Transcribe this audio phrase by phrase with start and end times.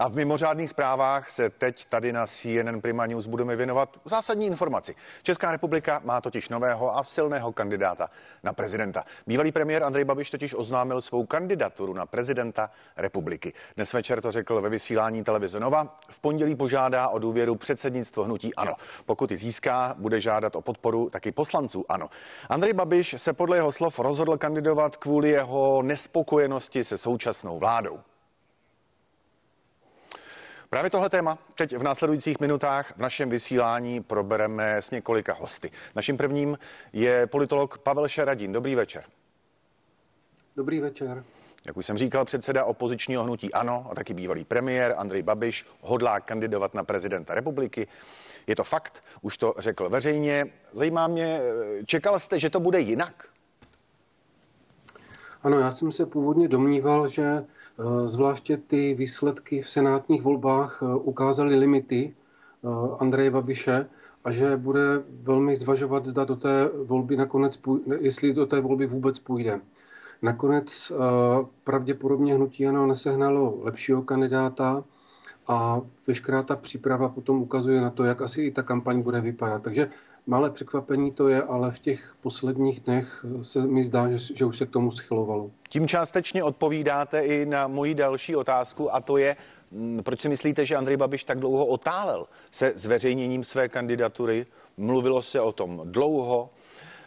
[0.00, 4.94] A v mimořádných zprávách se teď tady na CNN Prima News budeme věnovat zásadní informaci.
[5.22, 8.10] Česká republika má totiž nového a silného kandidáta
[8.42, 9.04] na prezidenta.
[9.26, 13.52] Bývalý premiér Andrej Babiš totiž oznámil svou kandidaturu na prezidenta republiky.
[13.76, 15.98] Dnes večer to řekl ve vysílání televize Nova.
[16.10, 18.72] V pondělí požádá o důvěru předsednictvo hnutí ANO.
[19.06, 22.08] Pokud ji získá, bude žádat o podporu taky poslanců ANO.
[22.48, 28.00] Andrej Babiš se podle jeho slov rozhodl kandidovat kvůli jeho nespokojenosti se současnou vládou.
[30.70, 35.70] Právě tohle téma teď v následujících minutách v našem vysílání probereme s několika hosty.
[35.96, 36.58] Naším prvním
[36.92, 38.52] je politolog Pavel Šaradín.
[38.52, 39.04] Dobrý večer.
[40.56, 41.24] Dobrý večer.
[41.66, 46.20] Jak už jsem říkal, předseda opozičního hnutí ANO a taky bývalý premiér Andrej Babiš hodlá
[46.20, 47.88] kandidovat na prezidenta republiky.
[48.46, 50.46] Je to fakt, už to řekl veřejně.
[50.72, 51.40] Zajímá mě,
[51.86, 53.28] čekal jste, že to bude jinak?
[55.42, 57.44] Ano, já jsem se původně domníval, že
[58.06, 62.68] zvláště ty výsledky v senátních volbách eh, ukázaly limity eh,
[62.98, 63.86] Andreje Babiše
[64.24, 67.60] a že bude velmi zvažovat, zda do té volby nakonec,
[68.00, 69.60] jestli do té volby vůbec půjde.
[70.22, 70.92] Nakonec
[71.64, 74.84] pravděpodobně hnutí ano nesehnalo lepšího kandidáta
[75.48, 79.62] a veškerá ta příprava potom ukazuje na to, jak asi i ta kampaň bude vypadat.
[79.62, 79.90] Takže
[80.28, 84.58] Malé překvapení to je, ale v těch posledních dnech se mi zdá, že, že už
[84.58, 85.50] se k tomu schylovalo.
[85.68, 89.36] Tím částečně odpovídáte i na moji další otázku a to je,
[89.70, 94.46] mm, proč si myslíte, že Andrej Babiš tak dlouho otálel se zveřejněním své kandidatury?
[94.76, 96.50] Mluvilo se o tom dlouho.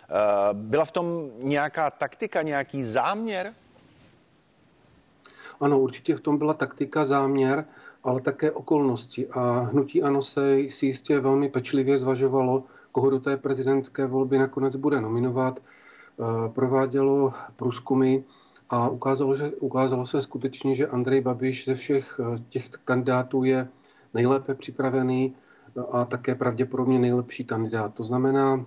[0.09, 0.14] Eh,
[0.54, 3.54] byla v tom nějaká taktika, nějaký záměr?
[5.59, 7.66] Ano, určitě v tom byla taktika, záměr,
[8.04, 9.28] ale také okolnosti.
[9.28, 14.76] A hnutí ANO se si jistě velmi pečlivě zvažovalo, koho do té prezidentské volby nakonec
[14.76, 18.18] bude nominovat, eh, provádělo průzkumy
[18.70, 23.67] a ukázalo, že, ukázalo se skutečně, že Andrej Babiš ze všech eh, těch kandidátů je
[24.14, 27.94] nejlépe připravený eh, a také pravděpodobně nejlepší kandidát.
[27.94, 28.66] To znamená,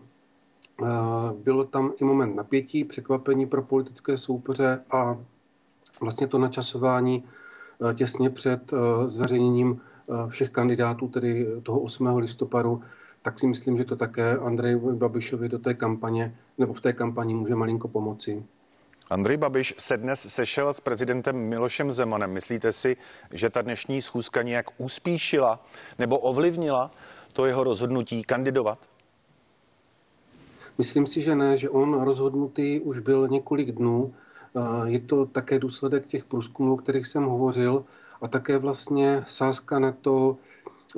[1.44, 5.18] bylo tam i moment napětí, překvapení pro politické soupeře a
[6.00, 7.24] vlastně to načasování
[7.94, 8.72] těsně před
[9.06, 9.80] zveřejněním
[10.28, 12.16] všech kandidátů, tedy toho 8.
[12.16, 12.82] listopadu,
[13.22, 17.34] tak si myslím, že to také Andrej Babišovi do té kampaně nebo v té kampani
[17.34, 18.44] může malinko pomoci.
[19.10, 22.30] Andrej Babiš se dnes sešel s prezidentem Milošem Zemanem.
[22.30, 22.96] Myslíte si,
[23.32, 25.64] že ta dnešní schůzka nějak uspíšila
[25.98, 26.90] nebo ovlivnila
[27.32, 28.78] to jeho rozhodnutí kandidovat?
[30.78, 34.14] Myslím si, že ne, že on rozhodnutý už byl několik dnů.
[34.84, 37.84] Je to také důsledek těch průzkumů, o kterých jsem hovořil
[38.22, 40.36] a také vlastně sázka na to,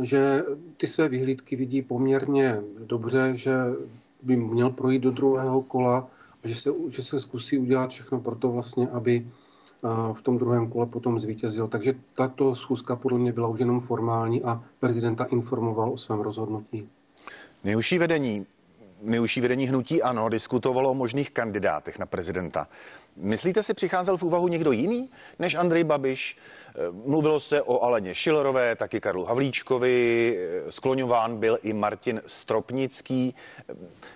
[0.02, 0.42] že
[0.76, 3.52] ty své vyhlídky vidí poměrně dobře, že
[4.22, 6.08] by měl projít do druhého kola
[6.44, 9.26] a že se, že se zkusí udělat všechno pro to vlastně, aby
[10.12, 11.68] v tom druhém kole potom zvítězil.
[11.68, 16.88] Takže tato schůzka podle mě byla už jenom formální a prezidenta informoval o svém rozhodnutí.
[17.64, 18.46] Nejužší vedení
[19.04, 22.68] Nejužší vedení hnutí ano diskutovalo o možných kandidátech na prezidenta.
[23.16, 26.36] Myslíte si, přicházel v úvahu někdo jiný než Andrej Babiš?
[26.68, 33.34] Eh, mluvilo se o Aleně Šilerové, taky Karlu Havlíčkovi, eh, skloňován byl i Martin Stropnický.
[33.68, 33.74] Eh,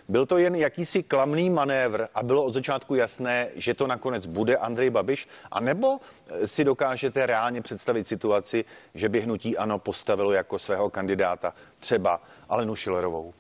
[0.09, 4.57] byl to jen jakýsi klamný manévr a bylo od začátku jasné, že to nakonec bude
[4.57, 5.29] Andrej Babiš?
[5.51, 5.99] A nebo
[6.45, 8.65] si dokážete reálně představit situaci,
[8.95, 13.35] že by hnutí ano postavilo jako svého kandidáta třeba Alenu Šilerovou?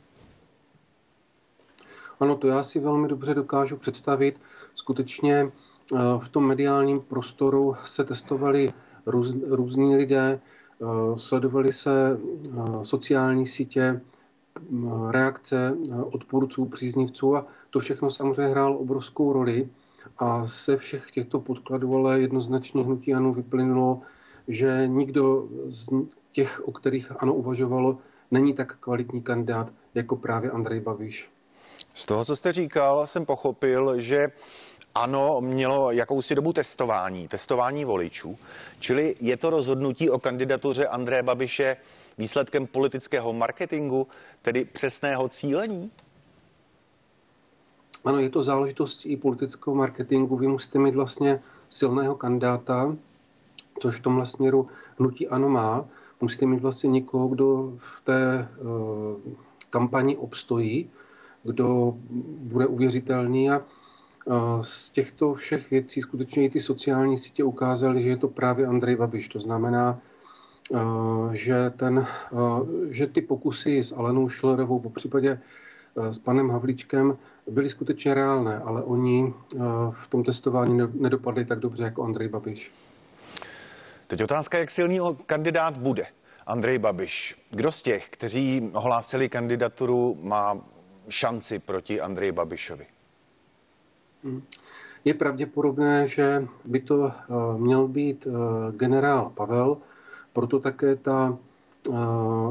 [2.20, 4.40] Ano, to já si velmi dobře dokážu představit.
[4.74, 8.72] Skutečně eh, v tom mediálním prostoru se testovali
[9.06, 10.84] růz, různí lidé, eh,
[11.18, 14.00] sledovali se eh, sociální sítě,
[15.10, 15.76] reakce
[16.12, 19.68] odpůrců, příznivců a to všechno samozřejmě hrálo obrovskou roli.
[20.18, 24.02] A se všech těchto podkladů ale jednoznačně hnutí ANO vyplynulo,
[24.48, 25.88] že nikdo z
[26.32, 27.98] těch, o kterých ANO uvažovalo,
[28.30, 31.30] není tak kvalitní kandidát jako právě Andrej Babiš.
[31.94, 34.28] Z toho, co jste říkal, jsem pochopil, že
[34.94, 38.38] ano, mělo jakousi dobu testování, testování voličů,
[38.80, 41.76] čili je to rozhodnutí o kandidatuře Andreje Babiše
[42.18, 44.06] výsledkem politického marketingu,
[44.42, 45.90] tedy přesného cílení?
[48.04, 50.36] Ano, je to záležitost i politického marketingu.
[50.36, 52.96] Vy musíte mít vlastně silného kandidáta,
[53.80, 54.68] což v tomhle směru
[54.98, 55.84] hnutí ano má.
[56.20, 59.32] Musíte mít vlastně někoho, kdo v té uh,
[59.70, 60.90] kampani obstojí,
[61.48, 61.94] kdo
[62.38, 63.62] bude uvěřitelný a
[64.62, 68.96] z těchto všech věcí skutečně i ty sociální sítě ukázaly, že je to právě Andrej
[68.96, 69.28] Babiš.
[69.28, 69.98] To znamená,
[71.32, 72.06] že, ten,
[72.90, 75.40] že ty pokusy s Alenou Šlerovou, po případě
[75.96, 77.18] s panem Havlíčkem,
[77.50, 79.34] byly skutečně reálné, ale oni
[79.90, 82.70] v tom testování nedopadli tak dobře jako Andrej Babiš.
[84.06, 86.06] Teď otázka, jak silný kandidát bude.
[86.46, 87.36] Andrej Babiš.
[87.50, 90.56] Kdo z těch, kteří ohlásili kandidaturu, má
[91.08, 92.86] šanci proti Andreji Babišovi?
[94.24, 94.42] Hmm.
[95.04, 97.14] Je pravděpodobné, že by to eh,
[97.58, 98.32] měl být eh,
[98.76, 99.76] generál Pavel,
[100.32, 101.38] proto také ta,
[101.88, 101.92] eh,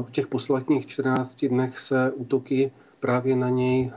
[0.02, 2.70] v těch posledních 14 dnech se útoky
[3.00, 3.92] právě na něj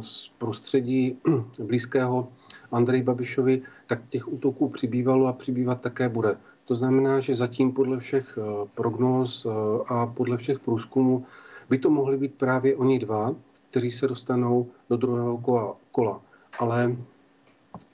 [0.00, 1.18] z prostředí
[1.58, 2.28] blízkého
[2.72, 6.36] Andrej Babišovi, tak těch útoků přibývalo a přibývat také bude.
[6.64, 8.38] To znamená, že zatím podle všech
[8.74, 9.46] prognóz
[9.86, 11.26] a podle všech průzkumů
[11.70, 13.34] by to mohli být právě oni dva,
[13.78, 15.76] kteří se dostanou do druhého kola.
[15.92, 16.20] kola.
[16.58, 16.96] Ale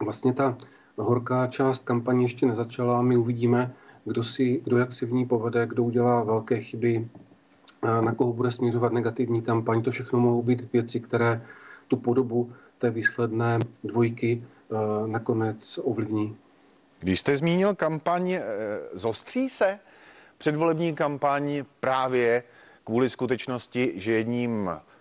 [0.04, 0.56] vlastně ta
[0.96, 5.66] horká část kampaně ještě nezačala my uvidíme, kdo, si, kdo jak si v ní povede,
[5.66, 7.08] kdo udělá velké chyby,
[8.00, 9.82] na koho bude směřovat negativní kampaň.
[9.82, 11.42] To všechno mohou být věci, které
[11.88, 14.42] tu podobu té výsledné dvojky
[15.06, 16.36] nakonec ovlivní.
[17.00, 18.42] Když jste zmínil kampaň, e,
[18.92, 19.78] zostří se
[20.38, 22.42] předvolební kampaň právě
[22.84, 24.93] kvůli skutečnosti, že jedním, e,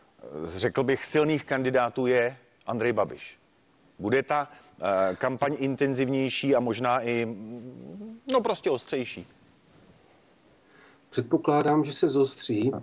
[0.44, 3.40] řekl bych, silných kandidátů je Andrej Babiš.
[4.00, 4.50] Bude ta
[4.86, 7.38] Eh, kampaň intenzivnější a možná i,
[8.32, 9.28] no prostě ostřejší?
[11.10, 12.72] Předpokládám, že se zostří.
[12.74, 12.82] Eh,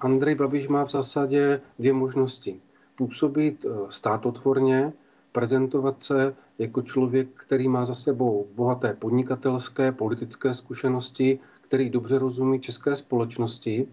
[0.00, 2.60] Andrej Babiš má v zásadě dvě možnosti.
[2.96, 4.92] Působit eh, státotvorně,
[5.32, 12.60] prezentovat se jako člověk, který má za sebou bohaté podnikatelské, politické zkušenosti, který dobře rozumí
[12.60, 13.88] české společnosti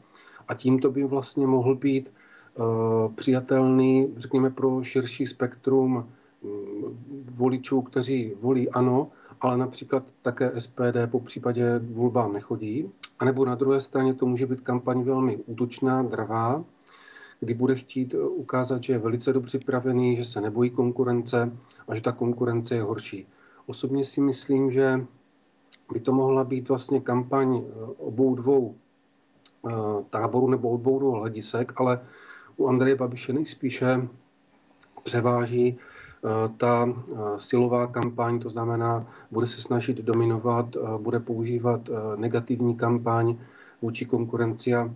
[0.47, 2.11] a tímto by vlastně mohl být
[3.15, 6.09] přijatelný, řekněme, pro širší spektrum
[7.35, 9.11] voličů, kteří volí ano,
[9.41, 12.91] ale například také SPD po případě volbám nechodí.
[13.19, 16.63] A nebo na druhé straně to může být kampaň velmi útočná, dravá,
[17.39, 21.51] kdy bude chtít ukázat, že je velice dobře připravený, že se nebojí konkurence
[21.87, 23.27] a že ta konkurence je horší.
[23.65, 25.05] Osobně si myslím, že
[25.93, 27.63] by to mohla být vlastně kampaň
[27.97, 28.75] obou dvou
[29.69, 29.71] eh,
[30.09, 31.99] táborů nebo obou dvou hledisek, ale
[32.57, 34.07] u Andreje Babiše nejspíše
[35.03, 35.79] převáží
[36.25, 41.81] Eh, ta eh, silová kampaň, to znamená, bude se snažit dominovat, eh, bude používat
[42.15, 43.37] negativní kampaň
[43.81, 44.89] vůči konkurenci a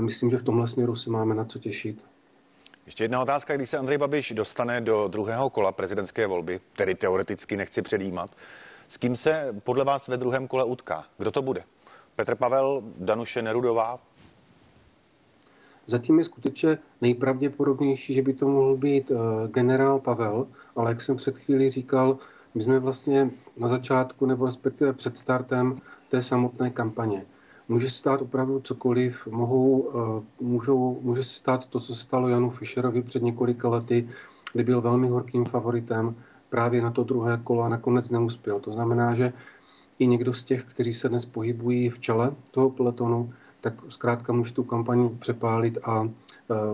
[0.00, 2.04] myslím, že v tomhle směru se máme na co těšit.
[2.86, 7.56] Ještě jedna otázka, když se Andrej Babiš dostane do druhého kola prezidentské volby, tedy teoreticky
[7.56, 8.30] nechci předjímat,
[8.88, 11.04] s kým se podle vás ve druhém kole utká?
[11.18, 11.62] Kdo to bude?
[12.16, 13.98] Petr Pavel, Danuše Nerudová,
[15.90, 20.46] Zatím je skutečně nejpravděpodobnější, že by to mohl být eh, generál Pavel,
[20.76, 22.18] ale jak jsem před chvílí říkal,
[22.54, 25.76] my jsme vlastně na začátku nebo respektive před startem
[26.10, 27.26] té samotné kampaně.
[27.68, 32.28] Může se stát opravdu cokoliv, mohou, eh, můžou, může se stát to, co se stalo
[32.28, 34.08] Janu Fischerovi před několika lety,
[34.52, 36.14] kdy byl velmi horkým favoritem
[36.50, 38.60] právě na to druhé kolo a nakonec neuspěl.
[38.60, 39.32] To znamená, že
[39.98, 44.52] i někdo z těch, kteří se dnes pohybují v čele toho peletonu, tak zkrátka může
[44.52, 46.10] tu kampaň přepálit a uh,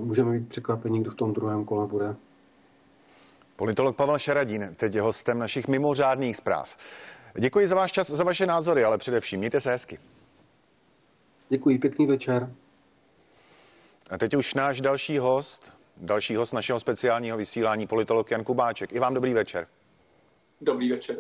[0.01, 2.17] můžeme být překvapení, kdo v tom druhém kole bude.
[3.57, 6.77] Politolog Pavel Šaradín, teď je hostem našich mimořádných zpráv.
[7.39, 9.99] Děkuji za váš čas, za vaše názory, ale především mějte se hezky.
[11.49, 12.51] Děkuji, pěkný večer.
[14.11, 18.93] A teď už náš další host, další host našeho speciálního vysílání, politolog Jan Kubáček.
[18.93, 19.67] I vám dobrý večer.
[20.61, 21.17] Dobrý večer.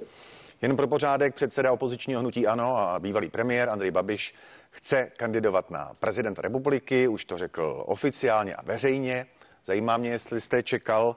[0.63, 4.35] Jen pro pořádek předseda opozičního hnutí ANO a bývalý premiér Andrej Babiš
[4.75, 9.27] chce kandidovat na prezidenta republiky, už to řekl oficiálně a veřejně.
[9.65, 11.17] Zajímá mě, jestli jste čekal,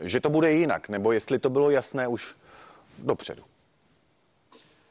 [0.00, 2.36] že to bude jinak, nebo jestli to bylo jasné už
[2.98, 3.42] dopředu.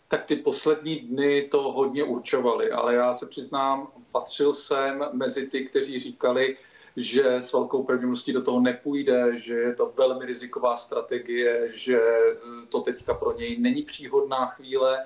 [0.08, 5.66] Tak ty poslední dny to hodně určovaly, ale já se přiznám, patřil jsem mezi ty,
[5.66, 6.58] kteří říkali,
[6.98, 12.00] že s velkou pravděpodobností do toho nepůjde, že je to velmi riziková strategie, že
[12.70, 15.06] to teďka pro něj není příhodná chvíle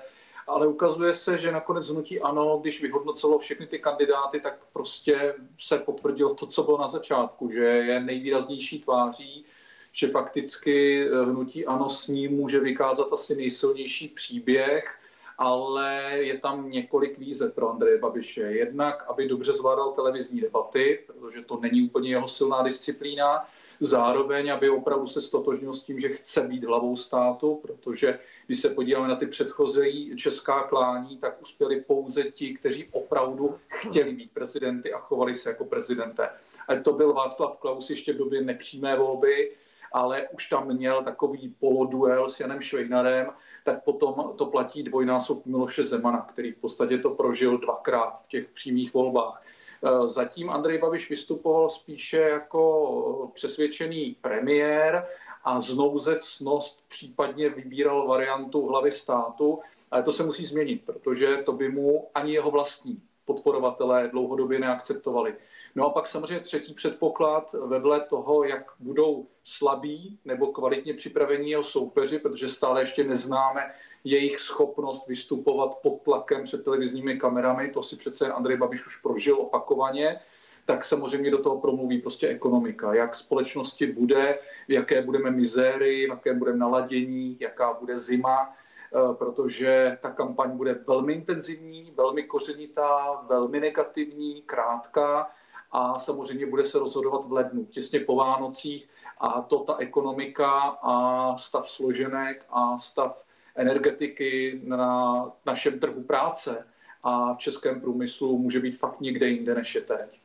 [0.52, 5.78] ale ukazuje se, že nakonec hnutí ano, když vyhodnocelo všechny ty kandidáty, tak prostě se
[5.78, 9.44] potvrdilo to, co bylo na začátku, že je nejvýraznější tváří,
[9.92, 14.98] že fakticky hnutí ano s ním může vykázat asi nejsilnější příběh,
[15.38, 18.42] ale je tam několik výzev pro Andreje Babiše.
[18.42, 23.48] Jednak, aby dobře zvládal televizní debaty, protože to není úplně jeho silná disciplína,
[23.80, 28.18] zároveň, aby opravdu se stotožnil s tím, že chce být hlavou státu, protože
[28.52, 34.12] když se podíváme na ty předchozí česká klání, tak uspěli pouze ti, kteří opravdu chtěli
[34.12, 36.30] být prezidenty a chovali se jako prezidenté.
[36.68, 39.52] A to byl Václav Klaus ještě v době nepřímé volby,
[39.92, 43.30] ale už tam měl takový poloduel s Janem Švejnarem,
[43.64, 48.48] tak potom to platí dvojnásob Miloše Zemana, který v podstatě to prožil dvakrát v těch
[48.48, 49.42] přímých volbách.
[49.84, 55.06] Eh, zatím Andrej Babiš vystupoval spíše jako přesvědčený premiér
[55.44, 61.68] a znouzecnost případně vybíral variantu hlavy státu, ale to se musí změnit, protože to by
[61.68, 65.34] mu ani jeho vlastní podporovatelé dlouhodobě neakceptovali.
[65.74, 71.62] No a pak samozřejmě třetí předpoklad vedle toho, jak budou slabí nebo kvalitně připravení jeho
[71.62, 77.96] soupeři, protože stále ještě neznáme jejich schopnost vystupovat pod tlakem před televizními kamerami, to si
[77.96, 80.20] přece Andrej Babiš už prožil opakovaně,
[80.64, 82.94] tak samozřejmě do toho promluví prostě ekonomika.
[82.94, 84.38] Jak společnosti bude,
[84.68, 88.54] v jaké budeme mizéry, v jakém budeme naladění, jaká bude zima,
[88.94, 95.30] eh, protože ta kampaň bude velmi intenzivní, velmi kořenitá, velmi negativní, krátká
[95.72, 98.88] a samozřejmě bude se rozhodovat v lednu, těsně po Vánocích
[99.18, 100.50] a to ta ekonomika
[100.82, 106.66] a stav složenek a stav energetiky na našem trhu práce
[107.02, 110.21] a v českém průmyslu může být fakt někde jinde, než je teď.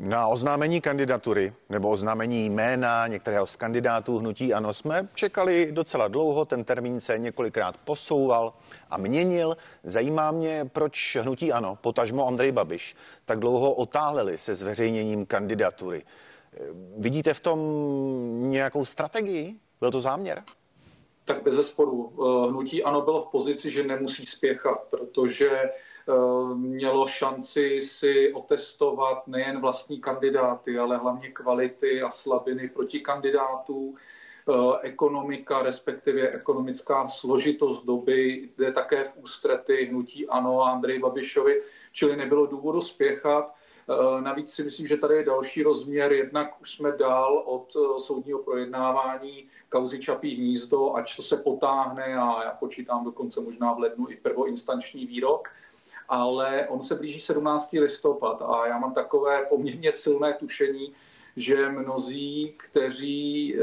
[0.00, 6.44] Na oznámení kandidatury nebo oznámení jména některého z kandidátů hnutí ANO jsme čekali docela dlouho,
[6.44, 8.52] ten termín se několikrát posouval
[8.90, 9.56] a měnil.
[9.84, 16.02] Zajímá mě, proč hnutí ANO, potažmo Andrej Babiš, tak dlouho otáleli se zveřejněním kandidatury.
[16.98, 17.60] Vidíte v tom
[18.50, 19.56] nějakou strategii?
[19.80, 20.42] Byl to záměr?
[21.24, 22.12] Tak bez zesporu.
[22.50, 25.70] Hnutí ANO bylo v pozici, že nemusí spěchat, protože Eh,
[26.54, 33.94] mělo šanci si otestovat nejen vlastní kandidáty, ale hlavně kvality a slabiny proti kandidátů.
[34.48, 41.62] Eh, ekonomika, respektive ekonomická složitost doby jde také v ústrety hnutí ANO a Andrej Babišovi,
[41.92, 43.54] čili nebylo důvodu spěchat.
[43.90, 46.12] Eh, navíc si myslím, že tady je další rozměr.
[46.12, 52.44] Jednak už jsme dál od soudního projednávání kauzy Čapí hnízdo, ač to se potáhne a
[52.44, 55.48] já počítám dokonce možná v lednu i prvoinstanční výrok
[56.08, 57.72] ale on se blíží 17.
[57.72, 60.94] listopad a já mám takové poměrně silné tušení,
[61.36, 63.60] že mnozí, kteří e,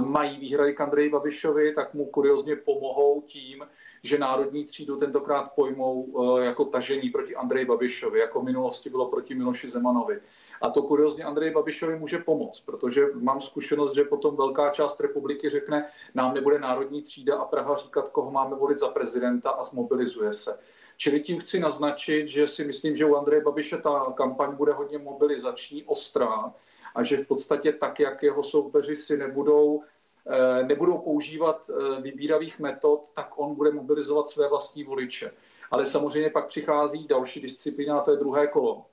[0.00, 3.66] mají výhrady k Andreji Babišovi, tak mu kuriozně pomohou tím,
[4.02, 6.06] že národní třídu tentokrát pojmou
[6.38, 10.20] e, jako tažení proti Andreji Babišovi, jako v minulosti bylo proti Miloši Zemanovi.
[10.60, 15.50] A to kuriozně Andreji Babišovi může pomoct, protože mám zkušenost, že potom velká část republiky
[15.50, 20.32] řekne, nám nebude národní třída a Praha říkat, koho máme volit za prezidenta a zmobilizuje
[20.32, 20.58] se.
[20.96, 24.98] Čili tím chci naznačit, že si myslím, že u Andreje Babiše ta kampaň bude hodně
[24.98, 26.52] mobilizační, ostrá
[26.94, 29.82] a že v podstatě tak, jak jeho soupeři si nebudou
[30.26, 35.32] eh, nebudou používat eh, vybíravých metod, tak on bude mobilizovat své vlastní voliče.
[35.70, 38.86] Ale samozřejmě pak přichází další disciplína, a to je druhé kolo.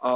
[0.00, 0.12] A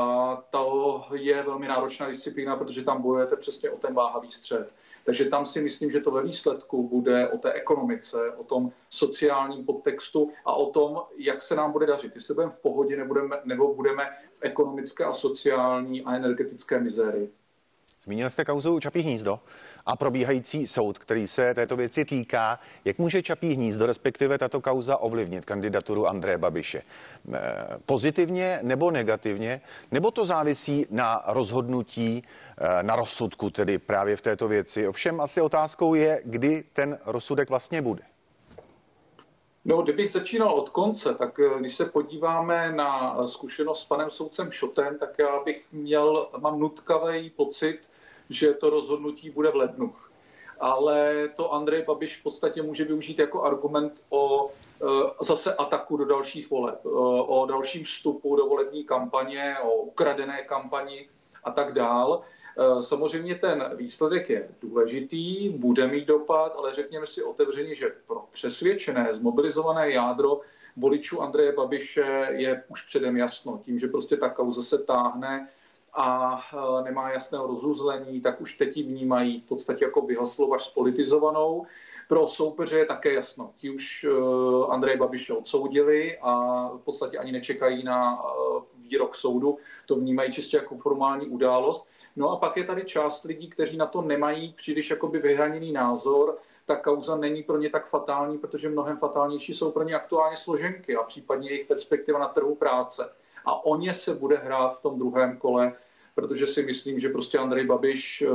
[0.50, 4.72] to je velmi náročná disciplína, protože tam bojujete přesně o ten váhavý střed.
[5.06, 9.64] Takže tam si myslím, že to ve výsledku bude o té ekonomice, o tom sociálním
[9.64, 12.12] podtextu a o tom, jak se nám bude dařit.
[12.14, 14.04] Jestli budeme v pohodě nebudeme, nebo budeme
[14.38, 17.32] v ekonomické a sociální a energetické mizérii.
[18.06, 19.40] Zmínil jste kauzu Čapí hnízdo
[19.86, 22.58] a probíhající soud, který se této věci týká.
[22.84, 26.82] Jak může Čapí hnízdo, respektive tato kauza, ovlivnit kandidaturu Andreje Babiše?
[27.34, 27.40] Eh,
[27.86, 29.60] pozitivně nebo negativně?
[29.92, 32.22] Nebo to závisí na rozhodnutí,
[32.58, 34.88] eh, na rozsudku, tedy právě v této věci?
[34.88, 38.02] Ovšem asi otázkou je, kdy ten rozsudek vlastně bude.
[39.64, 44.50] No, kdybych začínal od konce, tak eh, když se podíváme na zkušenost s panem soudcem
[44.50, 47.80] Šotem, tak já bych měl, mám nutkavý pocit,
[48.30, 49.94] že to rozhodnutí bude v lednu.
[50.60, 54.84] Ale to Andrej Babiš v podstatě může využít jako argument o e,
[55.24, 56.88] zase ataku do dalších voleb, e,
[57.26, 61.08] o dalším vstupu do volební kampaně, o ukradené kampani
[61.44, 62.22] a tak dál.
[62.58, 68.24] E, samozřejmě ten výsledek je důležitý, bude mít dopad, ale řekněme si otevřeně, že pro
[68.30, 70.40] přesvědčené, zmobilizované jádro
[70.76, 73.60] voličů Andreje Babiše je už předem jasno.
[73.64, 75.48] Tím, že prostě ta kauza se táhne,
[75.96, 76.40] a
[76.80, 81.66] e, nemá jasného rozuzlení, tak už teď ji vnímají v podstatě jako vyhaslo až spolitizovanou.
[82.08, 83.50] Pro soupeře je také jasno.
[83.56, 84.10] Ti už e,
[84.68, 89.58] Andrej Babiše odsoudili a v podstatě ani nečekají na e, výrok soudu.
[89.86, 91.88] To vnímají čistě jako formální událost.
[92.16, 96.38] No a pak je tady část lidí, kteří na to nemají příliš jakoby vyhraněný názor.
[96.66, 100.96] Ta kauza není pro ně tak fatální, protože mnohem fatálnější jsou pro ně aktuálně složenky
[100.96, 103.12] a případně jejich perspektiva na trhu práce.
[103.44, 105.72] A o ně se bude hrát v tom druhém kole
[106.16, 108.28] protože si myslím, že prostě Andrej Babiš eh,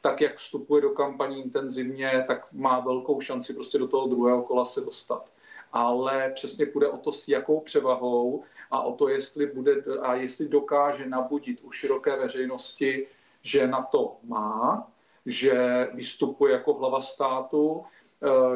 [0.00, 4.64] tak, jak vstupuje do kampaní intenzivně, tak má velkou šanci prostě do toho druhého kola
[4.64, 5.30] se dostat.
[5.72, 10.48] Ale přesně půjde o to, s jakou převahou a o to, jestli, bude, a jestli
[10.48, 13.06] dokáže nabudit u široké veřejnosti,
[13.42, 14.88] že na to má,
[15.26, 17.84] že vystupuje jako hlava státu,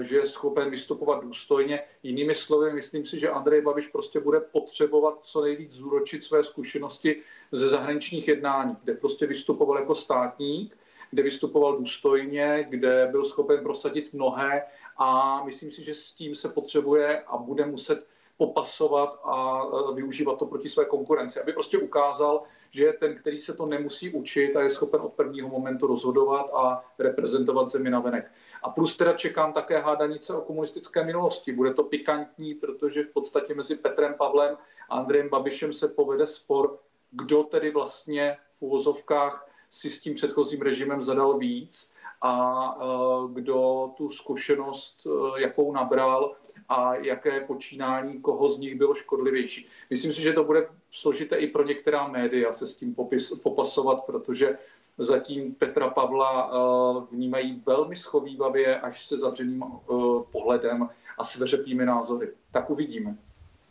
[0.00, 1.82] že je schopen vystupovat důstojně.
[2.02, 7.22] Jinými slovy, myslím si, že Andrej Babiš prostě bude potřebovat co nejvíc zúročit své zkušenosti
[7.52, 10.76] ze zahraničních jednání, kde prostě vystupoval jako státník
[11.10, 14.62] kde vystupoval důstojně, kde byl schopen prosadit mnohé
[14.96, 20.38] a myslím si, že s tím se potřebuje a bude muset popasovat a e, využívat
[20.38, 24.56] to proti své konkurenci, aby prostě ukázal, že je ten, který se to nemusí učit
[24.56, 28.30] a je schopen od prvního momentu rozhodovat a reprezentovat zemi na venek.
[28.62, 31.52] A plus teda čekám také hádanice o komunistické minulosti.
[31.52, 34.56] Bude to pikantní, protože v podstatě mezi Petrem Pavlem
[34.88, 36.78] a Andrejem Babišem se povede spor,
[37.10, 42.32] kdo tedy vlastně v uvozovkách si s tím předchozím režimem zadal víc a
[42.80, 42.84] e,
[43.32, 46.34] kdo tu zkušenost, e, jakou nabral
[46.70, 49.68] a jaké počínání koho z nich bylo škodlivější.
[49.90, 54.04] Myslím si, že to bude složité i pro některá média se s tím popis, popasovat,
[54.04, 54.58] protože
[54.98, 59.94] zatím Petra Pavla eh, vnímají velmi schovývavě až se zavřeným eh,
[60.32, 62.28] pohledem a sveřepými názory.
[62.52, 63.16] Tak uvidíme.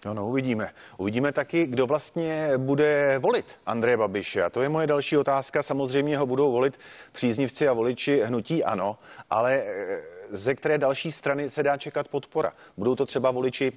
[0.05, 0.69] No, no, uvidíme.
[0.97, 4.43] Uvidíme taky, kdo vlastně bude volit Andreje Babiše.
[4.43, 5.63] A to je moje další otázka.
[5.63, 6.79] Samozřejmě ho budou volit
[7.11, 8.97] příznivci a voliči hnutí ano,
[9.29, 12.51] ale eh, ze které další strany se dá čekat podpora?
[12.77, 13.71] Budou to třeba voliči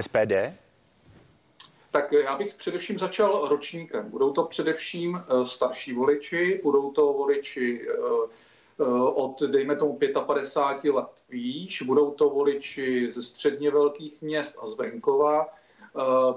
[0.00, 0.32] SPD?
[1.90, 4.10] Tak já bych především začal ročníkem.
[4.10, 7.94] Budou to především eh, starší voliči, budou to voliči eh,
[8.80, 14.66] eh, od, dejme tomu, 55 let výš, budou to voliči ze středně velkých měst a
[14.66, 15.48] z venkova,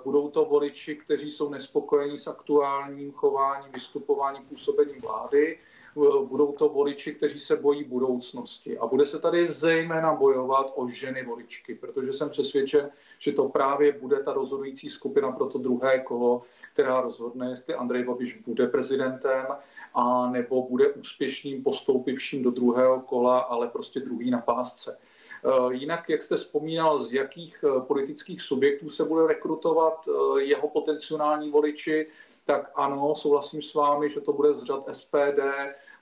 [0.03, 5.59] budou to voliči, kteří jsou nespokojení s aktuálním chováním, vystupováním, působením vlády,
[5.95, 8.77] budou to voliči, kteří se bojí budoucnosti.
[8.77, 13.91] A bude se tady zejména bojovat o ženy voličky, protože jsem přesvědčen, že to právě
[13.91, 16.41] bude ta rozhodující skupina pro to druhé kolo,
[16.73, 19.45] která rozhodne, jestli Andrej Babiš bude prezidentem
[19.93, 24.97] a nebo bude úspěšným postoupivším do druhého kola, ale prostě druhý na pásce.
[25.45, 30.67] Eh, jinak, jak jste vzpomínal, z jakých eh, politických subjektů se bude rekrutovat eh, jeho
[30.69, 32.07] potenciální voliči,
[32.45, 35.39] tak ano, souhlasím s vámi, že to bude z řad SPD,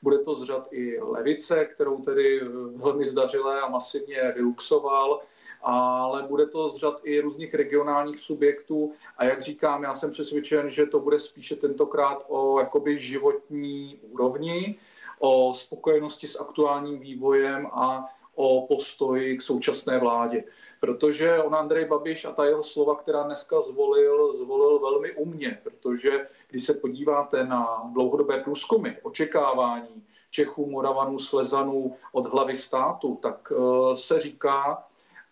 [0.01, 2.41] bude to z řad i Levice, kterou tedy
[2.75, 5.21] velmi zdařile a masivně vyluxoval,
[5.61, 8.93] ale bude to z řad i různých regionálních subjektů.
[9.17, 14.79] A jak říkám, já jsem přesvědčen, že to bude spíše tentokrát o jakoby životní úrovni,
[15.19, 20.43] o spokojenosti s aktuálním vývojem a o postoji k současné vládě.
[20.79, 26.27] Protože on Andrej Babiš a ta jeho slova, která dneska zvolil, zvolil velmi umně, protože
[26.49, 33.95] když se podíváte na dlouhodobé průzkumy, očekávání Čechů, Moravanů, Slezanů od hlavy státu, tak eh,
[33.95, 34.83] se říká,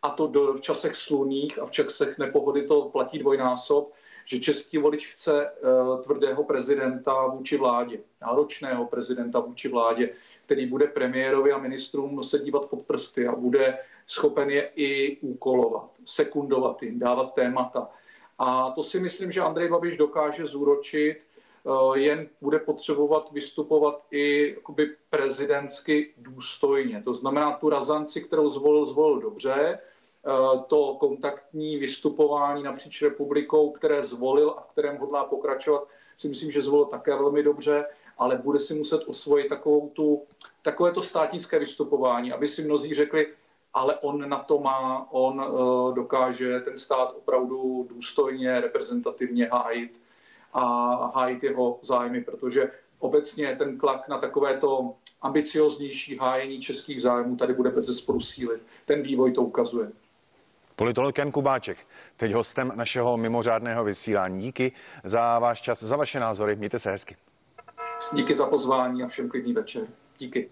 [0.02, 3.94] a to do, v časech sluných a v časech nepohody to platí dvojnásob,
[4.26, 10.10] že český volič chce uh, tvrdého prezidenta vůči vládě, náročného prezidenta vůči vládě,
[10.50, 15.90] který bude premiérovi a ministrům se dívat pod prsty a bude schopen je i úkolovat,
[16.06, 17.90] sekundovat jim, dávat témata.
[18.40, 24.54] A to si myslím, že Andrej Babiš dokáže zúročit, eh, jen bude potřebovat vystupovat i
[24.56, 27.02] jakoby prezidentsky důstojně.
[27.06, 29.80] To znamená tu razanci, kterou zvolil, zvolil dobře,
[30.26, 36.52] Eh, to kontaktní vystupování napříč republikou, které zvolil a v kterém hodlá pokračovat, si myslím,
[36.52, 37.86] že zvolil také velmi dobře,
[38.20, 40.24] ale bude si muset osvojit takovou tu,
[40.62, 43.28] takové to státnické vystupování, aby si mnozí řekli,
[43.74, 50.02] ale on na to má, on uh, dokáže ten stát opravdu důstojně, reprezentativně hájit
[50.54, 50.64] a
[51.16, 57.70] hájit jeho zájmy, protože obecně ten tlak na takovéto ambicioznější hájení českých zájmů tady bude
[57.70, 58.62] bez zesporu sílit.
[58.86, 59.92] Ten vývoj to ukazuje.
[60.76, 61.78] Politolog Jan Kubáček,
[62.18, 64.42] teď hostem našeho mimořádného vysílání.
[64.42, 64.72] Díky
[65.04, 66.56] za váš čas, za vaše názory.
[66.56, 67.16] Mějte se hezky.
[68.14, 69.84] Díky za pozvání a všem klidný večer.
[70.18, 70.50] Díky.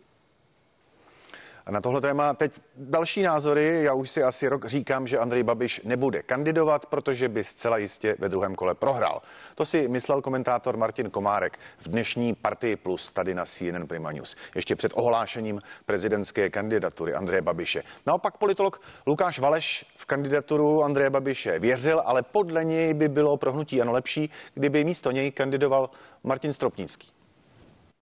[1.70, 3.84] Na tohle téma teď další názory.
[3.84, 8.16] Já už si asi rok říkám, že Andrej Babiš nebude kandidovat, protože by zcela jistě
[8.20, 9.22] ve druhém kole prohrál.
[9.56, 14.36] To si myslel komentátor Martin Komárek v dnešní Partii Plus tady na CNN Prima News.
[14.56, 17.84] Ještě před ohlášením prezidentské kandidatury Andreje Babiše.
[18.06, 23.54] Naopak politolog Lukáš Valeš v kandidaturu Andreje Babiše věřil, ale podle něj by bylo pro
[23.54, 25.90] hnutí ano lepší, kdyby místo něj kandidoval
[26.24, 27.17] Martin Stropnický.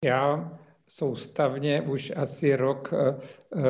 [0.04, 0.52] Já
[0.88, 3.16] soustavně už asi rok eh,
[3.56, 3.62] eh,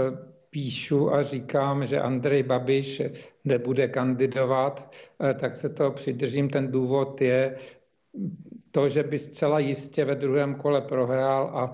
[0.50, 3.02] píšu a říkám, že Andrej Babiš
[3.46, 6.50] nebude kandidovat, eh, tak se to přidržím.
[6.50, 7.58] Ten důvod je
[8.72, 11.74] to, že by zcela jistě ve druhém kole prohrál a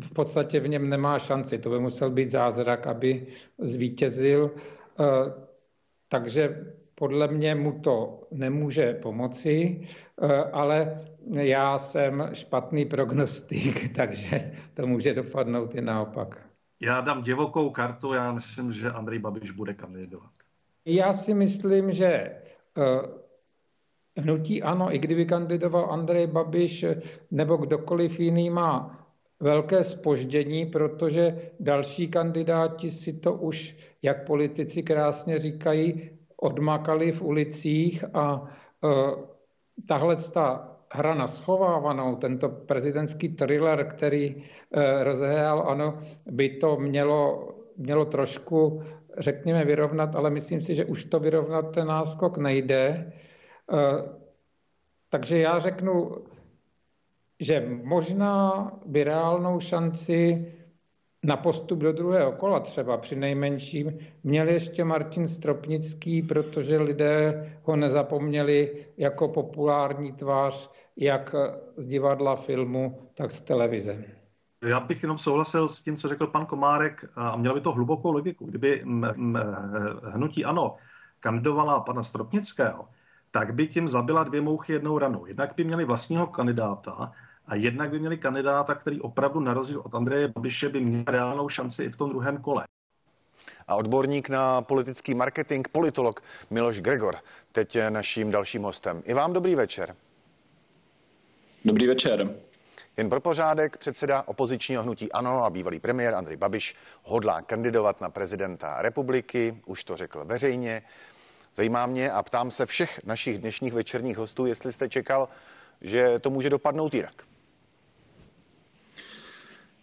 [0.00, 1.58] v podstatě v něm nemá šanci.
[1.58, 3.26] To by musel být zázrak, aby
[3.58, 4.50] zvítězil.
[6.08, 9.80] Takže podle mě mu to nemůže pomoci,
[10.52, 11.00] ale
[11.32, 16.46] já jsem špatný prognostik, takže to může dopadnout i naopak.
[16.80, 20.30] Já dám divokou kartu, já myslím, že Andrej Babiš bude kandidovat.
[20.84, 22.36] Já si myslím, že
[22.76, 22.84] uh,
[24.16, 26.84] hnutí ano, i kdyby kandidoval Andrej Babiš
[27.30, 29.06] nebo kdokoliv jiný má
[29.40, 38.04] velké spoždění, protože další kandidáti si to už, jak politici krásně říkají, odmakali v ulicích
[38.14, 38.44] a
[39.88, 44.42] tahle ta hra na schovávanou, tento prezidentský thriller, který
[45.02, 48.82] rozhrál, ano, by to mělo, mělo trošku,
[49.18, 53.12] řekněme, vyrovnat, ale myslím si, že už to vyrovnat ten náskok nejde.
[55.10, 56.14] Takže já řeknu,
[57.40, 60.52] že možná by reálnou šanci
[61.24, 67.76] na postup do druhého kola třeba při nejmenším měl ještě Martin Stropnický, protože lidé ho
[67.76, 71.34] nezapomněli jako populární tvář jak
[71.76, 74.04] z divadla, filmu, tak z televize.
[74.62, 78.12] Já bych jenom souhlasil s tím, co řekl pan Komárek a mělo by to hlubokou
[78.12, 78.46] logiku.
[78.46, 78.84] Kdyby
[80.02, 80.76] hnutí ANO
[81.20, 82.88] kandidovala pana Stropnického,
[83.30, 85.26] tak by tím zabila dvě mouchy jednou ranou.
[85.26, 87.12] Jednak by měli vlastního kandidáta
[87.50, 91.48] a jednak by měli kandidáta, který opravdu na rozdíl od Andreje Babiše by měl reálnou
[91.48, 92.64] šanci i v tom druhém kole.
[93.68, 97.16] A odborník na politický marketing, politolog Miloš Gregor,
[97.52, 99.02] teď je naším dalším hostem.
[99.04, 99.94] I vám dobrý večer.
[101.64, 102.34] Dobrý večer.
[102.96, 108.10] Jen pro pořádek, předseda opozičního hnutí ANO a bývalý premiér Andrej Babiš hodlá kandidovat na
[108.10, 110.82] prezidenta republiky, už to řekl veřejně.
[111.54, 115.28] Zajímá mě a ptám se všech našich dnešních večerních hostů, jestli jste čekal,
[115.80, 117.29] že to může dopadnout jinak.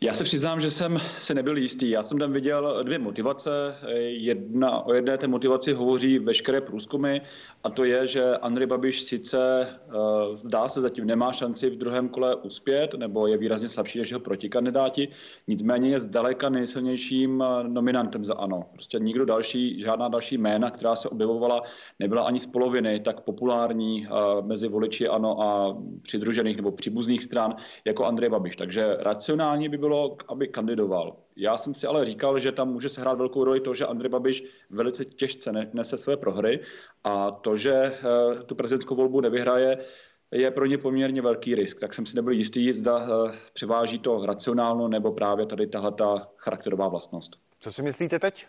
[0.01, 1.89] Já se přiznám, že jsem se nebyl jistý.
[1.89, 3.75] Já jsem tam viděl dvě motivace.
[3.97, 7.19] Jedna, o jedné té motivaci hovoří veškeré průzkumy
[7.63, 12.10] a to je, že Andrej Babiš sice uh, zdá se zatím nemá šanci v druhém
[12.10, 15.07] kole uspět, nebo je výrazně slabší než jeho protikandidáti,
[15.47, 18.65] nicméně je zdaleka nejsilnějším eh, nominantem za ANO.
[18.73, 21.62] Prostě nikdo další, žádná další jména, která se objevovala,
[21.99, 27.55] nebyla ani z poloviny tak populární uh, mezi voliči ANO a přidružených nebo příbuzných stran
[27.86, 28.55] jako Andrej Babiš.
[28.55, 29.87] Takže racionální by bylo,
[30.28, 31.15] aby kandidoval.
[31.36, 34.10] Já jsem si ale říkal, že tam může se hrát velkou roli to, že Andrej
[34.10, 36.60] Babiš velice těžce nese své prohry
[37.04, 39.86] a to, že eh, tu prezidentskou volbu nevyhraje,
[40.32, 41.80] je pro ně poměrně velký risk.
[41.80, 46.28] Tak jsem si nebyl jistý, zda eh, převáží to racionálno nebo právě tady tahle ta
[46.38, 47.36] charakterová vlastnost.
[47.60, 48.47] Co si myslíte teď?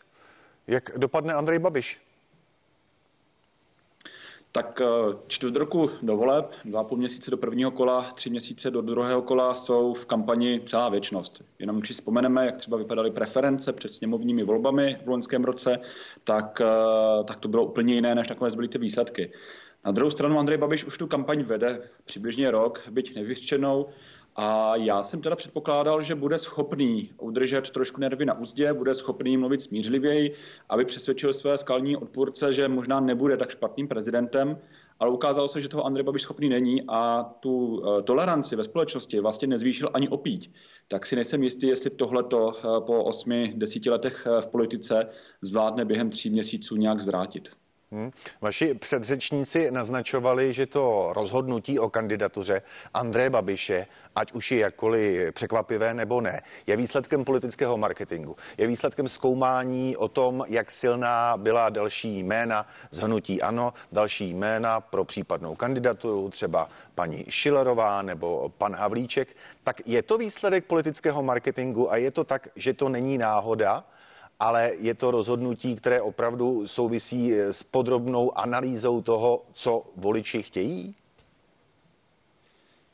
[0.67, 2.01] Jak dopadne Andrej Babiš?
[4.59, 4.87] Tak eh,
[5.27, 9.55] čtvrt roku do voleb, dva půl měsíce do prvního kola, tři měsíce do druhého kola
[9.55, 11.43] jsou v kampani celá věčnost.
[11.59, 15.79] Jenom když vzpomeneme, jak třeba vypadaly preference před sněmovními volbami v loňském roce,
[16.25, 19.33] tak, eh, tak to bylo úplně jiné, než takové byly ty výsledky.
[19.85, 23.89] Na druhou stranu Andrej Babiš už tu kampaň vede přibližně rok, byť nevyřčenou,
[24.41, 29.37] a já jsem teda předpokládal, že bude schopný udržet trošku nervy na úzdě, bude schopný
[29.37, 30.35] mluvit smířlivěji,
[30.69, 34.59] aby přesvědčil své skalní odpůrce, že možná nebude tak špatným prezidentem,
[35.01, 39.21] ale ukázalo se, že toho Andrej Babiš schopný není a tu eh, toleranci ve společnosti
[39.21, 40.51] vlastně nezvýšil ani opít.
[40.89, 45.07] Tak si nejsem jistý, jestli tohleto eh, po osmi, desíti letech eh, v politice
[45.43, 47.49] zvládne během tří měsíců nějak zvrátit.
[47.93, 48.11] Hmm.
[48.41, 52.63] Vaši předřečníci naznačovali, že to rozhodnutí o kandidatuře
[52.95, 58.37] Andreje Babiše, ať už je jakkoliv překvapivé nebo ne, je výsledkem politického marketingu.
[58.59, 64.81] Je výsledkem zkoumání o tom, jak silná byla další jména z hnutí ANO, další jména
[64.81, 69.37] pro případnou kandidaturu, třeba paní Šilerová nebo pan Havlíček.
[69.65, 73.85] Tak je to výsledek politického marketingu a je to tak, že to není náhoda,
[74.39, 80.95] ale je to rozhodnutí, které opravdu souvisí s podrobnou analýzou toho, co voliči chtějí?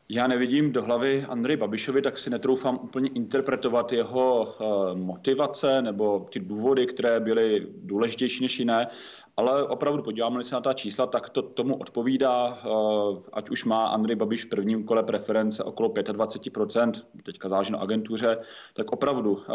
[0.08, 6.26] Já nevidím do hlavy Andrej Babišovi, tak si netroufám úplně interpretovat jeho eh, motivace nebo
[6.32, 8.86] ty důvody, které byly důležitější než jiné.
[9.36, 12.68] Ale opravdu podíváme se na ta čísla, tak to tomu odpovídá, eh,
[13.32, 18.38] ať už má Andrej Babiš v prvním kole preference okolo 25%, teďka záleží na agentuře,
[18.74, 19.52] tak opravdu eh,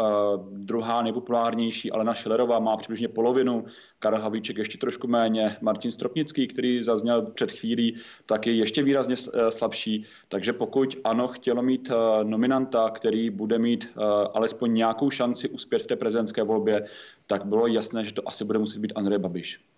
[0.52, 3.64] druhá nejpopulárnější, Alena Šilerová má přibližně polovinu,
[3.98, 9.14] Karel Havlíček ještě trošku méně, Martin Stropnický, který zazněl před chvílí, tak je ještě výrazně
[9.14, 10.04] eh, slabší.
[10.28, 11.90] Takže pokud ano chtělo mít
[12.22, 13.88] nominanta, který bude mít
[14.34, 16.86] alespoň nějakou šanci uspět v té prezidentské volbě,
[17.26, 19.69] tak bylo jasné, že to asi bude muset být Andrej Babiš.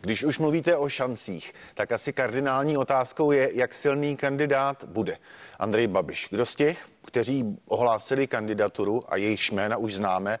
[0.00, 5.18] Když už mluvíte o šancích, tak asi kardinální otázkou je, jak silný kandidát bude.
[5.58, 10.38] Andrej Babiš, kdo z těch, kteří ohlásili kandidaturu a jejich jména už známe,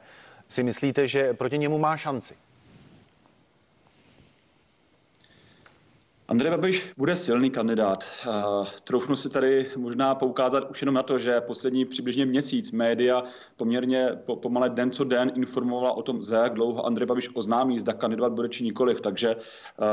[0.48, 2.34] si myslíte, že proti němu má šanci?
[6.28, 8.04] Andrej Babiš bude silný kandidát.
[8.84, 13.24] Troufnu si tady možná poukázat už jenom na to, že poslední přibližně měsíc média
[13.56, 17.78] poměrně po, pomale den co den informovala o tom, za jak dlouho Andrej Babiš oznámí,
[17.78, 19.00] zda kandidovat bude či nikoliv.
[19.00, 19.36] Takže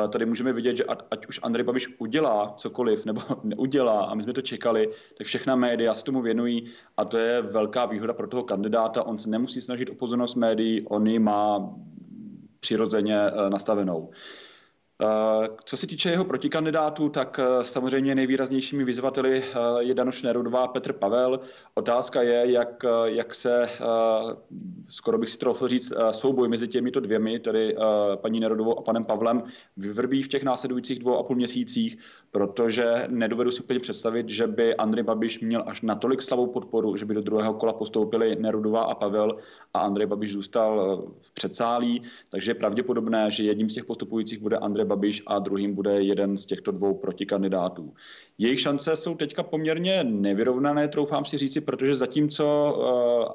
[0.10, 4.34] tady můžeme vidět, že ať už Andrej Babiš udělá cokoliv nebo neudělá, a my jsme
[4.34, 8.43] to čekali, tak všechna média se tomu věnují a to je velká výhoda pro toho
[8.43, 9.04] kandidáta.
[9.04, 11.69] On se nemusí snažit o pozornost médií, on ji má
[12.60, 14.12] přirozeně e, nastavenou.
[15.01, 20.63] Eh, co se týče jeho protikandidátů, tak eh, samozřejmě nejvýraznějšími vyzvateli eh, je Danoš Nerudová
[20.63, 21.39] a Petr Pavel.
[21.73, 23.69] Otázka je, jak, jak se,
[24.88, 27.75] skoro bych si trochu říct, souboj mezi těmito dvěmi, tedy
[28.15, 29.43] paní Nerudovou a panem Pavlem,
[29.77, 31.97] vyvrbí v těch následujících dvou a půl měsících,
[32.36, 37.06] protože nedovedu si úplně představit, že by Andrej Babiš měl až natolik slabou podporu, že
[37.06, 39.38] by do druhého kola postoupili Nerudová a Pavel
[39.74, 44.58] a Andrej Babiš zůstal v předsálí, takže je pravděpodobné, že jedním z těch postupujících bude
[44.58, 47.93] Andrej Babiš a druhým bude jeden z těchto dvou protikandidátů.
[48.38, 52.45] Jejich šance jsou teďka poměrně nevyrovnané, troufám si říci, protože zatímco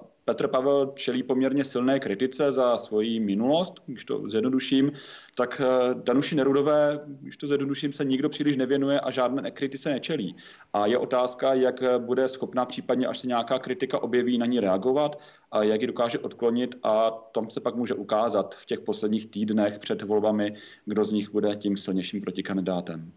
[0.03, 4.93] eh, Petr Pavel čelí poměrně silné kritice za svoji minulost, když to zjednoduším,
[5.40, 10.37] tak eh, Danuši Nerudové, když to zjednoduším, se nikdo příliš nevěnuje a žádné kritice nečelí.
[10.72, 15.18] A je otázka, jak bude schopná případně, až se nějaká kritika objeví, na ní reagovat
[15.50, 19.79] a jak ji dokáže odklonit a tom se pak může ukázat v těch posledních týdnech
[19.79, 23.12] před volbami, kdo z nich bude tím silnějším protikandidátem.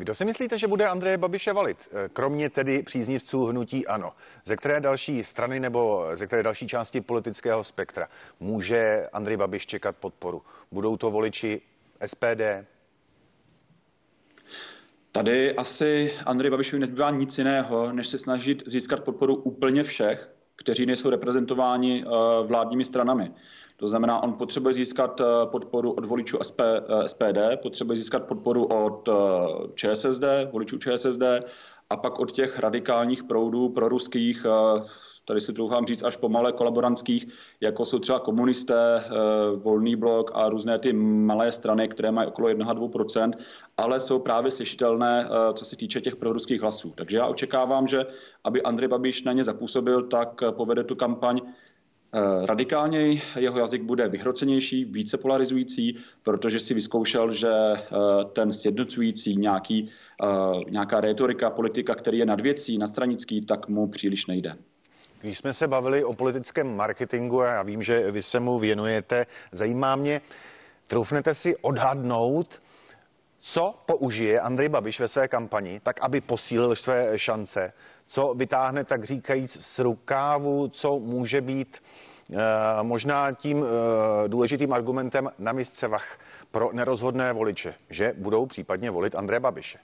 [0.00, 1.88] Kdo si myslíte, že bude Andreje Babiše valit?
[1.92, 4.12] Eh, kromě tedy příznivců hnutí ANO.
[4.44, 8.08] Ze které další strany nebo ze které další části politického spektra
[8.40, 10.42] může Andrej Babiš čekat podporu?
[10.72, 11.60] Budou to voliči
[12.06, 12.64] SPD?
[15.12, 20.86] Tady asi Andrej Babišovi nezbývá nic jiného, než se snažit získat podporu úplně všech, kteří
[20.86, 22.08] nejsou reprezentováni eh,
[22.46, 23.30] vládními stranami.
[23.80, 26.38] To znamená, on potřebuje získat eh, podporu od voličů
[27.06, 29.12] SPD, eh, potřebuje získat podporu od eh,
[29.74, 31.22] ČSSD, voličů ČSSD
[31.90, 34.46] a pak od těch radikálních proudů proruských,
[35.24, 37.26] tady si troufám říct až pomalé kolaborantských,
[37.60, 39.04] jako jsou třeba komunisté,
[39.56, 43.32] volný blok a různé ty malé strany, které mají okolo 1-2%,
[43.76, 46.92] ale jsou právě slyšitelné, co se týče těch proruských hlasů.
[46.96, 48.06] Takže já očekávám, že
[48.44, 51.40] aby Andrej Babiš na ně zapůsobil, tak povede tu kampaň
[52.44, 57.80] radikálněji, jeho jazyk bude vyhrocenější, více polarizující, protože si vyzkoušel, že eh,
[58.32, 59.90] ten sjednocující nějaký,
[60.22, 60.26] eh,
[60.70, 64.56] nějaká retorika, politika, který je nad věcí, nadstranický, tak mu příliš nejde.
[65.20, 69.26] Když jsme se bavili o politickém marketingu, a já vím, že vy se mu věnujete,
[69.52, 70.20] zajímá mě,
[70.88, 72.60] troufnete si odhadnout,
[73.40, 77.72] co použije Andrej Babiš ve své kampani, tak aby posílil své šance
[78.10, 81.82] co vytáhne, tak říkajíc, z rukávu, co může být
[82.32, 82.36] eh,
[82.82, 86.18] možná tím eh, důležitým argumentem na misce vach
[86.50, 89.78] pro nerozhodné voliče, že budou případně volit André Babiše.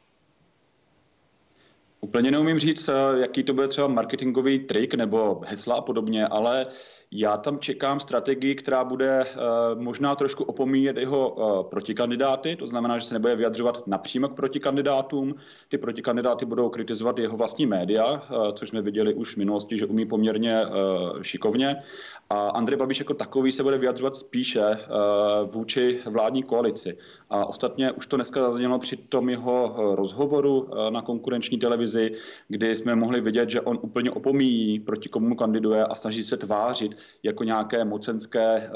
[2.01, 6.67] Úplně neumím říct, eh, jaký to bude třeba marketingový trik nebo hesla a podobně, ale
[7.11, 12.99] já tam čekám strategii, která bude uh, možná trošku opomíjet jeho uh, protikandidáty, to znamená,
[12.99, 15.35] že se nebude vyjadřovat napřímo k protikandidátům.
[15.69, 19.87] Ty protikandidáty budou kritizovat jeho vlastní média, uh, což jsme viděli už v minulosti, že
[19.87, 20.63] umí poměrně
[21.23, 21.83] šikovně.
[22.31, 24.79] A Andrej Babiš jako takový se bude vyjadřovat spíše
[25.45, 26.99] vůči vládní koalici.
[27.31, 32.13] A ostatně už to dneska zaznělo při tom jeho rozhovoru na konkurenční televizi,
[32.49, 36.97] kdy jsme mohli vidět, že on úplně opomíjí, proti komu kandiduje a snaží se tvářit,
[37.23, 38.71] jako nějaké mocenské, eh,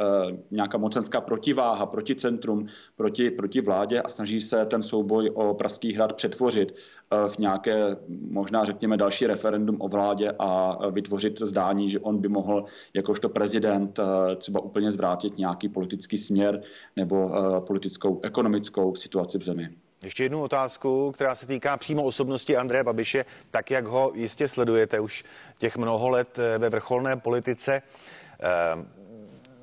[0.51, 5.93] nějaká mocenská protiváha proti centrum, proti, proti vládě a snaží se ten souboj o Pražský
[5.93, 7.97] hrad přetvořit eh, v nějaké,
[8.31, 13.99] možná řekněme, další referendum o vládě a vytvořit zdání, že on by mohl jakožto prezident
[13.99, 16.63] eh, třeba úplně zvrátit nějaký politický směr
[16.97, 17.31] nebo
[17.67, 19.69] politickou, ekonomickou situaci v zemi.
[20.03, 25.01] Ještě jednu otázku, která se týká přímo osobnosti Andreje Babiše, tak jak ho jistě sledujete
[25.01, 25.25] už
[25.59, 27.83] těch mnoho let ve vrcholné politice.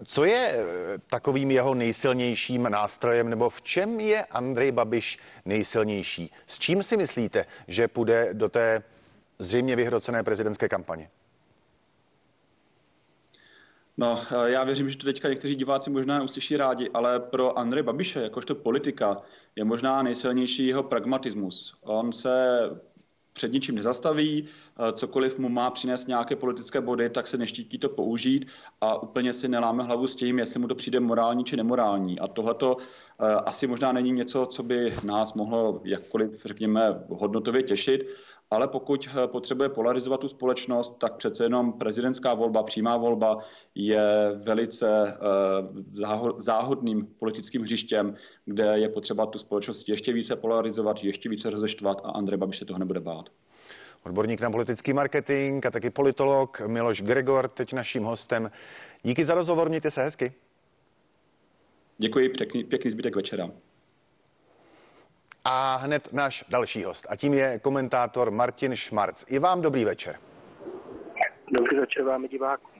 [0.05, 0.65] Co je eh,
[1.09, 6.31] takovým jeho nejsilnějším nástrojem, nebo v čem je Andrej Babiš nejsilnější?
[6.47, 8.83] S čím si myslíte, že půjde do té
[9.39, 11.09] zřejmě vyhrocené prezidentské kampaně?
[13.97, 17.83] No, eh, já věřím, že to teďka někteří diváci možná uslyší rádi, ale pro Andrej
[17.83, 19.21] Babiše, jakožto politika,
[19.55, 21.77] je možná nejsilnější jeho pragmatismus.
[21.81, 22.59] On se
[23.33, 24.47] před ničím nezastaví,
[24.93, 28.47] cokoliv mu má přinést nějaké politické body, tak se neštítí to použít
[28.81, 32.19] a úplně si neláme hlavu s tím, jestli mu to přijde morální či nemorální.
[32.19, 38.07] A tohleto eh, asi možná není něco, co by nás mohlo jakkoliv, řekněme, hodnotově těšit,
[38.51, 43.37] ale pokud eh, potřebuje polarizovat tu společnost, tak přece jenom prezidentská volba, přímá volba
[43.75, 45.17] je velice eh,
[46.37, 52.09] záhodným politickým hřištěm, kde je potřeba tu společnost ještě více polarizovat, ještě více rozeštvat a
[52.09, 53.29] Andrej Babiš se toho nebude bát.
[54.07, 58.51] Odborník na politický marketing a taky politolog Miloš Gregor, teď naším hostem.
[59.03, 60.33] Díky za rozhovor, mějte se hezky.
[61.97, 63.49] Děkuji, pěkný, pěkný zbytek večera.
[65.45, 67.05] A hned náš další host.
[67.09, 69.23] A tím je komentátor Martin Šmarc.
[69.27, 70.19] I vám dobrý večer.
[71.59, 72.71] Dobrý večer vám divákům.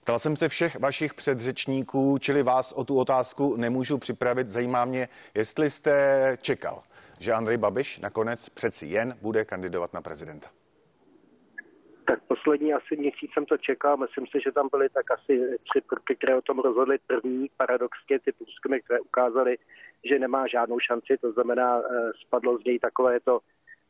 [0.00, 4.50] Ptal jsem se všech vašich předřečníků, čili vás o tu otázku nemůžu připravit.
[4.50, 6.82] Zajímá mě, jestli jste čekal,
[7.18, 10.48] že Andrej Babiš nakonec přeci jen bude kandidovat na prezidenta.
[12.44, 13.96] Poslední asi měsíc jsem to čekal.
[13.96, 16.98] Myslím si, že tam byly tak asi tři prvky, které o tom rozhodly.
[17.06, 19.58] První, paradoxně, ty průzkumy, které ukázaly,
[20.04, 23.40] že nemá žádnou šanci, to znamená, eh, spadlo z něj takové to,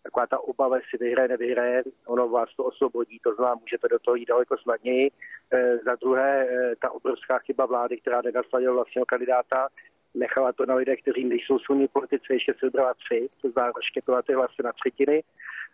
[0.02, 4.14] taková ta obava, jestli vyhraje, nevyhraje, ono vás to osvobodí, to znamená, můžete do toho
[4.14, 5.10] jít daleko snadněji.
[5.52, 9.68] E, za druhé, e, ta obrovská chyba vlády, která nenasadila vlastního kandidáta,
[10.14, 14.22] nechala to na lidech, kteří nejsou silní politici, ještě se vybrala tři, to znamená rozštěpila
[14.22, 15.22] ty hlasy na třetiny.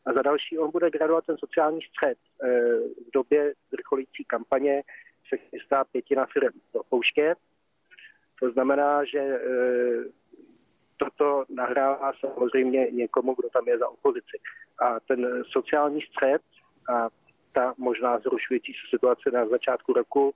[0.07, 2.19] A za další on bude gradovat ten sociální střed.
[2.43, 2.49] E,
[3.09, 4.83] v době vrcholící kampaně
[5.29, 7.35] se chystá pětina firm do pouště.
[8.41, 9.41] To znamená, že
[10.97, 14.39] toto nahrává samozřejmě někomu, kdo tam je za opozici.
[14.79, 16.43] A ten sociální střed
[16.95, 17.09] a
[17.53, 20.35] ta možná zrušující se situace na začátku roku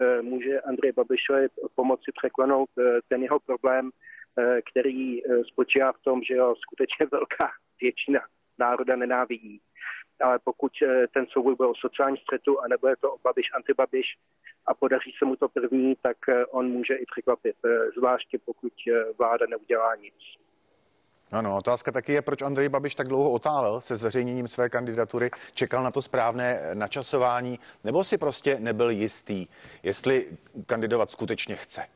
[0.00, 6.22] eh, může Andrej Babišovi pomoci překlenout eh, ten jeho problém, eh, který spočívá v tom,
[6.22, 8.20] že ho skutečně velká většina
[8.64, 9.60] národa nenávidí.
[10.26, 10.72] Ale pokud
[11.14, 14.06] ten souboj bude o sociální střetu a nebude to o Babiš, antibabiš,
[14.66, 18.72] a podaří se mu to první, tak eh, on může i překvapit, eh, zvláště pokud
[18.88, 20.14] eh, vláda neudělá nic.
[21.32, 25.82] Ano, otázka taky je, proč Andrej Babiš tak dlouho otálel se zveřejněním své kandidatury, čekal
[25.82, 29.46] na to správné načasování, nebo si prostě nebyl jistý,
[29.82, 30.26] jestli
[30.66, 31.86] kandidovat skutečně chce?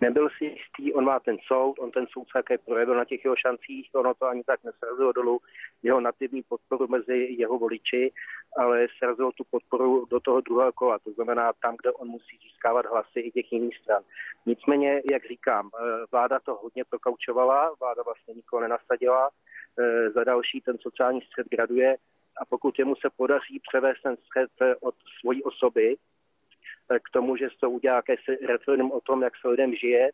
[0.00, 3.36] Nebyl si jistý, on má ten soud, on ten soud také projevil na těch jeho
[3.36, 5.40] šancích, ono to ani tak nesrazilo dolů
[5.82, 8.12] jeho nativní podporu mezi jeho voliči,
[8.56, 12.86] ale srazilo tu podporu do toho druhého kola, to znamená tam, kde on musí získávat
[12.86, 14.02] hlasy i těch jiných stran.
[14.46, 19.30] Nicméně, jak říkám, eh, vláda to hodně prokaučovala, vláda vlastně nikoho nenasadila,
[19.78, 21.96] eh, za další ten sociální střed graduje
[22.40, 25.96] a pokud jemu se podaří převést ten střed eh, od svojí osoby,
[26.98, 30.10] k tomu, že se udělá jakési referendum o tom, jak se lidem žije,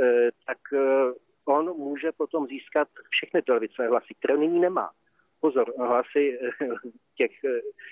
[0.00, 1.12] eh, tak eh,
[1.44, 4.90] on může potom získat všechny ty levicové hlasy, které nyní nemá.
[5.40, 6.66] Pozor, hlasy eh,
[7.16, 7.30] těch,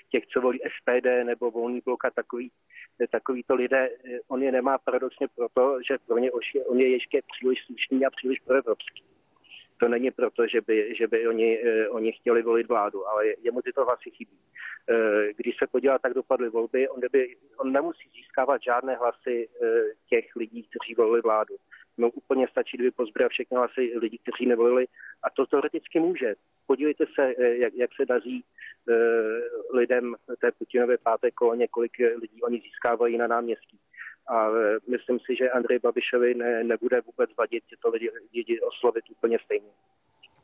[0.09, 2.51] těch co volí SPD nebo volný blok a takový,
[3.11, 3.89] takovýto lidé,
[4.27, 6.31] on je nemá paradoxně proto, že pro ně
[6.67, 9.03] on je ještě příliš slušný a příliš proevropský.
[9.79, 13.85] To není proto, že by, že by oni, oni chtěli volit vládu, ale jemu tyto
[13.85, 14.37] hlasy chybí.
[14.91, 19.67] Eh, když se podívá, tak dopadly volby, on, neby, on nemusí získávat žádné hlasy eh,
[20.09, 21.55] těch lidí, kteří volili vládu.
[21.97, 24.85] No úplně stačí, kdyby pozbíral všechny hlasy lidí, kteří nevolili
[25.23, 26.35] a to teoreticky může.
[26.67, 28.45] Podívejte se, eh, jak, jak se daří
[29.73, 33.79] lidem té Putinové páté koloně, kolik lidí oni získávají na náměstí.
[34.29, 34.47] A
[34.87, 39.69] myslím si, že Andrej Babišovi ne, nebude vůbec vadit tyto lidi, lidi oslovit úplně stejně.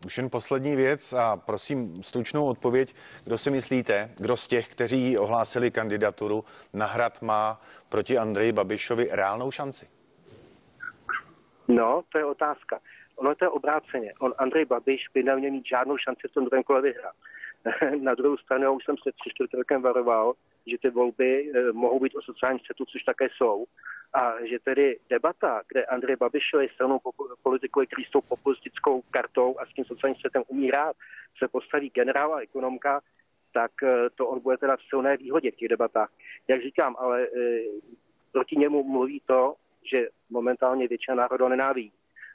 [0.05, 2.93] Už jen poslední věc a prosím stručnou odpověď.
[3.23, 6.43] Kdo si myslíte, kdo z těch, kteří ohlásili kandidaturu
[6.73, 9.87] na hrad má proti Andreji Babišovi reálnou šanci?
[11.67, 12.79] No, to je otázka.
[13.15, 14.13] Ono to je obráceně.
[14.19, 17.15] On, Andrej Babiš by neměl mít žádnou šanci v tom druhém kole vyhrát.
[18.01, 20.33] na druhou stranu už jsem se tři čtvrtě rokem varoval,
[20.67, 23.65] že ty volby eh, mohou být o sociálním střetu, což také jsou.
[24.13, 26.99] A že tedy debata, kde Andrej Babiš je stranou
[27.43, 30.95] politikovi, který s tou populistickou kartou a s tím sociálním střetem umí rád,
[31.37, 33.01] se postaví generál a ekonomka,
[33.53, 36.09] tak eh, to on bude teda v silné výhodě v těch debatách.
[36.47, 37.27] Jak říkám, ale e,
[38.31, 39.55] proti němu mluví to,
[39.91, 41.93] že momentálně většina národa nenávidí.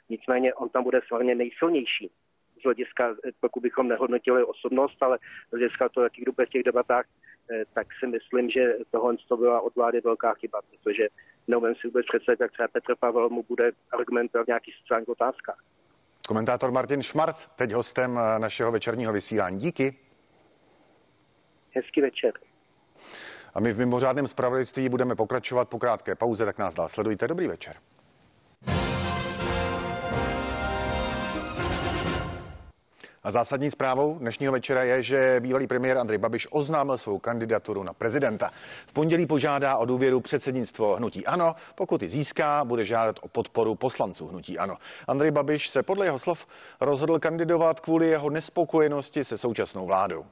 [0.09, 2.11] Nicméně on tam bude samozřejmě nejsilnější
[2.59, 5.17] z hlediska, pokud bychom nehodnotili osobnost, ale
[5.47, 7.30] z hlediska toho, jaký kdo v těch debatách, Eh,
[7.73, 11.07] tak si myslím, že tohle to byla od vlády velká chyba, protože
[11.47, 15.63] neumím si vůbec představit, jak třeba Petr Pavel mu bude argumentovat v nějakých sociálních otázkách.
[16.27, 19.57] Komentátor Martin Šmarc, teď hostem eh, našeho večerního vysílání.
[19.57, 19.97] Díky.
[21.75, 22.33] Hezký večer.
[23.53, 27.27] A my v mimořádném zpravodajství budeme pokračovat po krátké pauze, tak nás dál sledujte.
[27.27, 27.75] Dobrý večer.
[33.23, 37.93] A zásadní zprávou dnešního večera je, že bývalý premiér Andrej Babiš oznámil svou kandidaturu na
[37.93, 38.51] prezidenta.
[38.85, 41.55] V pondělí požádá o důvěru předsednictvo Hnutí Ano.
[41.75, 44.77] Pokud ji získá, bude žádat o podporu poslanců Hnutí Ano.
[45.07, 46.47] Andrej Babiš se podle jeho slov
[46.79, 50.25] rozhodl kandidovat kvůli jeho nespokojenosti se současnou vládou.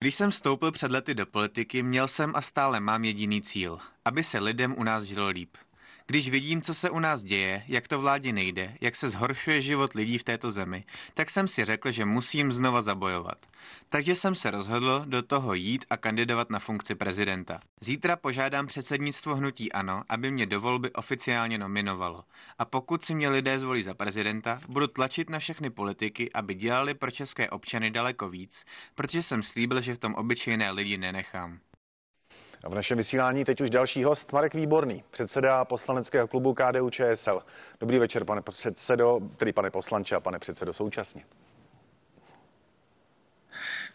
[0.00, 4.22] Když jsem vstoupil před lety do politiky, měl jsem a stále mám jediný cíl, aby
[4.22, 5.56] se lidem u nás žilo líp.
[6.06, 9.94] Když vidím, co se u nás děje, jak to vládě nejde, jak se zhoršuje život
[9.94, 10.84] lidí v této zemi,
[11.14, 13.46] tak jsem si řekl, že musím znova zabojovat.
[13.88, 17.60] Takže jsem se rozhodl do toho jít a kandidovat na funkci prezidenta.
[17.80, 22.24] Zítra požádám předsednictvo hnutí ANO, aby mě do volby oficiálně nominovalo.
[22.58, 26.94] A pokud si mě lidé zvolí za prezidenta, budu tlačit na všechny politiky, aby dělali
[26.94, 31.60] pro české občany daleko víc, protože jsem slíbil, že v tom obyčejné lidi nenechám.
[32.64, 37.42] A v našem vysílání teď už další host, Marek Výborný, předseda poslaneckého klubu KDU ČSL.
[37.80, 41.24] Dobrý večer, pane předsedo, tedy pane poslanče a pane předsedo současně.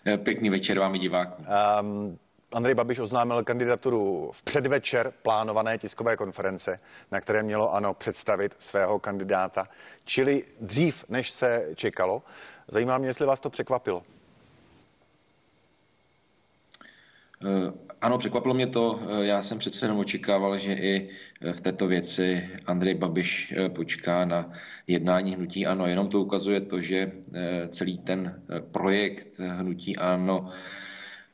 [0.05, 1.45] Eh, pěkný večer vám i divákům.
[1.82, 2.20] Um,
[2.51, 6.80] Andrej Babiš oznámil kandidaturu v předvečer plánované tiskové konference,
[7.11, 9.67] na které mělo ano představit svého kandidáta,
[10.05, 12.24] čili dřív, než se čekalo.
[12.67, 14.03] Zajímá mě, jestli vás to překvapilo.
[16.82, 17.29] Eh,
[18.02, 19.00] ano, překvapilo mě to.
[19.04, 21.10] Eh, já jsem přece jenom očekával, že i
[21.42, 24.52] eh, v této věci Andrej Babiš počká na
[24.88, 25.88] jednání hnutí ANO.
[25.88, 27.12] Jenom to ukazuje to, že
[27.70, 30.50] celý ten projekt hnutí ANO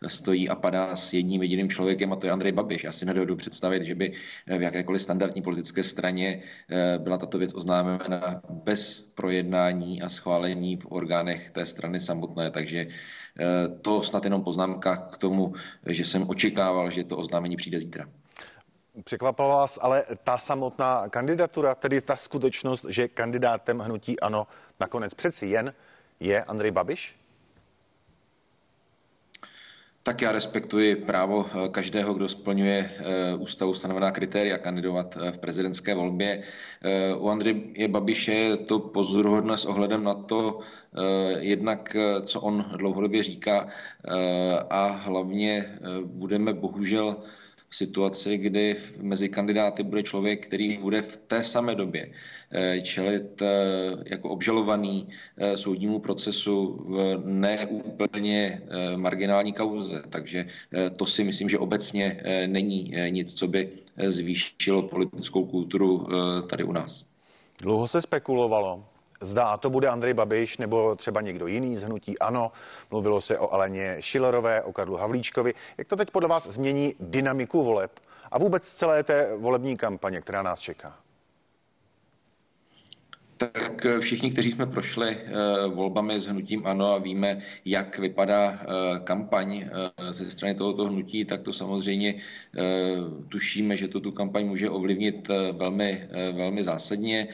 [0.10, 2.84] stojí a padá s jedním jediným člověkem a to je Andrej Babiš.
[2.84, 4.14] Já si nedovedu představit, že by
[4.58, 10.86] v jakékoliv standardní politické straně eh, byla tato věc oznámena bez projednání a schválení v
[10.89, 12.51] orgánech té strany samotné.
[12.51, 13.45] Takže eh,
[13.82, 15.53] to snad jenom poznámka k tomu,
[15.86, 18.06] že jsem očekával, že to oznámení přijde zítra.
[19.03, 24.47] Překvapila vás ale ta samotná kandidatura, tedy ta skutečnost, že kandidátem hnutí ano
[24.80, 25.74] nakonec přeci jen
[26.20, 27.16] je Andrej Babiš?
[30.06, 35.38] Tak já respektuji právo eh, každého, kdo splňuje eh, ústavu stanovená kritéria kandidovat eh, v
[35.38, 36.43] prezidentské volbě.
[37.18, 40.60] U Andreje Babiše je to pozoruhodné s ohledem na to,
[41.39, 43.68] jednak co on dlouhodobě říká
[44.70, 47.18] a hlavně budeme bohužel
[47.70, 52.11] situaci, kdy mezi kandidáty bude člověk, který bude v té samé době
[52.51, 53.47] eh, čelit eh,
[54.05, 55.07] jako obžalovaný
[55.38, 58.61] eh, soudnímu procesu v neúplně
[58.95, 60.03] marginální kauze.
[60.09, 60.45] Takže
[60.97, 63.70] to si myslím, že obecně není nic, co by
[64.07, 66.07] zvýšilo politickou kulturu
[66.49, 67.05] tady u nás.
[67.61, 68.84] Dlouho se spekulovalo,
[69.22, 72.51] Zdá, to bude Andrej Babiš nebo třeba někdo jiný z hnutí ANO.
[72.91, 75.53] Mluvilo se o Aleně Šilerové, o Karlu Havlíčkovi.
[75.78, 77.91] Jak to teď podle vás změní dynamiku voleb
[78.32, 81.05] a vůbec celé té volební kampaně, která nás čeká?
[83.38, 88.51] Tak eh, všichni, kteří jsme prošli eh, volbami s hnutím ANO a víme, jak vypadá
[88.51, 88.65] eh,
[89.03, 89.69] kampaň
[90.11, 92.15] ze strany tohoto hnutí, tak to samozřejmě
[93.29, 97.27] tušíme, že to tu kampaň může ovlivnit velmi, velmi zásadně.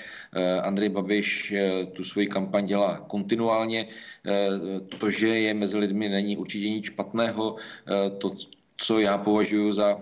[0.62, 1.54] Andrej Babiš
[1.94, 3.88] tu svoji kampaň dělá kontinuálně.
[5.00, 7.56] To, že je mezi lidmi, není určitě nic špatného.
[8.18, 8.32] To,
[8.78, 10.02] co já považuji za,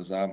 [0.00, 0.30] za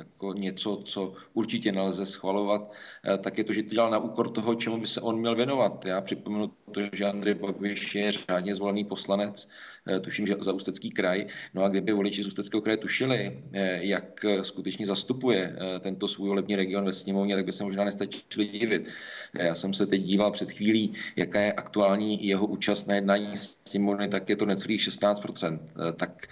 [0.00, 2.72] jako něco, co určitě nelze schvalovat,
[3.04, 5.34] eh, tak je to, že to dělal na úkor toho, čemu by se on měl
[5.34, 5.84] věnovat.
[5.84, 9.48] Já připomenu to, že Andrej Babiš je řádně zvolený poslanec,
[9.86, 11.26] eh, tuším, že za Ústecký kraj.
[11.54, 16.56] No a kdyby voliči z Ústeckého kraje tušili, eh, jak skutečně zastupuje tento svůj volební
[16.56, 18.88] region ve sněmovně, tak by se možná nestačili divit.
[19.34, 23.36] Já jsem se teď díval před chvílí, jaká je aktuální jeho účast na jednání
[23.68, 25.60] sněmovny, tak je to necelých 16%.
[25.96, 26.26] Tak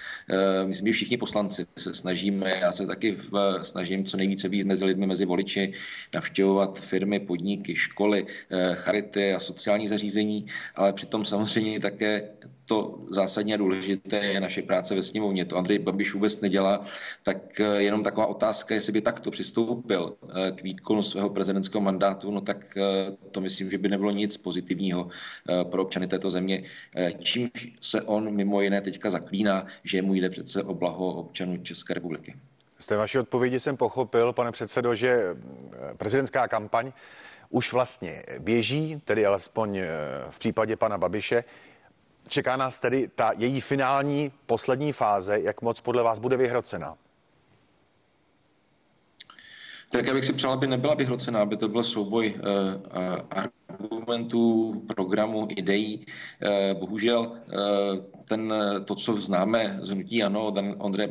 [0.65, 4.85] myslím, že všichni poslanci se snažíme, já se taky v, snažím co nejvíce být mezi
[4.85, 5.73] lidmi, mezi voliči,
[6.15, 12.29] navštěvovat firmy, podniky, školy, eh, charity a sociální zařízení, ale přitom samozřejmě také
[12.65, 15.45] to zásadně důležité je naše práce ve sněmovně.
[15.45, 16.85] To Andrej Babiš vůbec nedělá,
[17.23, 22.31] tak eh, jenom taková otázka, jestli by takto přistoupil eh, k výkonu svého prezidentského mandátu,
[22.31, 22.79] no tak
[23.31, 25.09] to myslím, že by nebylo nic pozitivního
[25.71, 26.63] pro občany této země.
[27.19, 27.51] Čím
[27.81, 32.35] se on mimo jiné teďka zaklíná, že mu jde přece o blaho občanů České republiky.
[32.79, 36.93] Z té vaší odpovědi jsem pochopil, pane předsedo, že eh, prezidentská kampaň
[37.51, 39.89] už vlastně běží, tedy alespoň eh,
[40.31, 41.45] v případě pana Babiše.
[42.29, 46.97] Čeká nás tedy ta její finální poslední fáze, jak moc podle vás bude vyhrocená?
[49.91, 52.43] Tak já bych si přál, aby nebyla vyhrocená, aby to byl souboj uh,
[53.71, 56.07] argumentů, programů, ideí.
[56.79, 57.33] Bohužel
[58.25, 58.55] ten,
[58.85, 61.09] to, co známe z hnutí ANO od Andreje,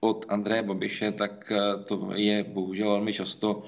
[0.00, 1.52] od Andreje Babiše, tak
[1.86, 3.62] to je bohužel velmi často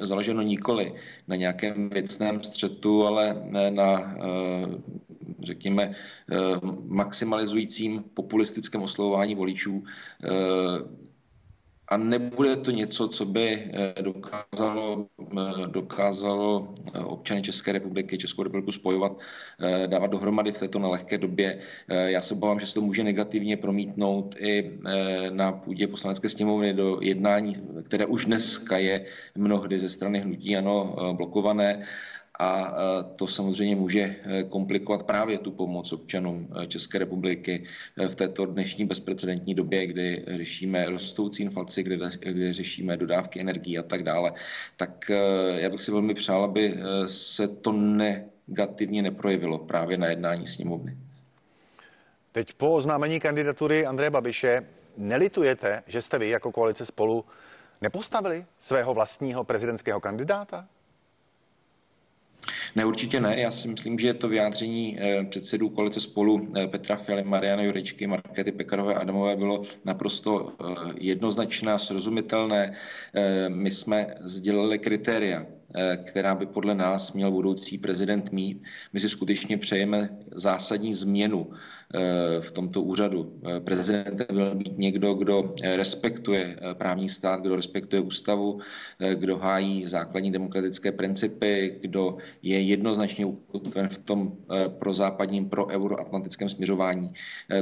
[0.00, 0.94] založeno nikoli
[1.28, 4.16] na nějakém věcném střetu, ale na,
[5.42, 5.94] řekněme,
[6.84, 9.84] maximalizujícím populistickém oslovování voličů
[11.90, 18.42] a nebude to něco, co by eh, dokázalo, eh, dokázalo eh, občany České republiky, Českou
[18.42, 19.12] republiku spojovat,
[19.86, 21.58] dávat dohromady v této nelehké době.
[21.88, 24.78] Já se obávám, že se to může negativně promítnout i
[25.30, 30.96] na půdě poslanecké sněmovny do jednání, které už dneska je mnohdy ze strany hnutí ano
[31.12, 31.86] blokované
[32.40, 32.74] a
[33.16, 37.64] to samozřejmě může e, komplikovat právě tu pomoc občanům e, České republiky
[37.96, 43.78] e, v této dnešní bezprecedentní době, kdy řešíme rostoucí inflaci, kdy, kdy řešíme dodávky energií
[43.78, 44.32] a tak dále.
[44.76, 45.10] Tak
[45.54, 46.74] já bych si velmi přál, aby
[47.06, 50.96] se to negativně neprojevilo právě na jednání sněmovny.
[52.32, 54.66] Teď po oznámení kandidatury Andreje Babiše
[54.96, 57.24] nelitujete, že jste vy jako koalice spolu
[57.80, 60.68] nepostavili svého vlastního prezidentského kandidáta?
[62.76, 63.40] Ne, určitě ne.
[63.40, 68.06] Já si myslím, že to vyjádření eh, předsedů koalice spolu eh, Petra Fialy, Mariana Jurečky,
[68.06, 72.72] Markety Pekarové a Adamové bylo naprosto eh, jednoznačné a srozumitelné.
[73.48, 75.46] My jsme sdělili kritéria,
[76.04, 78.62] která by podle nás měl budoucí prezident mít.
[78.92, 81.50] My si skutečně přejeme zásadní změnu
[82.40, 83.40] v tomto úřadu.
[83.64, 88.60] Prezidentem byl být někdo, kdo respektuje právní stát, kdo respektuje ústavu,
[89.14, 94.36] kdo hájí základní demokratické principy, kdo je jednoznačně ukotven v tom
[94.78, 97.12] prozápadním, pro euroatlantickém směřování,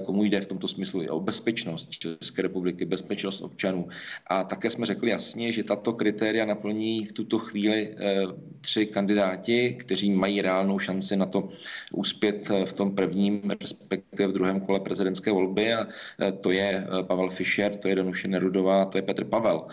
[0.04, 3.88] komu jde v tomto smyslu i o bezpečnost České republiky, bezpečnost občanů.
[4.26, 7.94] A také jsme řekli jasně, že tato kritéria naplní v tuto chvíli
[8.60, 11.48] tři kandidáti, kteří mají reálnou šanci na to
[11.92, 15.86] uspět v tom prvním, respektive v druhém kole prezidentské volby a
[16.22, 19.66] e, to je Pavel Fischer, to je Danuše Nerudová, to je Petr Pavel.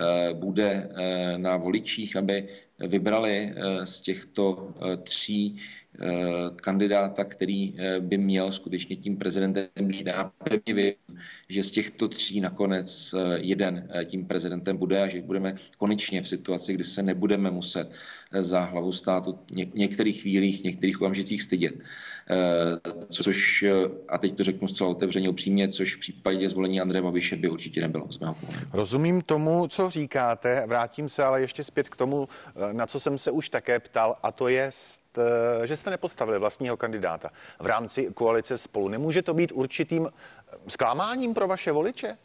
[0.00, 0.88] E, bude
[1.36, 2.48] na voličích, aby
[2.78, 5.56] vybrali z těchto tří
[6.56, 10.06] kandidáta, který by měl skutečně tím prezidentem být.
[10.06, 10.94] Já pevně vím,
[11.48, 16.74] že z těchto tří nakonec jeden tím prezidentem bude a že budeme konečně v situaci,
[16.74, 17.90] kdy se nebudeme muset
[18.38, 21.74] za hlavu státu v některých chvílích, některých okamžicích stydět.
[22.30, 23.64] Eh, což,
[24.08, 27.80] a teď to řeknu zcela otevřeně upřímně, což v případě zvolení Andreje Babiše by určitě
[27.80, 28.66] nebylo z mého pohledu.
[28.72, 33.18] Rozumím tomu, co říkáte, vrátím se ale ještě zpět k tomu, eh, na co jsem
[33.18, 34.70] se už také ptal, a to je,
[35.18, 38.88] eh, že jste nepostavili vlastního kandidáta v rámci koalice spolu.
[38.88, 40.08] Nemůže to být určitým
[40.68, 42.16] zklamáním pro vaše voliče?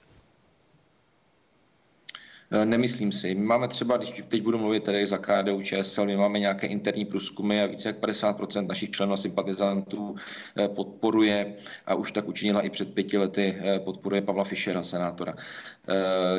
[2.56, 3.36] Eh, nemyslím si.
[3.36, 7.06] My máme třeba, když teď budu mluvit tady za KDU ČSL, my máme nějaké interní
[7.06, 10.16] průzkumy a více jak 50% našich členů a sympatizantů
[10.58, 11.53] eh, podporuje
[11.86, 15.36] a už tak učinila i před pěti lety eh, podporuje Pavla Fischera, senátora.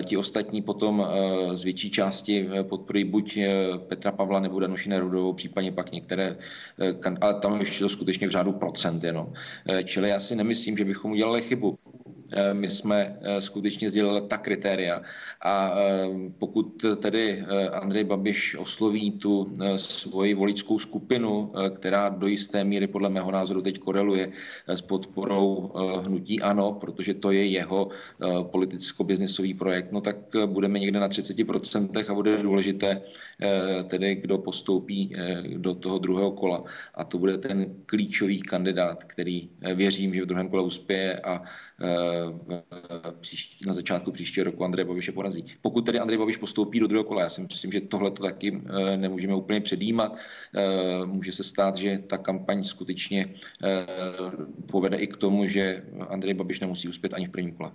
[0.05, 1.07] Ti ostatní potom
[1.53, 3.39] z větší části podporují buď
[3.89, 6.37] Petra Pavla nebo Danuši Nerudovou, případně pak některé,
[7.21, 9.33] ale tam ještě to skutečně v řádu procent jenom.
[9.85, 11.79] Čili já si nemyslím, že bychom udělali chybu.
[12.33, 15.03] Eh, my jsme eh, skutečně sdělili ta kritéria.
[15.43, 22.87] A eh, pokud tedy Andrej Babiš osloví tu svoji voličskou skupinu, která do jisté míry
[22.87, 24.33] podle mého názoru teď koreluje
[24.66, 25.72] s podporou
[26.05, 27.89] hnutí ANO, protože to je jeho
[28.43, 30.16] politicko-biznisový projekt, no tak
[30.47, 33.03] budeme někde na 30% a bude důležité
[33.84, 35.14] tedy, kdo postoupí
[35.57, 36.64] do toho druhého kola.
[36.95, 41.43] A to bude ten klíčový kandidát, který věřím, že v druhém kole uspěje a
[43.66, 45.45] na začátku příštího roku Andrej Babiše porazí.
[45.61, 48.62] Pokud tedy Andrej Babiš postoupí do druhého kola, já si myslím, že tohle to taky
[48.66, 50.16] eh, nemůžeme úplně předjímat.
[50.57, 53.34] Eh, může se stát, že ta kampaň skutečně
[53.64, 53.87] eh,
[54.66, 57.72] povede i k tomu, že Andrej Babiš nemusí uspět ani v prvním kole.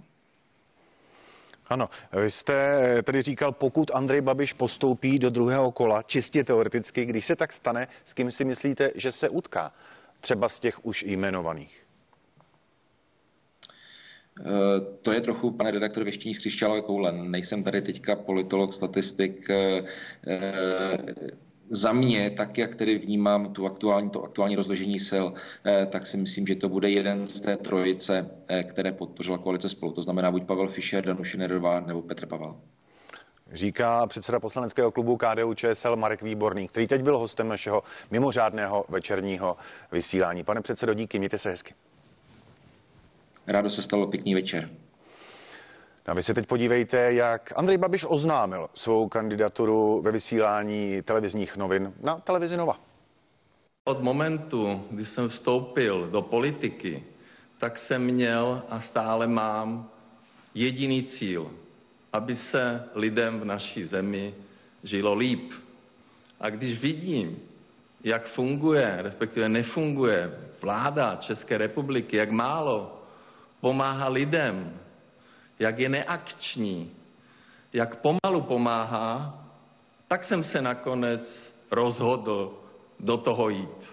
[1.72, 1.90] Ano,
[2.24, 7.36] vy jste tedy říkal, pokud Andrej Babiš postoupí do druhého kola, čistě teoreticky, když se
[7.36, 9.74] tak stane, s kým si myslíte, že se utká?
[10.22, 11.84] Třeba z těch už jmenovaných.
[14.40, 14.44] Eh,
[15.02, 17.12] to je trochu, pane redaktor, věštění z křišťálové koule.
[17.12, 19.48] Nejsem tady teďka politolog, statistik.
[21.72, 25.26] Eh, eh, za mě, tak jak tedy vnímám tu aktuální, to aktuální rozložení sil,
[25.90, 28.30] tak si myslím, že to bude jeden z té trojice,
[28.64, 29.92] které podpořila koalice spolu.
[29.92, 32.56] To znamená buď Pavel Fischer, Danuše Nerová nebo Petr Pavel.
[33.52, 39.58] Říká předseda poslaneckého klubu KDU ČSL Marek Výborný, který teď byl hostem našeho mimořádného večerního
[39.92, 40.44] vysílání.
[40.44, 41.74] Pane předsedo, díky, mějte se hezky.
[43.48, 44.70] Rádo se stalo pěkný večer.
[46.12, 51.94] A vy se teď podívejte, jak Andrej Babiš oznámil svou kandidaturu ve vysílání televizních novin
[52.02, 52.80] na televizi Nova.
[53.84, 57.04] Od momentu, kdy jsem vstoupil do politiky,
[57.58, 59.90] tak jsem měl a stále mám
[60.56, 61.52] jediný cíl,
[62.14, 64.36] aby se lidem v naší zemi
[64.84, 65.54] žilo líp.
[66.40, 67.40] A když vidím,
[68.04, 73.04] jak funguje, respektive nefunguje vláda České republiky, jak málo
[73.62, 74.82] pomáhá lidem,
[75.62, 76.92] jak je neakční,
[77.74, 79.40] jak pomalu pomáhá,
[80.08, 82.54] tak jsem se nakonec rozhodl
[83.00, 83.90] do toho jít.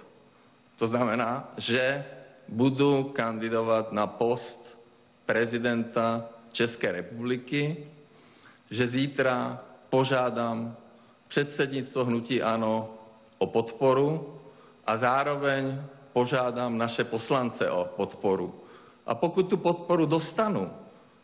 [0.76, 2.04] To znamená, že
[2.48, 4.78] budu kandidovat na post
[5.26, 7.86] prezidenta České republiky,
[8.70, 9.60] že zítra
[9.90, 10.76] požádám
[11.28, 12.94] předsednictvo hnutí ANO
[13.38, 14.40] o podporu
[14.86, 18.54] a zároveň požádám naše poslance o podporu.
[19.06, 20.70] A pokud tu podporu dostanu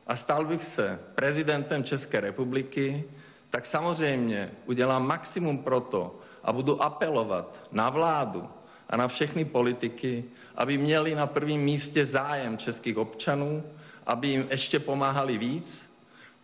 [0.06, 3.04] a stal bych se prezidentem České republiky,
[3.50, 8.48] tak samozřejmě udělám maximum pro to a budu apelovat na vládu
[8.90, 10.24] a na všechny politiky,
[10.54, 13.62] aby měli na prvním místě zájem českých občanů,
[14.06, 15.90] aby jim ještě pomáhali víc,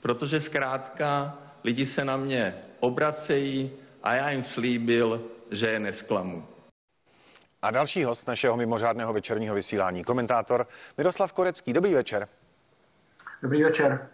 [0.01, 3.71] protože zkrátka lidi se na mě obracejí
[4.03, 6.47] a já jim slíbil, že je nesklamu.
[7.63, 10.67] A další host našeho mimořádného večerního vysílání, komentátor
[10.99, 11.73] Miroslav Korecký.
[11.73, 12.29] Dobrý večer.
[13.43, 14.09] Dobrý večer.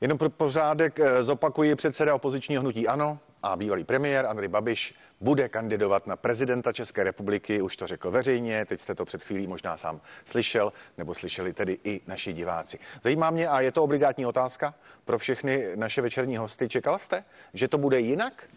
[0.00, 5.48] Jenom pro pořádek eh, zopakuji předseda opozičního hnutí ANO a bývalý premiér Andrej Babiš bude
[5.48, 9.76] kandidovat na prezidenta České republiky, už to řekl veřejně, teď jste to před chvílí možná
[9.76, 12.78] sám slyšel, nebo slyšeli tedy i naši diváci.
[13.02, 14.74] Zajímá mě, a je to obligátní otázka
[15.04, 17.24] pro všechny naše večerní hosty, čekal jste,
[17.54, 18.48] že to bude jinak?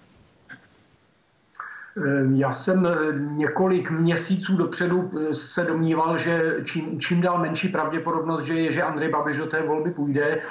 [1.97, 7.69] Ehm, já jsem eh, několik měsíců dopředu eh, se domníval, že čím, čím dál menší
[7.69, 10.41] pravděpodobnost, že je, že Andrej Babiš do té volby půjde,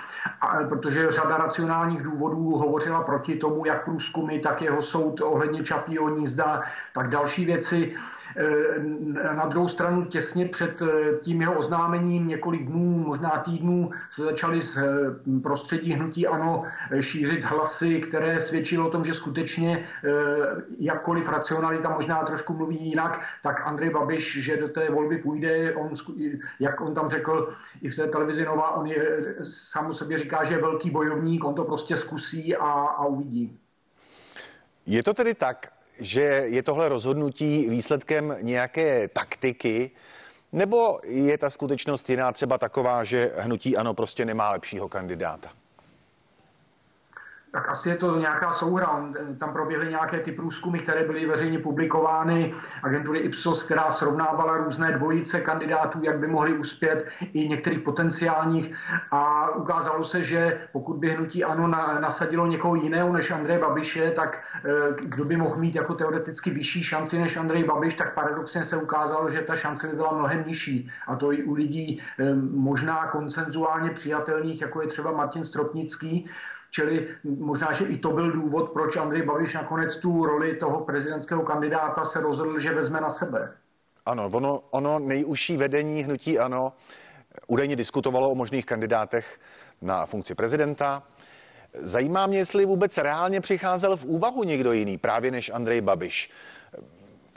[0.40, 6.08] a, protože řada racionálních důvodů hovořila proti tomu, jak průzkumy, tak jeho soud ohledně Čapího
[6.08, 6.62] nízda,
[6.94, 7.94] tak další věci.
[8.38, 14.22] Eh, na druhou stranu těsně před eh, tím jeho oznámením několik dnů, možná týdnů se
[14.22, 16.64] začaly z eh, prostředí hnutí ANO
[17.00, 19.88] šířit hlasy, které svědčilo o tom, že skutečně
[20.78, 25.94] jakkoliv racionalita možná trošku mluví jinak, tak Andrej Babiš, že do té volby půjde, on,
[26.60, 30.44] jak on tam řekl i v té televizi Nova, on je, sám o sobě říká,
[30.44, 33.58] že je velký bojovník, on to prostě zkusí a, a uvidí.
[34.86, 39.90] Je to tedy tak, že je tohle rozhodnutí výsledkem nějaké taktiky,
[40.52, 45.50] nebo je ta skutečnost jiná třeba taková, že hnutí ano prostě nemá lepšího kandidáta?
[47.56, 49.08] Tak asi je to nějaká souhra.
[49.38, 52.52] Tam proběhly nějaké ty průzkumy, které byly veřejně publikovány
[52.82, 58.74] agentury Ipsos, která srovnávala různé dvojice kandidátů, jak by mohli uspět i některých potenciálních
[59.10, 61.68] a ukázalo se, že pokud by hnutí ANO
[62.00, 66.84] nasadilo někoho jiného než Andrej Babiše, tak eh, kdo by mohl mít jako teoreticky vyšší
[66.84, 70.90] šanci než Andrej Babiš, tak paradoxně se ukázalo, že ta šance by byla mnohem nižší.
[71.06, 76.28] A to i u lidí eh, možná koncenzuálně přijatelných, jako je třeba Martin Stropnický,
[76.70, 81.42] Čili možná, že i to byl důvod, proč Andrej Babiš nakonec tu roli toho prezidentského
[81.42, 83.52] kandidáta se rozhodl, že vezme na sebe.
[84.06, 86.72] Ano, ono, ono nejužší vedení hnutí ano
[87.46, 89.40] údajně diskutovalo o možných kandidátech
[89.82, 91.02] na funkci prezidenta.
[91.74, 96.30] Zajímá mě, jestli vůbec reálně přicházel v úvahu někdo jiný, právě než Andrej Babiš.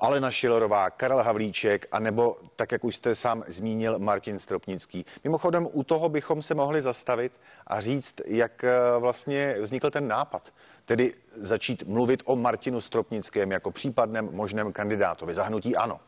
[0.02, 5.06] Alena Šilerová, Karel Havlíček a nebo, tak jak už jste sám zmínil, Martin Stropnický.
[5.24, 7.32] Mimochodem, u toho bychom se mohli zastavit
[7.68, 10.54] a říct, jak eh, vlastně vznikl ten nápad.
[10.86, 15.34] Tedy začít mluvit o Martinu Stropnickém jako případném možném kandidátovi.
[15.34, 16.00] Zahnutí ano.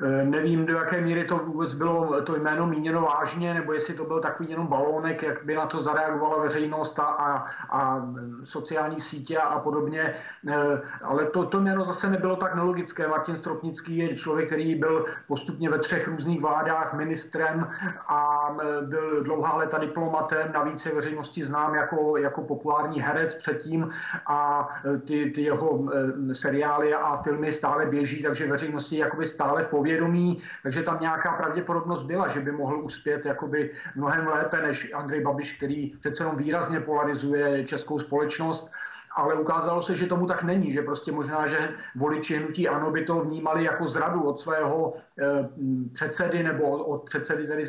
[0.00, 4.04] Eh, nevím, do jaké míry to vůbec bylo to jméno míněno vážně, nebo jestli to
[4.04, 8.08] byl takový jenom balónek, jak by na to zareagovala veřejnost a, a, a
[8.44, 10.14] sociální sítě a podobně.
[10.48, 13.08] Eh, ale to, to jméno zase nebylo tak nelogické.
[13.08, 17.68] Martin Stropnický je člověk, který byl postupně ve třech různých vládách ministrem
[18.08, 23.90] a eh, byl dlouhá léta diplomatem, navíc je veřejnosti znám jako, jako populární herec předtím
[24.26, 24.68] a
[25.06, 25.88] ty, ty jeho
[26.32, 32.02] seriály a filmy stále běží, takže veřejnosti jakoby stále v povědomí, takže tam nějaká pravděpodobnost
[32.02, 36.80] byla, že by mohl uspět jakoby mnohem lépe než Andrej Babiš, který přece jenom výrazně
[36.80, 38.70] polarizuje českou společnost
[39.14, 43.04] ale ukázalo se, že tomu tak není, že prostě možná, že voliči hnutí ANO by
[43.04, 45.48] to vnímali jako zradu od svého eh,
[45.92, 47.66] předsedy nebo od předsedy tedy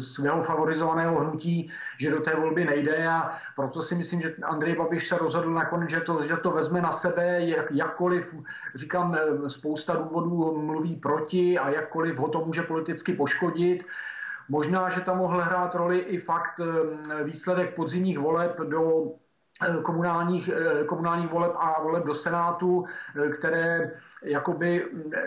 [0.00, 3.08] svého favorizovaného hnutí, že do té volby nejde.
[3.08, 6.80] A proto si myslím, že Andrej Babiš se rozhodl nakonec, že to, že to vezme
[6.80, 8.34] na sebe, jak, jakkoliv,
[8.74, 13.84] říkám, eh, spousta důvodů mluví proti a jakkoliv ho to může politicky poškodit,
[14.48, 19.12] Možná, že tam mohl hrát roli i fakt eh, výsledek podzimních voleb do
[19.82, 20.50] komunálních,
[20.86, 22.84] komunálních voleb a voleb do Senátu,
[23.38, 23.80] které
[24.24, 24.86] jakoby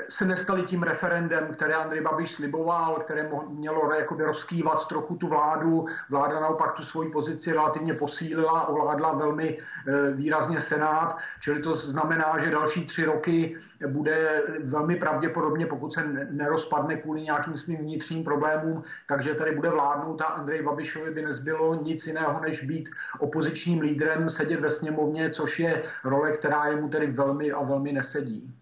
[0.09, 5.85] se nestali tím referendem, které Andrej Babiš sliboval, které mělo jakoby rozkývat trochu tu vládu.
[6.09, 12.37] Vláda naopak tu svoji pozici relativně posílila, ovládla velmi e, výrazně Senát, čili to znamená,
[12.39, 18.83] že další tři roky bude velmi pravděpodobně, pokud se nerozpadne kvůli nějakým svým vnitřním problémům,
[19.07, 22.89] takže tady bude vládnout a Andrej Babišovi by nezbylo nic jiného, než být
[23.19, 28.55] opozičním lídrem, sedět ve sněmovně, což je role, která jemu tedy velmi a velmi nesedí.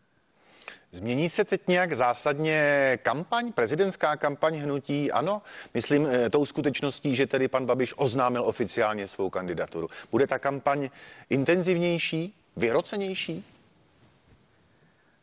[0.93, 5.11] Změní se teď nějak zásadně kampaň, prezidentská kampaň hnutí?
[5.11, 5.41] Ano,
[5.73, 9.87] myslím eh, tou skutečností, že tedy pan Babiš oznámil oficiálně svou kandidaturu.
[10.11, 10.89] Bude ta kampaň
[11.29, 13.45] intenzivnější, vyrocenější?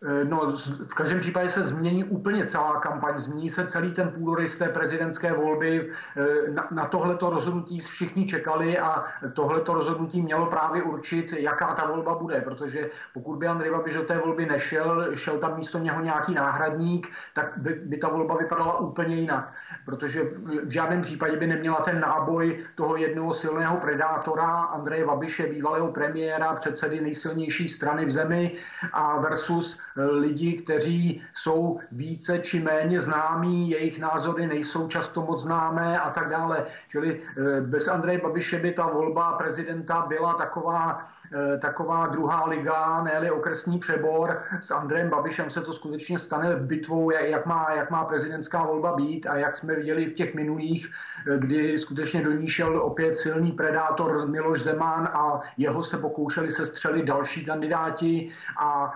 [0.03, 4.59] Eh, no, v každém případě se změní úplně celá kampaň, změní se celý ten půdorys
[4.59, 5.93] té prezidentské volby.
[6.17, 11.87] Eh, na, na tohleto rozhodnutí všichni čekali a tohleto rozhodnutí mělo právě určit, jaká ta
[11.87, 16.01] volba bude, protože pokud by Andrej Babiš do té volby nešel, šel tam místo něho
[16.01, 19.53] nějaký náhradník, tak by, by ta volba vypadala úplně jinak,
[19.85, 20.23] protože
[20.65, 26.55] v žádném případě by neměla ten náboj toho jednoho silného predátora, Andreje Babiše, bývalého premiéra,
[26.55, 28.57] předsedy nejsilnější strany v zemi
[28.93, 36.01] a versus lidi, kteří jsou více či méně známí, jejich názory nejsou často moc známé
[36.01, 36.67] a tak dále.
[36.89, 41.03] Čili eh, bez Andreje Babiše by ta volba prezidenta byla taková
[41.33, 44.43] Eh, taková druhá liga, ne okresní přebor.
[44.63, 49.27] S Andrejem Babišem se to skutečně stane bitvou, jak má, jak má prezidentská volba být
[49.27, 50.91] a jak jsme viděli v těch minulých,
[51.27, 56.53] eh, kdy skutečně do ní šel opět silný predátor Miloš Zeman a jeho se pokoušeli
[56.53, 58.93] se střelit další kandidáti a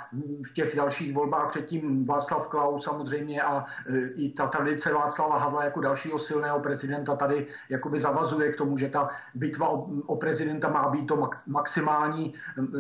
[0.50, 5.64] v těch dalších volbách předtím Václav Klaus samozřejmě a eh, i ta tradice Václava Havla
[5.64, 10.68] jako dalšího silného prezidenta tady jakoby zavazuje k tomu, že ta bitva o, o prezidenta
[10.68, 12.34] má být to maximální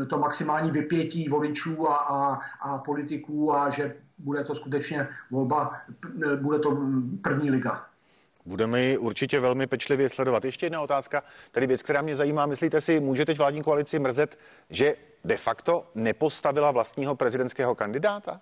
[0.08, 5.80] to maximální vypětí voličů a, a, a politiků a že bude to skutečně volba,
[6.40, 6.78] bude to
[7.22, 7.86] první liga.
[8.46, 10.44] Budeme ji určitě velmi pečlivě sledovat.
[10.44, 12.46] Ještě jedna otázka, tedy věc, která mě zajímá.
[12.46, 14.38] Myslíte si, může teď vládní koalici mrzet,
[14.70, 14.94] že
[15.24, 18.40] de facto nepostavila vlastního prezidentského kandidáta?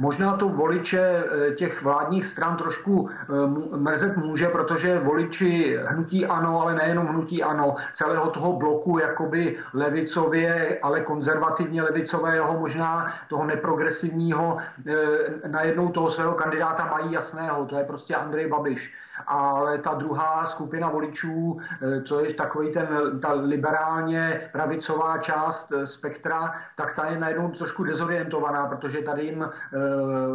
[0.00, 6.60] Možná to voliče eh, těch vládních stran trošku eh, mrzet může, protože voliči hnutí ano,
[6.60, 14.58] ale nejenom hnutí ano, celého toho bloku jakoby levicově, ale konzervativně levicového, možná toho neprogresivního,
[14.88, 18.94] eh, najednou toho svého kandidáta mají jasného, to je prostě Andrej Babiš
[19.26, 22.88] ale ta druhá skupina voličů, eh, co je takový ten,
[23.22, 29.42] ta liberálně pravicová část eh, spektra, tak ta je najednou trošku dezorientovaná, protože tady jim
[29.42, 29.78] eh,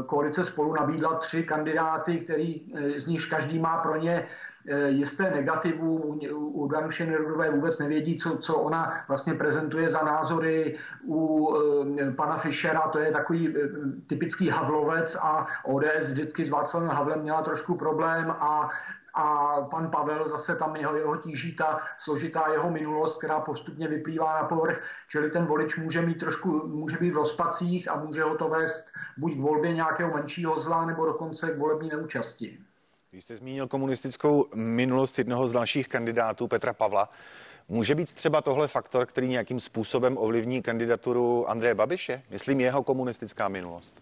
[0.05, 2.65] koalice spolu nabídla tři kandidáty, který
[2.97, 4.27] z nich každý má pro ně
[4.87, 6.19] jisté negativu.
[6.33, 10.77] U Danuše Nerudové vůbec nevědí, co, co ona vlastně prezentuje za názory.
[11.07, 11.53] U
[12.15, 13.55] pana Fischera to je takový
[14.07, 18.69] typický Havlovec a ODS vždycky s Václavem Havlem měla trošku problém a
[19.15, 24.41] a pan Pavel zase tam jeho, jeho tíží ta složitá jeho minulost, která postupně vyplývá
[24.41, 28.35] na povrch, čili ten volič může mít trošku, může být v rozpacích a může ho
[28.35, 32.59] to vést buď k volbě nějakého menšího zla, nebo dokonce k volební neúčasti.
[33.15, 37.09] Když jste zmínil komunistickou minulost jednoho z dalších kandidátů, Petra Pavla,
[37.69, 42.23] může být třeba tohle faktor, který nějakým způsobem ovlivní kandidaturu Andreje Babiše?
[42.29, 44.01] Myslím jeho komunistická minulost.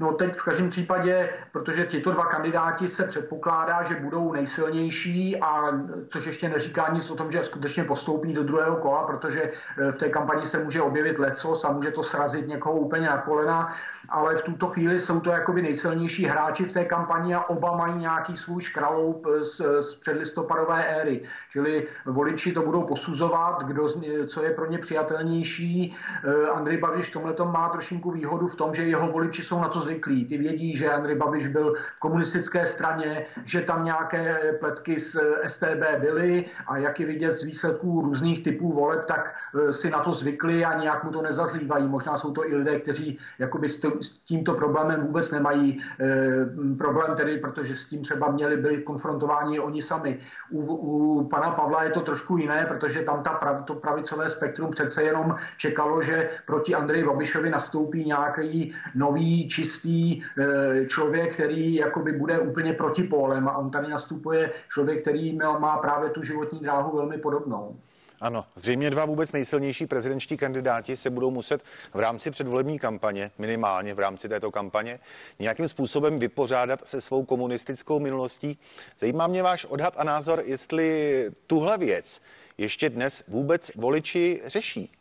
[0.00, 5.62] No teď v každém případě, protože tyto dva kandidáti se předpokládá, že budou nejsilnější, a
[6.08, 9.96] což ještě neříká nic o tom, že skutečně postoupí do druhého kola, protože eh, v
[9.96, 13.74] té kampani se může objevit lecos a může to srazit někoho úplně na kolena,
[14.08, 17.98] ale v tuto chvíli jsou to jakoby nejsilnější hráči v té kampani a oba mají
[17.98, 21.22] nějaký svůj škraloup z, z předlistopadové éry.
[21.50, 23.88] Čili voliči to budou posuzovat, kdo,
[24.26, 25.96] co je pro ně přijatelnější.
[26.24, 29.68] Eh, Andrej Babiš v tomhle má trošinku výhodu v tom, že jeho voliči jsou na
[29.68, 30.24] to zvyklí.
[30.28, 35.16] Ty vědí, že Andrej Babiš byl v komunistické straně, že tam nějaké pletky z
[35.46, 40.04] STB byly a jak je vidět z výsledků různých typů voleb, tak eh, si na
[40.04, 41.88] to zvykli a nějak mu to nezazlívají.
[41.88, 43.80] Možná jsou to i lidé, kteří jakoby s
[44.28, 49.82] tímto problémem vůbec nemají eh, problém, tedy protože s tím třeba měli byli konfrontováni oni
[49.82, 50.20] sami.
[50.50, 54.70] U, u pana Pavla je to trošku jiné, protože tam ta prav, to pravicové spektrum
[54.70, 61.74] přece jenom čekalo, že proti Andreji Babišovi nastoupí nějaký nový, čistý jistý eh, člověk, který
[61.74, 66.96] jakoby bude úplně protipólem a on tady nastupuje člověk, který má právě tu životní dráhu
[66.96, 67.76] velmi podobnou.
[68.20, 71.62] Ano, zřejmě dva vůbec nejsilnější prezidentští kandidáti se budou muset
[71.94, 74.98] v rámci předvolební kampaně, minimálně v rámci této kampaně,
[75.38, 78.58] nějakým způsobem vypořádat se svou komunistickou minulostí.
[78.98, 82.20] Zajímá mě váš odhad a názor, jestli tuhle věc
[82.58, 84.97] ještě dnes vůbec voliči řeší.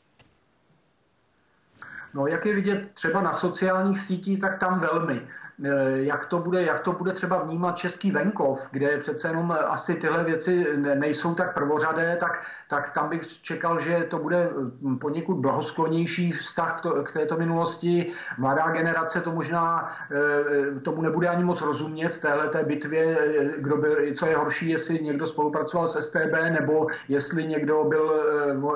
[2.18, 5.22] No, jak je vidět třeba na sociálních sítích, tak tam velmi.
[5.66, 9.96] Eh, jak to bude, jak to bude třeba vnímat český venkov, kde přece jenom asi
[9.96, 14.50] tyhle věci nejsou tak prvořadé, tak, tak tam bych čekal, že to bude
[14.82, 18.12] hm, poněkud blahosklonější vztah k, to, k této minulosti.
[18.38, 23.78] Mladá generace to možná eh, tomu nebude ani moc rozumět, téhle té bitvě, eh, kdo
[23.78, 28.24] byl, co je horší, jestli někdo spolupracoval s STB, nebo jestli někdo byl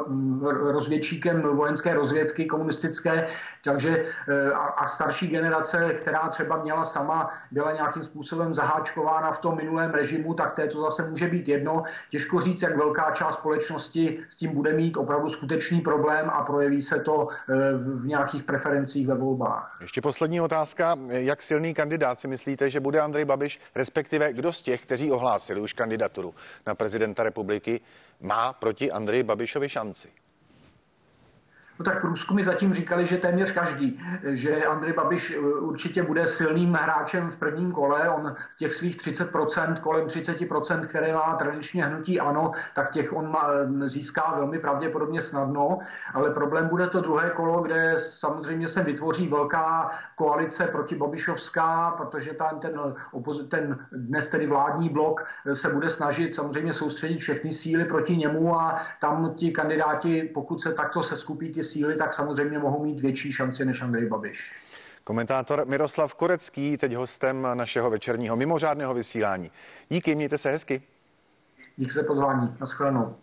[0.08, 3.28] hm, rozvědčíkem vojenské rozvědky komunistické,
[3.64, 4.06] takže
[4.54, 9.92] a, a starší generace, která třeba měla sama, byla nějakým způsobem zaháčkována v tom minulém
[9.92, 11.84] režimu, tak této zase může být jedno.
[12.10, 16.82] Těžko říct, jak velká část společnosti s tím bude mít opravdu skutečný problém a projeví
[16.82, 19.78] se to eh, v nějakých preferencích ve volbách.
[19.82, 20.96] Ještě poslední otázka.
[21.08, 25.62] Jak silný kandidát si myslíte, že bude Andrej Babiš, respektive kdo z těch, kteří ohlásili
[25.62, 26.34] už kandidaturu
[26.68, 27.82] na prezidenta republiky,
[28.22, 30.21] má proti Andreji Babišovi šanci?
[31.82, 36.74] No tak průzkumy zatím říkali, že téměř každý, že Andrej Babiš eh, určitě bude silným
[36.74, 38.10] hráčem v prvním kole.
[38.10, 43.48] On těch svých 30%, kolem 30%, které má tradičně hnutí ano, tak těch on má,
[43.84, 45.80] eh, získá velmi pravděpodobně snadno,
[46.14, 52.34] ale problém bude to druhé kolo, kde samozřejmě se vytvoří velká koalice proti Babišovská, protože
[52.34, 52.82] tam ten,
[53.50, 58.56] ten dnes tedy vládní blok eh, se bude snažit samozřejmě soustředit všechny síly proti němu
[58.56, 63.00] a tam ti kandidáti, pokud se takto se skupí ty síly, tak samozřejmě mohou mít
[63.00, 64.52] větší šanci než Andrej Babiš.
[65.04, 69.52] Komentátor Miroslav Korecký, teď hostem našeho večerního mimořádného vysílání.
[69.90, 70.82] Díky, mějte se hezky.
[71.78, 72.56] Díky za pozvání.
[72.60, 73.16] Naschledanou.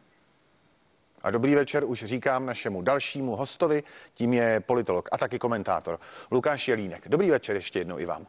[1.22, 3.82] A dobrý večer už říkám našemu dalšímu hostovi,
[4.14, 7.08] tím je politolog a taky komentátor Lukáš Jelínek.
[7.08, 8.26] Dobrý večer ještě jednou i vám.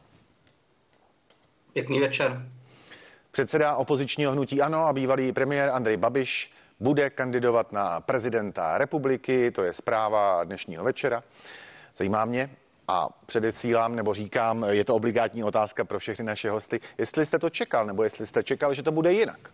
[1.74, 2.46] Pěkný večer.
[3.32, 9.64] Předseda opozičního hnutí ANO a bývalý premiér Andrej Babiš bude kandidovat na prezidenta republiky, to
[9.64, 11.24] je zpráva dnešního večera.
[11.96, 12.50] Zajímá mě
[12.88, 17.50] a předesílám nebo říkám, je to obligátní otázka pro všechny naše hosty, jestli jste to
[17.50, 19.54] čekal nebo jestli jste čekal, že to bude jinak.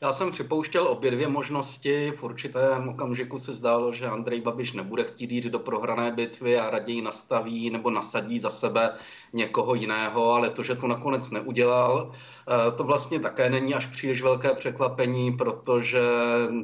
[0.00, 2.12] Já jsem připouštěl obě dvě možnosti.
[2.16, 6.70] V určitém okamžiku se zdálo, že Andrej Babiš nebude chtít jít do prohrané bitvy a
[6.70, 8.90] raději nastaví nebo nasadí za sebe
[9.32, 14.22] někoho jiného, ale to, že to nakonec neudělal, eh, to vlastně také není až příliš
[14.22, 16.02] velké překvapení, protože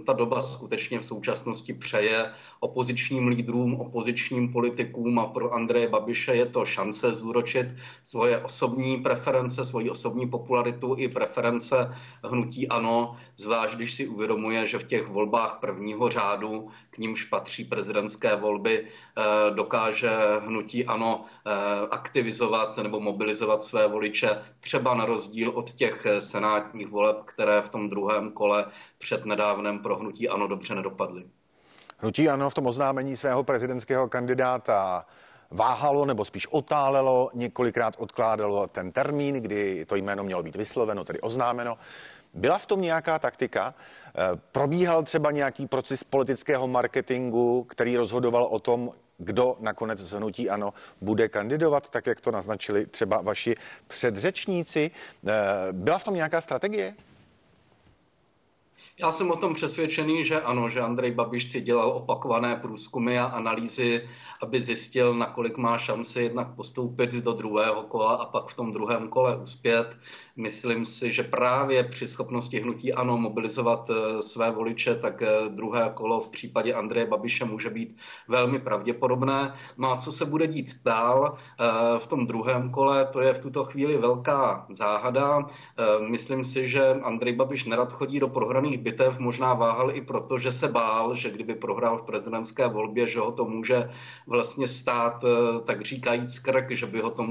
[0.06, 6.46] ta doba skutečně v současnosti přeje opozičním lídrům, opozičním politikům a pro Andreje Babiše je
[6.46, 7.66] to šance zúročit
[8.04, 14.78] svoje osobní preference, svoji osobní popularitu i preference hnutí ANO zvlášť když si uvědomuje, že
[14.78, 20.10] v těch volbách prvního řádu, k nímž patří prezidentské volby, eh, dokáže
[20.46, 21.50] hnutí ano eh,
[21.90, 27.88] aktivizovat nebo mobilizovat své voliče, třeba na rozdíl od těch senátních voleb, které v tom
[27.88, 28.66] druhém kole
[28.98, 31.24] před nedávnem pro hnutí ano dobře nedopadly.
[31.98, 35.06] Hnutí ano v tom oznámení svého prezidentského kandidáta
[35.50, 41.20] váhalo nebo spíš otálelo, několikrát odkládalo ten termín, kdy to jméno mělo být vysloveno, tedy
[41.20, 41.78] oznámeno.
[42.34, 43.74] Byla v tom nějaká taktika?
[43.74, 50.50] Eh, probíhal třeba nějaký proces politického marketingu, který rozhodoval o tom, kdo nakonec z hnutí
[50.50, 53.54] ano bude kandidovat, tak jak to naznačili třeba vaši
[53.88, 54.90] předřečníci.
[55.26, 55.32] Eh,
[55.72, 56.94] byla v tom nějaká strategie?
[59.00, 63.24] Já jsem o tom přesvědčený, že ano, že Andrej Babiš si dělal opakované průzkumy a
[63.24, 64.08] analýzy,
[64.42, 69.08] aby zjistil, nakolik má šanci jednak postoupit do druhého kola a pak v tom druhém
[69.08, 69.96] kole uspět.
[70.36, 75.90] Myslím si, že právě při schopnosti hnutí ANO mobilizovat eh, své voliče, tak eh, druhé
[75.94, 77.96] kolo v případě Andreje Babiše může být
[78.28, 79.54] velmi pravděpodobné.
[79.78, 81.64] No a co se bude dít dál eh,
[81.98, 85.46] v tom druhém kole, to je v tuto chvíli velká záhada.
[86.08, 90.52] Myslím si, že Andrej Babiš nerad chodí do prohraných bitev, možná váhal i proto, že
[90.52, 93.90] se bál, že kdyby prohrál v prezidentské volbě, že ho to může
[94.26, 95.24] vlastně stát,
[95.64, 97.26] tak říkajíc krk, že by ho to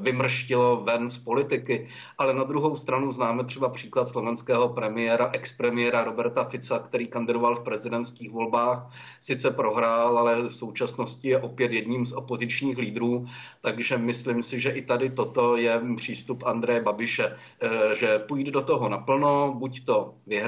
[0.00, 1.88] vymrštilo ven z politiky.
[2.18, 7.64] Ale na druhou stranu známe třeba příklad slovenského premiéra, expremiéra Roberta Fica, který kandidoval v
[7.64, 8.88] prezidentských volbách,
[9.20, 13.26] sice prohrál, ale v současnosti je opět jedním z opozičních lídrů,
[13.60, 18.62] takže myslím si, že i tady toto je přístup Andreje Babiše, eh, že půjde do
[18.62, 20.45] toho naplno, buď to vyhraje,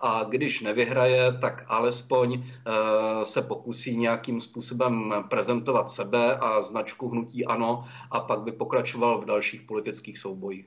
[0.00, 7.46] a když nevyhraje, tak alespoň eh, se pokusí nějakým způsobem prezentovat sebe a značku hnutí
[7.46, 10.66] ANO a pak by pokračoval v dalších politických soubojích.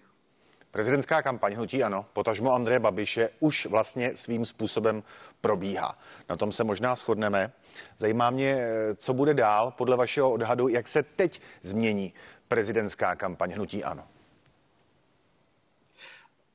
[0.72, 5.04] Prezidentská kampaň hnutí ano, potažmo Andreje Babiše už vlastně svým způsobem
[5.42, 5.98] probíhá.
[6.30, 7.52] Na tom se možná shodneme.
[7.98, 12.14] Zajímá mě, co bude dál podle vašeho odhadu, jak se teď změní
[12.48, 14.04] prezidentská kampaň hnutí ano.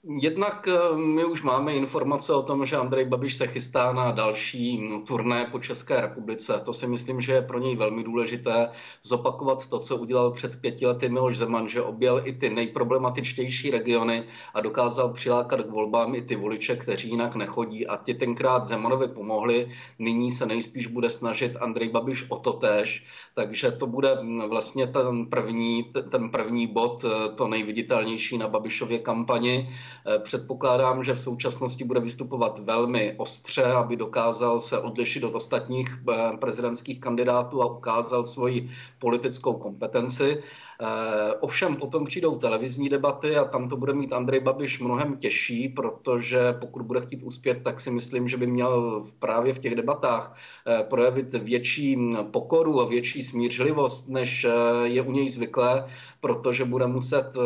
[0.05, 4.91] Jednak eh, my už máme informace o tom, že Andrej Babiš se chystá na další
[5.07, 6.61] turné po České republice.
[6.65, 8.69] To si myslím, že je pro něj velmi důležité
[9.03, 14.25] zopakovat to, co udělal před pěti lety Miloš Zeman, že objel i ty nejproblematičtější regiony
[14.55, 17.87] a dokázal přilákat k volbám i ty voliče, kteří jinak nechodí.
[17.87, 19.69] A ti tenkrát Zemanovi pomohli.
[19.99, 23.05] Nyní se nejspíš bude snažit Andrej Babiš o to tež.
[23.35, 29.69] Takže to bude vlastně ten první, ten první bod, eh, to nejviditelnější na Babišově kampani.
[30.07, 35.89] Eh, předpokládám, že v současnosti bude vystupovat velmi ostře, aby dokázal se odlišit od ostatních
[36.13, 40.43] eh, prezidentských kandidátů a ukázal svoji politickou kompetenci.
[40.83, 45.69] Eh, ovšem potom přijdou televizní debaty a tam to bude mít Andrej Babiš mnohem těžší,
[45.69, 50.37] protože pokud bude chtít uspět, tak si myslím, že by měl právě v těch debatách
[50.67, 54.53] eh, projevit větší pokoru a větší smířlivost, než eh,
[54.83, 55.85] je u něj zvyklé,
[56.21, 57.37] protože bude muset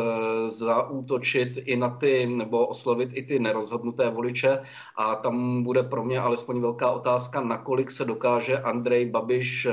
[0.47, 4.59] zaútočit i na ty, nebo oslovit i ty nerozhodnuté voliče
[4.97, 9.69] a tam bude pro mě alespoň velká otázka, nakolik se dokáže Andrej Babiš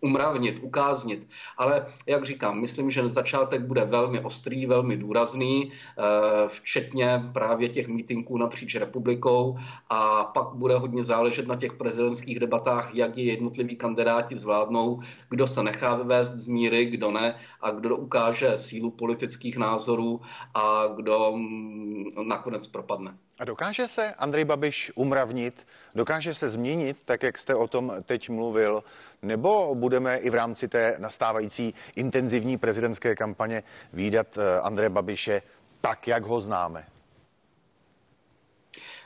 [0.00, 1.28] umravnit, ukáznit.
[1.58, 6.02] Ale jak říkám, myslím, že že začátek bude velmi ostrý, velmi důrazný, eh,
[6.48, 9.58] včetně právě těch mítinků napříč republikou
[9.90, 15.46] a pak bude hodně záležet na těch prezidentských debatách, jak je jednotliví kandidáti zvládnou, kdo
[15.46, 20.20] se nechá vyvést z míry, kdo ne a kdo ukáže sílu politických názorů
[20.54, 23.18] a kdo mm, nakonec propadne.
[23.40, 28.30] A dokáže se Andrej Babiš umravnit, dokáže se změnit, tak jak jste o tom teď
[28.30, 28.84] mluvil,
[29.22, 33.62] nebo budeme i v rámci té nastávající intenzivní prezidentské kampaně
[33.92, 35.42] výdat eh, Andreje Babiše
[35.80, 36.86] tak, jak ho známe?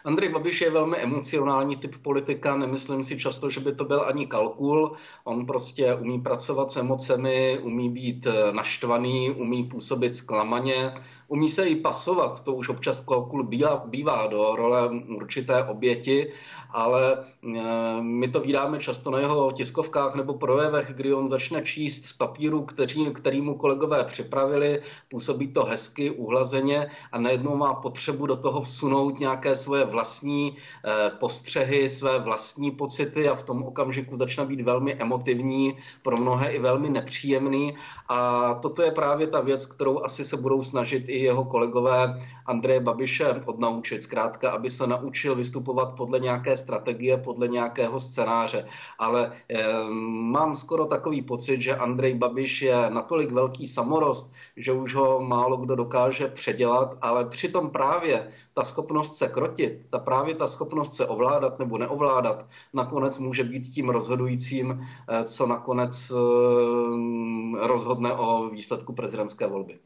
[0.05, 4.27] Andrej Babiš je velmi emocionální typ politika, nemyslím si často, že by to byl ani
[4.27, 4.97] kalkul.
[5.25, 10.95] On prostě umí pracovat s emocemi, umí být eh, naštvaný, umí působit zklamaně,
[11.33, 16.33] umí se i pasovat, to už občas kalkul bývá, bývá do role určité oběti,
[16.71, 22.05] ale eh, my to vydáme často na jeho tiskovkách nebo projevech, kdy on začne číst
[22.05, 28.27] z papíru, který, který mu kolegové připravili, působí to hezky, uhlazeně a najednou má potřebu
[28.27, 34.17] do toho vsunout nějaké svoje vlastní eh, postřehy, své vlastní pocity a v tom okamžiku
[34.17, 37.77] začne být velmi emotivní, pro mnohé i velmi nepříjemný.
[38.09, 42.81] A toto je právě ta věc, kterou asi se budou snažit i jeho kolegové Andreje
[42.81, 44.03] Babiše odnaučit.
[44.03, 48.67] Zkrátka, aby se naučil vystupovat podle nějaké strategie, podle nějakého scénáře.
[48.99, 49.65] Ale eh,
[50.11, 55.57] mám skoro takový pocit, že Andrej Babiš je natolik velký samorost, že už ho málo
[55.57, 61.07] kdo dokáže předělat, ale přitom právě ta schopnost se krotit, ta právě ta schopnost se
[61.07, 68.93] ovládat nebo neovládat, nakonec může být tím rozhodujícím, eh, co nakonec eh, rozhodne o výsledku
[68.93, 69.79] prezidentské volby.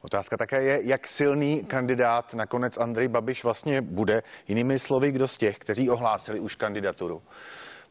[0.00, 4.22] Otázka také je, jak silný kandidát nakonec Andrej Babiš vlastně bude.
[4.48, 7.22] Jinými slovy, kdo z těch, kteří ohlásili už kandidaturu,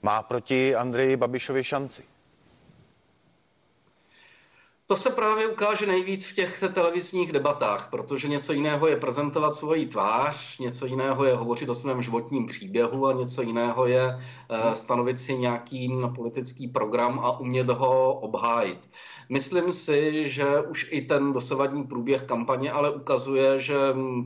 [0.01, 2.03] má proti Andreji Babišovi šanci?
[4.89, 9.85] To se právě ukáže nejvíc v těch televizních debatách, protože něco jiného je prezentovat svoji
[9.85, 14.19] tvář, něco jiného je hovořit o svém životním příběhu a něco jiného je
[14.49, 18.79] eh, stanovit si nějaký politický program a umět ho obhájit.
[19.29, 23.75] Myslím si, že už i ten dosavadní průběh kampaně ale ukazuje, že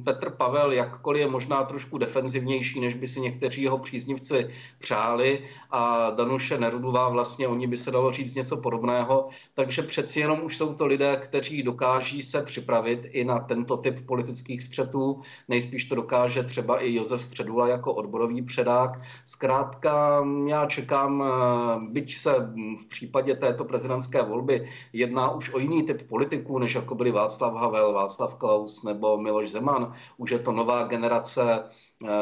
[0.03, 6.09] Petr Pavel jakkoliv je možná trošku defenzivnější, než by si někteří jeho příznivci přáli a
[6.09, 10.74] Danuše Nerudová vlastně, oni by se dalo říct něco podobného, takže přeci jenom už jsou
[10.74, 15.22] to lidé, kteří dokáží se připravit i na tento typ politických střetů.
[15.47, 19.02] Nejspíš to dokáže třeba i Josef Středula jako odborový předák.
[19.26, 22.34] Zkrátka já čekám, eh, byť se
[22.82, 27.54] v případě této prezidentské volby jedná už o jiný typ politiků, než jako byli Václav
[27.54, 29.95] Havel, Václav Klaus nebo Miloš Zeman.
[30.18, 31.64] Už je to nová generace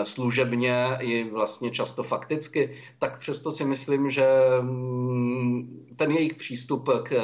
[0.03, 4.27] služebně i vlastně často fakticky, tak přesto si myslím, že
[4.61, 7.19] mm, ten jejich přístup k eh,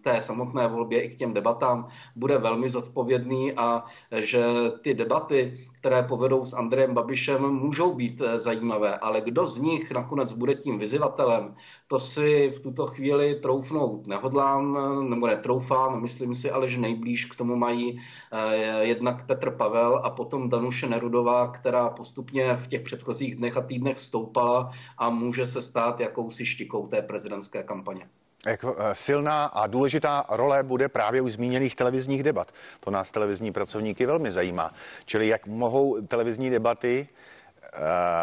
[0.00, 3.84] té samotné volbě i k těm debatám bude velmi zodpovědný a
[4.20, 4.44] že
[4.82, 9.90] ty debaty, které povedou s Andrejem Babišem, můžou být eh, zajímavé, ale kdo z nich
[9.90, 11.54] nakonec bude tím vyzivatelem,
[11.88, 14.78] to si v tuto chvíli troufnout nehodlám,
[15.10, 18.00] nebo netroufám, myslím si ale, že nejblíž k tomu mají
[18.32, 23.60] eh, jednak Petr Pavel a potom Danuše Nerudová, která postupně v těch předchozích dnech a
[23.60, 28.08] týdnech stoupala a může se stát jakousi štikou té prezidentské kampaně.
[28.46, 32.52] Jak eh, silná a důležitá role bude právě u zmíněných televizních debat.
[32.80, 34.74] To nás televizní pracovníky velmi zajímá.
[35.04, 37.80] Čili jak mohou televizní debaty uh,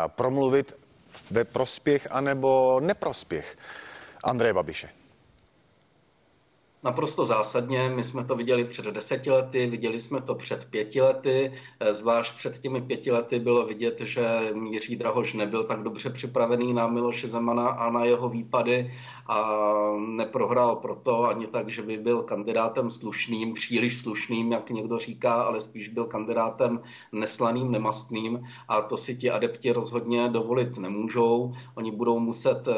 [0.08, 0.76] promluvit
[1.32, 3.58] ve prospěch anebo neprospěch
[4.24, 4.90] Andreje Babiše.
[6.84, 7.90] Naprosto zásadně.
[7.90, 11.52] My jsme to viděli před deseti lety, viděli jsme to před pěti lety.
[11.80, 16.74] Eh, zvlášť před těmi pěti lety bylo vidět, že Jiří Drahoš nebyl tak dobře připravený
[16.74, 18.92] na Miloše Zemana a na jeho výpady
[19.28, 19.64] a
[20.08, 25.62] neprohrál proto ani tak, že by byl kandidátem slušným, příliš slušným, jak někdo říká, ale
[25.62, 26.82] spíš byl kandidátem
[27.12, 31.54] neslaným, nemastným a to si ti adepti rozhodně dovolit nemůžou.
[31.76, 32.74] Oni budou muset, eh,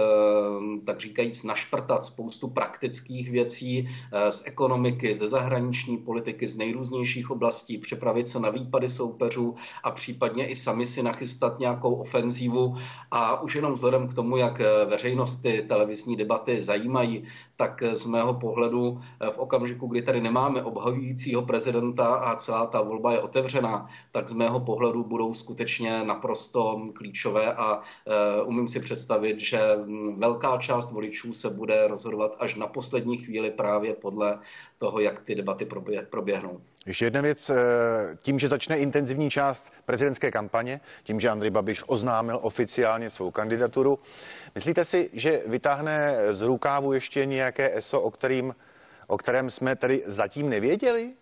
[0.86, 3.95] tak říkajíc, našprtat spoustu praktických věcí,
[4.30, 10.48] z ekonomiky, ze zahraniční politiky, z nejrůznějších oblastí, připravit se na výpady soupeřů a případně
[10.48, 12.78] i sami si nachystat nějakou ofenzívu.
[13.12, 17.24] A už jenom vzhledem k tomu, jak eh, veřejnost ty televizní debaty zajímají,
[17.58, 19.02] tak eh, z mého pohledu
[19.34, 24.34] v okamžiku, kdy tady nemáme obhajujícího prezidenta a celá ta volba je otevřená, tak z
[24.34, 27.82] mého pohledu budou skutečně naprosto klíčové a
[28.46, 33.52] umím si představit, že hm, velká část voličů se bude rozhodovat až na poslední chvíli
[33.52, 34.40] právě právě podle
[34.78, 35.68] toho, jak ty debaty
[36.10, 36.62] proběhnou.
[36.86, 37.56] Ještě jedna věc, eh,
[38.22, 44.00] tím, že začne intenzivní část prezidentské kampaně, tím, že Andrej Babiš oznámil oficiálně svou kandidaturu,
[44.56, 48.56] myslíte si, že vytáhne z rukávu ještě nějaké ESO, o, kterým,
[49.08, 51.14] o kterém jsme tedy zatím nevěděli?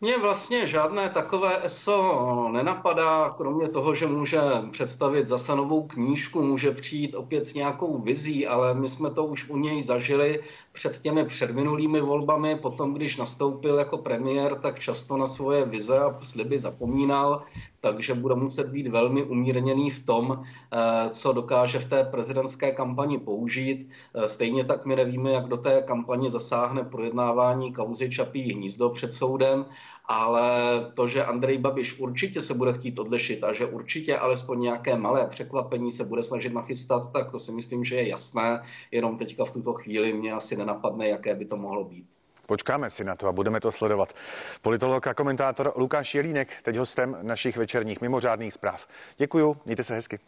[0.00, 4.40] Mně vlastně žádné takové ESO nenapadá, kromě toho, že může
[4.70, 9.48] představit zase novou knížku, může přijít opět s nějakou vizí, ale my jsme to už
[9.48, 10.42] u něj zažili
[10.76, 12.56] před těmi předminulými volbami.
[12.56, 17.44] Potom, když nastoupil jako premiér, tak často na svoje vize a sliby zapomínal
[17.86, 23.18] takže bude muset být velmi umírněný v tom, eh, co dokáže v té prezidentské kampani
[23.18, 23.88] použít.
[24.14, 29.12] Eh, stejně tak my nevíme, jak do té kampaně zasáhne projednávání kauzy Čapí hnízdo před
[29.12, 29.64] soudem,
[30.08, 30.50] ale
[30.94, 35.26] to, že Andrej Babiš určitě se bude chtít odlišit a že určitě alespoň nějaké malé
[35.26, 39.50] překvapení se bude snažit nachystat, tak to si myslím, že je jasné, jenom teďka v
[39.50, 42.06] tuto chvíli mě asi nenapadne, jaké by to mohlo být.
[42.46, 44.14] Počkáme si na to a budeme to sledovat.
[44.62, 48.86] Politolog a komentátor Lukáš Jelínek, teď hostem našich večerních mimořádných zpráv.
[49.16, 50.18] Děkuju, mějte se hezky.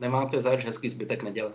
[0.00, 1.52] Nemáte zač hezký zbytek neděle.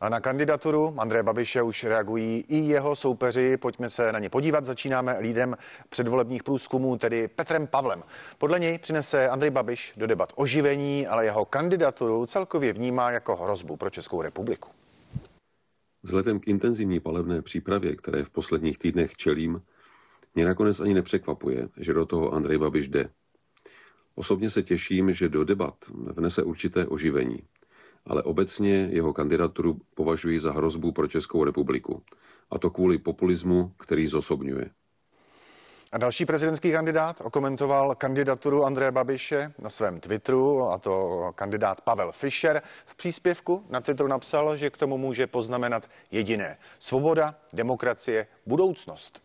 [0.00, 3.56] A na kandidaturu Andreje Babiše už reagují i jeho soupeři.
[3.56, 4.64] Pojďme se na ně podívat.
[4.64, 5.56] Začínáme lídrem
[5.88, 8.02] předvolebních průzkumů, tedy Petrem Pavlem.
[8.38, 13.76] Podle něj přinese Andrej Babiš do debat oživení, ale jeho kandidaturu celkově vnímá jako hrozbu
[13.76, 14.70] pro Českou republiku.
[16.02, 19.62] Vzhledem k intenzivní palebné přípravě, které v posledních týdnech čelím,
[20.34, 23.08] mě nakonec ani nepřekvapuje, že do toho Andrej Babiš jde.
[24.14, 25.74] Osobně se těším, že do debat
[26.16, 27.38] vnese určité oživení,
[28.06, 32.02] ale obecně jeho kandidaturu považuji za hrozbu pro Českou republiku.
[32.50, 34.70] A to kvůli populismu, který zosobňuje.
[35.92, 42.12] A další prezidentský kandidát okomentoval kandidaturu Andreje Babiše na svém Twitteru, a to kandidát Pavel
[42.12, 42.62] Fischer.
[42.86, 46.58] V příspěvku na Twitteru napsal, že k tomu může poznamenat jediné.
[46.78, 49.20] Svoboda, demokracie, budoucnost.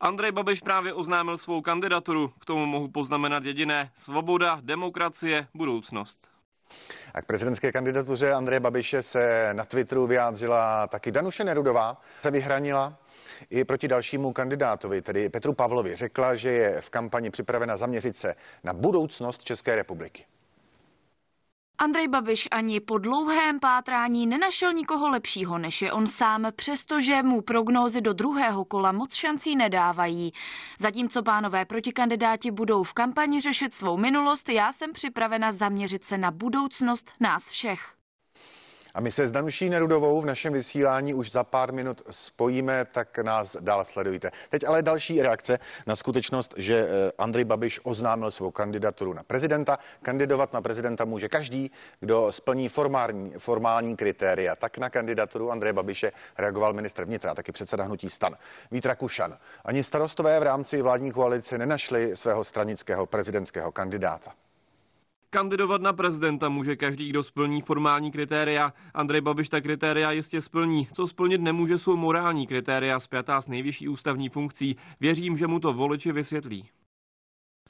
[0.00, 2.32] Andrej Babiš právě oznámil svou kandidaturu.
[2.38, 3.90] K tomu mohu poznamenat jediné.
[3.94, 6.31] Svoboda, demokracie, budoucnost.
[7.14, 12.00] A k prezidentské kandidatuře Andreje Babiše se na Twitteru vyjádřila taky Danuše Nerudová.
[12.22, 12.98] Se vyhranila
[13.50, 15.96] i proti dalšímu kandidátovi, tedy Petru Pavlovi.
[15.96, 20.24] Řekla, že je v kampani připravena zaměřit se na budoucnost České republiky.
[21.82, 27.40] Andrej Babiš ani po dlouhém pátrání nenašel nikoho lepšího, než je on sám, přestože mu
[27.40, 30.32] prognózy do druhého kola moc šancí nedávají.
[30.78, 36.30] Zatímco pánové protikandidáti budou v kampani řešit svou minulost, já jsem připravena zaměřit se na
[36.30, 38.01] budoucnost nás všech.
[38.94, 43.18] A my se s Danuší Nerudovou v našem vysílání už za pár minut spojíme, tak
[43.18, 44.30] nás dál sledujte.
[44.48, 49.78] Teď ale další reakce na skutečnost, že eh, Andrej Babiš oznámil svou kandidaturu na prezidenta.
[50.02, 51.70] Kandidovat na prezidenta může každý,
[52.00, 54.56] kdo splní formální, formální kritéria.
[54.56, 58.36] Tak na kandidaturu Andreje Babiše reagoval ministr vnitra, taky předseda hnutí stan
[58.70, 59.38] Vít Rakušan.
[59.64, 64.32] Ani starostové v rámci vládní koalice nenašli svého stranického prezidentského kandidáta.
[65.34, 68.72] Kandidovat na prezidenta může každý, kdo splní formální kritéria.
[68.94, 70.88] Andrej Babiš ta kritéria jistě splní.
[70.92, 74.76] Co splnit nemůže, jsou morální kritéria zpětá s nejvyšší ústavní funkcí.
[75.00, 76.68] Věřím, že mu to voliči vysvětlí.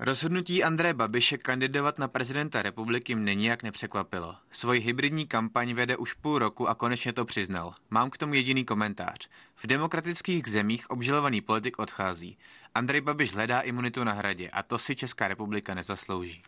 [0.00, 4.34] Rozhodnutí Andreje Babiše kandidovat na prezidenta republiky mě nijak nepřekvapilo.
[4.50, 7.72] Svoji hybridní kampaň vede už půl roku a konečně to přiznal.
[7.90, 9.28] Mám k tomu jediný komentář.
[9.56, 12.38] V demokratických zemích obžalovaný politik odchází.
[12.74, 16.42] Andrej Babiš hledá imunitu na hradě a to si Česká republika nezaslouží.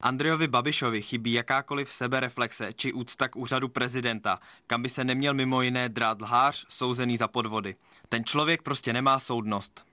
[0.00, 5.62] Andrejovi Babišovi chybí jakákoliv sebereflexe či úcta k úřadu prezidenta, kam by se neměl mimo
[5.62, 7.76] jiné drát lhář souzený za podvody.
[8.08, 9.84] Ten člověk prostě nemá soudnost.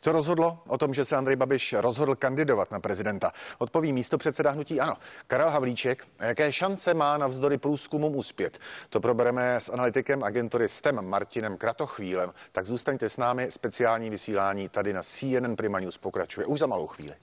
[0.00, 3.32] Co rozhodlo o tom, že se Andrej Babiš rozhodl kandidovat na prezidenta?
[3.58, 4.96] Odpoví místo předseda hnutí Ano.
[5.26, 8.58] Karel Havlíček, jaké šance má navzdory průzkumům uspět?
[8.90, 12.32] To probereme s analytikem agentury STEM Martinem Kratochvílem.
[12.52, 16.86] Tak zůstaňte s námi, speciální vysílání tady na CNN Prima News pokračuje už za malou
[16.86, 17.14] chvíli.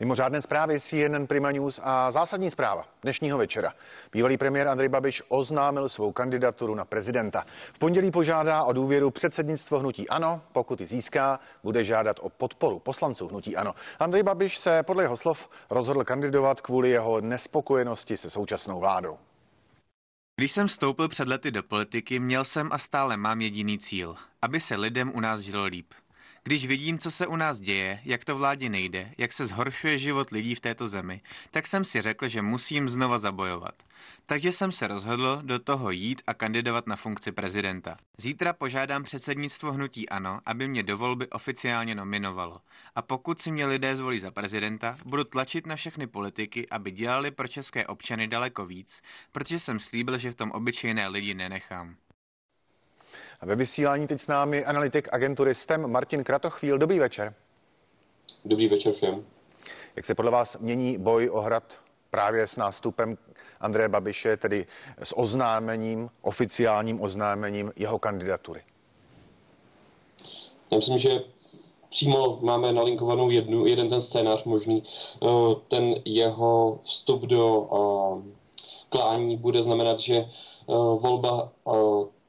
[0.00, 3.72] Mimořádné zprávy CNN Prima News a zásadní zpráva dnešního večera.
[4.12, 7.46] Bývalý premiér Andrej Babiš oznámil svou kandidaturu na prezidenta.
[7.72, 10.40] V pondělí požádá o důvěru předsednictvo hnutí Ano.
[10.52, 13.74] Pokud ji získá, bude žádat o podporu poslanců hnutí Ano.
[13.98, 19.18] Andrej Babiš se podle jeho slov rozhodl kandidovat kvůli jeho nespokojenosti se současnou vládou.
[20.36, 24.60] Když jsem vstoupil před lety do politiky, měl jsem a stále mám jediný cíl, aby
[24.60, 25.86] se lidem u nás žilo líp.
[26.46, 30.30] Když vidím, co se u nás děje, jak to vládě nejde, jak se zhoršuje život
[30.30, 31.20] lidí v této zemi,
[31.50, 33.74] tak jsem si řekl, že musím znova zabojovat.
[34.26, 37.96] Takže jsem se rozhodl do toho jít a kandidovat na funkci prezidenta.
[38.18, 42.60] Zítra požádám předsednictvo hnutí ANO, aby mě do volby oficiálně nominovalo.
[42.94, 47.30] A pokud si mě lidé zvolí za prezidenta, budu tlačit na všechny politiky, aby dělali
[47.30, 49.02] pro české občany daleko víc,
[49.32, 51.96] protože jsem slíbil, že v tom obyčejné lidi nenechám.
[53.40, 56.78] A ve vysílání teď s námi analytik agentury STEM Martin Kratochvíl.
[56.78, 57.34] Dobrý večer.
[58.44, 59.24] Dobrý večer všem.
[59.96, 61.78] Jak se podle vás mění boj o hrad
[62.10, 63.18] právě s nástupem
[63.60, 64.66] Andreje Babiše, tedy
[65.02, 68.62] s oznámením, oficiálním oznámením jeho kandidatury?
[70.70, 71.20] Já myslím, že
[71.90, 74.82] přímo máme nalinkovanou jednu, jeden ten scénář možný.
[75.22, 75.26] Eh,
[75.68, 78.32] ten jeho vstup do eh,
[78.88, 80.26] klání bude znamenat, že eh,
[80.74, 81.52] volba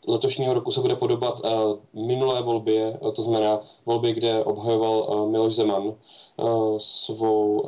[0.08, 1.50] letošního roku se bude podobat uh,
[2.08, 5.94] minulé volbě, uh, to znamená volbě, kde obhajoval uh, Miloš Zeman
[6.78, 7.64] svou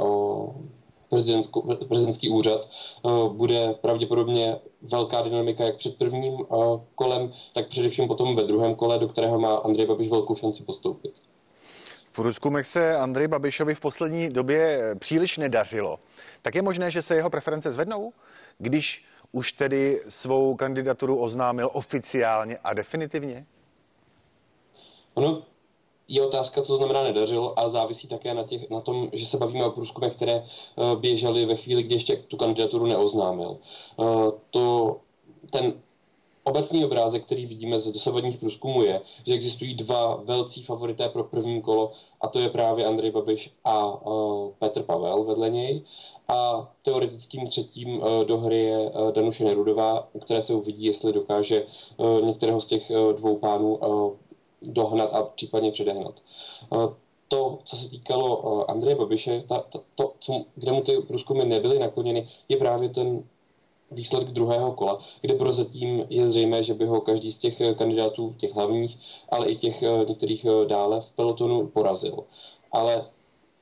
[1.87, 2.69] prezidentský úřad.
[3.27, 6.37] Bude pravděpodobně velká dynamika jak před prvním
[6.95, 11.13] kolem, tak především potom ve druhém kole, do kterého má Andrej Babiš velkou šanci postoupit.
[12.11, 15.99] V průzkumech se Andrej Babišovi v poslední době příliš nedařilo.
[16.41, 18.13] Tak je možné, že se jeho preference zvednou,
[18.57, 23.45] když už tedy svou kandidaturu oznámil oficiálně a definitivně?
[25.13, 25.41] Ono
[26.07, 29.65] je otázka, co znamená nedařil a závisí také na, těch, na tom, že se bavíme
[29.65, 30.43] o průzkumech, které
[30.75, 33.57] uh, běžely ve chvíli, kdy ještě tu kandidaturu neoznámil.
[33.97, 34.95] Uh, to,
[35.51, 35.73] ten
[36.43, 41.61] Obecný obrázek, který vidíme z dosavadních průzkumů, je, že existují dva velcí favorité pro první
[41.61, 41.91] kolo,
[42.21, 45.81] a to je právě Andrej Babiš a uh, Petr Pavel vedle něj.
[46.27, 51.13] A teoretickým třetím uh, do hry je uh, Danuše Nerudová, u které se uvidí, jestli
[51.13, 51.65] dokáže
[51.97, 54.13] uh, některého z těch uh, dvou pánů uh,
[54.61, 56.13] dohnat a případně předehnat.
[56.69, 56.93] Uh,
[57.27, 61.79] to, co se týkalo Andreje Babiše, ta, ta, to, co, kde mu ty průzkumy nebyly
[61.79, 63.23] nakloněny, je právě ten
[63.91, 68.35] výsledek druhého kola, kde prozatím je zřejmé, že by ho každý z těch eh, kandidátů,
[68.37, 68.97] těch hlavních,
[69.29, 72.23] ale i těch eh, některých eh, dále v pelotonu porazil.
[72.71, 73.05] Ale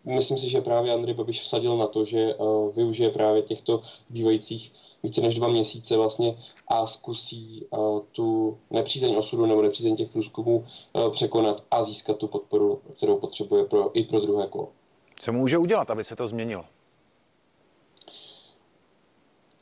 [0.05, 2.35] myslím si, že právě Andrej Babiš vsadil na to, že
[2.75, 4.71] využije právě těchto bývajících
[5.03, 6.37] více než dva měsíce vlastně
[6.67, 7.65] a zkusí
[8.11, 10.65] tu nepřízeň osudu nebo nepřízeň těch průzkumů
[11.11, 14.67] překonat a získat tu podporu, kterou potřebuje pro, i pro druhé kolo.
[15.19, 16.63] Co může udělat, aby se to změnilo?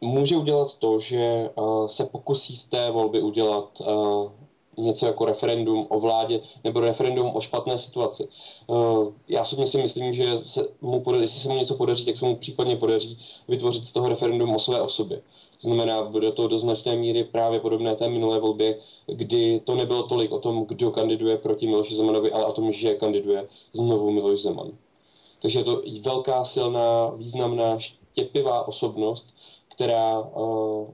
[0.02, 4.32] Může udělat to, že uh, se pokusí z té volby udělat uh,
[4.78, 8.28] něco jako referendum o vládě nebo referendum o špatné situaci.
[8.68, 12.26] Uh, já si myslím, že se mu podaří, jestli se mu něco podaří, tak se
[12.26, 15.22] mu případně podaří vytvořit z toho referendum o své osobě.
[15.62, 18.78] To znamená, bude to do značné míry právě podobné té minulé volbě,
[19.08, 22.96] kdy to nebylo tolik o tom, kdo kandiduje proti Miloši Zemanovi, ale o tom, že
[22.96, 24.72] kandiduje znovu Miloš Zeman.
[25.42, 29.34] Takže je to velká, silná, významná, štěpivá osobnost,
[29.76, 30.90] která uh,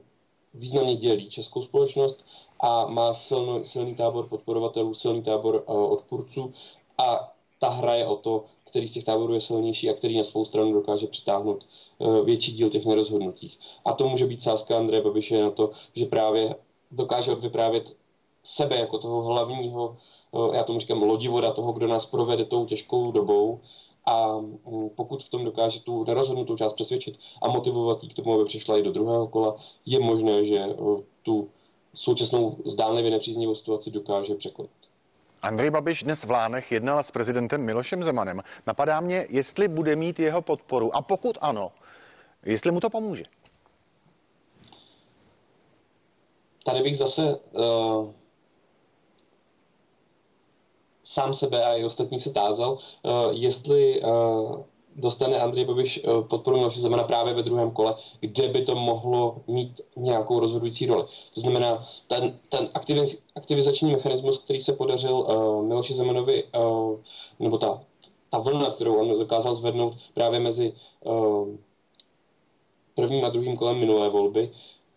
[0.54, 2.24] významně dělí českou společnost
[2.60, 6.52] a má silno, silný tábor podporovatelů, silný tábor uh, odpůrců
[6.98, 10.24] a ta hra je o to, který z těch táborů je silnější a který na
[10.24, 11.66] svou stranu dokáže přitáhnout
[11.98, 13.58] uh, větší díl těch nerozhodnutích.
[13.84, 16.54] A to může být sázka Andreje Babiše na to, že právě
[16.90, 17.96] dokáže odvyprávět
[18.44, 19.96] sebe jako toho hlavního,
[20.52, 23.60] já tomu říkám lodivoda, toho, kdo nás provede tou těžkou dobou
[24.04, 28.34] a mm, pokud v tom dokáže tu nerozhodnutou část přesvědčit a motivovat jí k tomu,
[28.34, 29.56] aby přišla i do druhého kola,
[29.86, 30.64] je možné, že
[31.22, 31.48] tu
[31.94, 34.70] současnou zdánlivě nepříznivou situaci dokáže překonat.
[35.42, 38.40] Andrej Babiš dnes v Lánech jednal s prezidentem Milošem Zemanem.
[38.66, 41.72] Napadá mě, jestli bude mít jeho podporu a pokud ano,
[42.46, 43.24] jestli mu to pomůže.
[46.64, 48.10] Tady bych zase uh,
[51.12, 52.78] sám sebe a i ostatní se tázal,
[53.30, 54.02] jestli
[54.96, 59.80] dostane Andrej Babiš podporu Miloše Zemana právě ve druhém kole, kde by to mohlo mít
[59.96, 61.04] nějakou rozhodující roli.
[61.34, 62.70] To znamená, ten, ten
[63.34, 66.98] aktivizační mechanismus, který se podařil uh, Miloši Zemanovi, uh,
[67.38, 67.80] nebo ta,
[68.30, 70.72] ta vlna, kterou on dokázal zvednout právě mezi
[71.04, 71.48] uh,
[72.94, 74.50] prvním a druhým kolem minulé volby,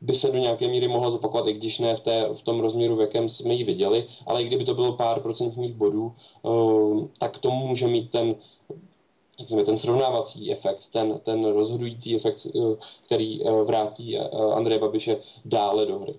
[0.05, 2.95] by se do nějaké míry mohla zopakovat, i když ne v, té, v tom rozměru,
[2.95, 7.37] v jakém jsme ji viděli, ale i kdyby to bylo pár procentních bodů, uh, tak
[7.37, 8.35] to může mít ten,
[9.39, 12.75] řekněme, ten srovnávací efekt, ten, ten rozhodující efekt, uh,
[13.05, 14.17] který uh, vrátí
[14.53, 16.15] Andreje Babiše dále do hry.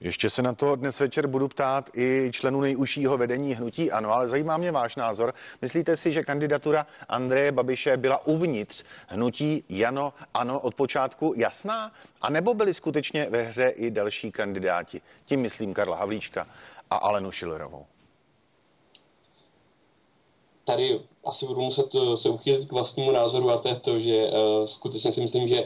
[0.00, 4.28] Ještě se na to dnes večer budu ptát i členů nejužšího vedení hnutí ano, ale
[4.28, 5.34] zajímá mě váš názor.
[5.62, 11.92] Myslíte si, že kandidatura Andreje Babiše byla uvnitř hnutí Jano ano od počátku jasná?
[12.20, 15.00] A nebo byli skutečně ve hře i další kandidáti?
[15.24, 16.46] Tím myslím Karla Havlíčka
[16.90, 17.86] a Alenu Šilerovou.
[20.64, 24.26] Tady asi budu muset eh, se uchýlit k vlastnímu názoru a to je to, že
[24.26, 25.64] uh, skutečně si myslím, že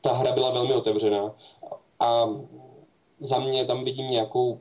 [0.00, 1.32] ta hra byla velmi otevřená
[2.00, 2.26] a
[3.20, 4.58] za mě tam vidím nějakou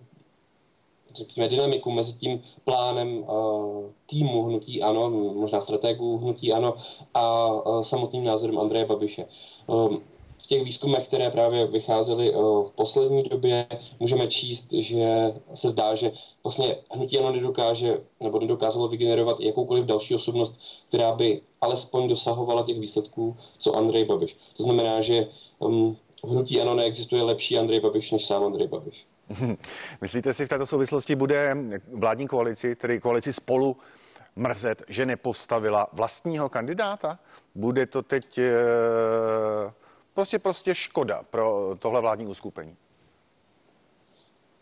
[1.15, 6.75] řekněme, dynamiku mezi tím plánem uh, týmu Hnutí Ano, možná strategů Hnutí Ano
[7.13, 9.25] a uh, samotným názorem Andreje Babiše.
[9.67, 10.01] Um,
[10.43, 13.67] v těch výzkumech, které právě vycházely uh, v poslední době,
[13.99, 16.11] můžeme číst, že se zdá, že
[16.43, 20.55] vlastně Hnutí Ano nedokáže nebo nedokázalo vygenerovat jakoukoliv další osobnost,
[20.87, 24.37] která by alespoň dosahovala těch výsledků, co Andrej Babiš.
[24.57, 25.27] To znamená, že
[25.59, 25.95] v
[26.29, 29.05] hnutí ano neexistuje lepší Andrej Babiš než sám Andrej Babiš.
[30.01, 31.57] Myslíte si v této souvislosti bude
[31.93, 33.77] vládní koalici, tedy koalici spolu,
[34.35, 37.19] mrzet, že nepostavila vlastního kandidáta?
[37.55, 38.53] Bude to teď e,
[40.13, 42.75] prostě prostě škoda pro tohle vládní uskupení?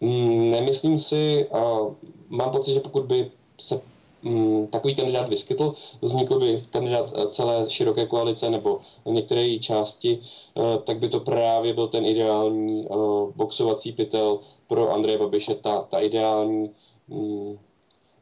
[0.01, 1.59] Mm, nemyslím si, a
[2.29, 3.81] mám pocit, že pokud by se
[4.69, 10.61] takový kandidát vyskytl, vznikl by kandidát eh, celé široké koalice nebo některé její části, eh,
[10.83, 12.95] tak by to právě byl ten ideální eh,
[13.35, 16.71] boxovací pytel pro Andreje Babiše, ta, ta ideální
[17.07, 17.57] mm,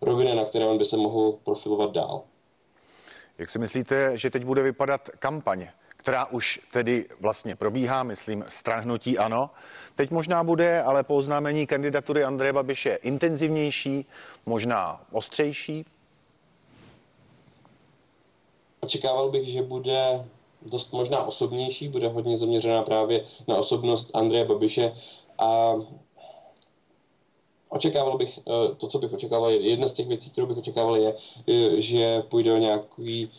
[0.02, 2.22] rovina, na které on by se mohl profilovat dál.
[3.38, 5.72] Jak si myslíte, že teď bude vypadat kampaně?
[6.02, 9.50] Která už tedy vlastně probíhá, myslím, stran hnutí ano.
[9.96, 14.06] Teď možná bude, ale po oznámení kandidatury Andreje Babiše intenzivnější,
[14.46, 15.86] možná ostřejší.
[18.80, 20.26] Očekával bych, že bude
[20.62, 24.94] dost možná osobnější, bude hodně zaměřená právě na osobnost Andreje Babiše
[25.38, 25.74] a
[27.70, 31.16] očekával bych, eh, to, co bych očekával, jedna z těch věcí, kterou bych očekával, je,
[31.48, 33.32] eh, že půjde o nějaký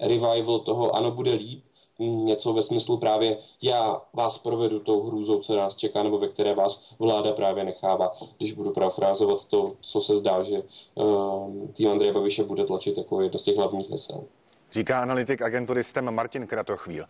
[0.00, 1.64] revival toho ano, bude líp,
[1.98, 6.54] něco ve smyslu právě já vás provedu tou hrůzou, co nás čeká, nebo ve které
[6.54, 10.62] vás vláda právě nechává, když budu parafrázovat to, co se zdá, že
[10.94, 14.24] uh, tým Andreje Babiše bude tlačit jako jedno z těch hlavních hesel.
[14.72, 17.04] Říká analytik agentury STEM Martin Kratochvíl.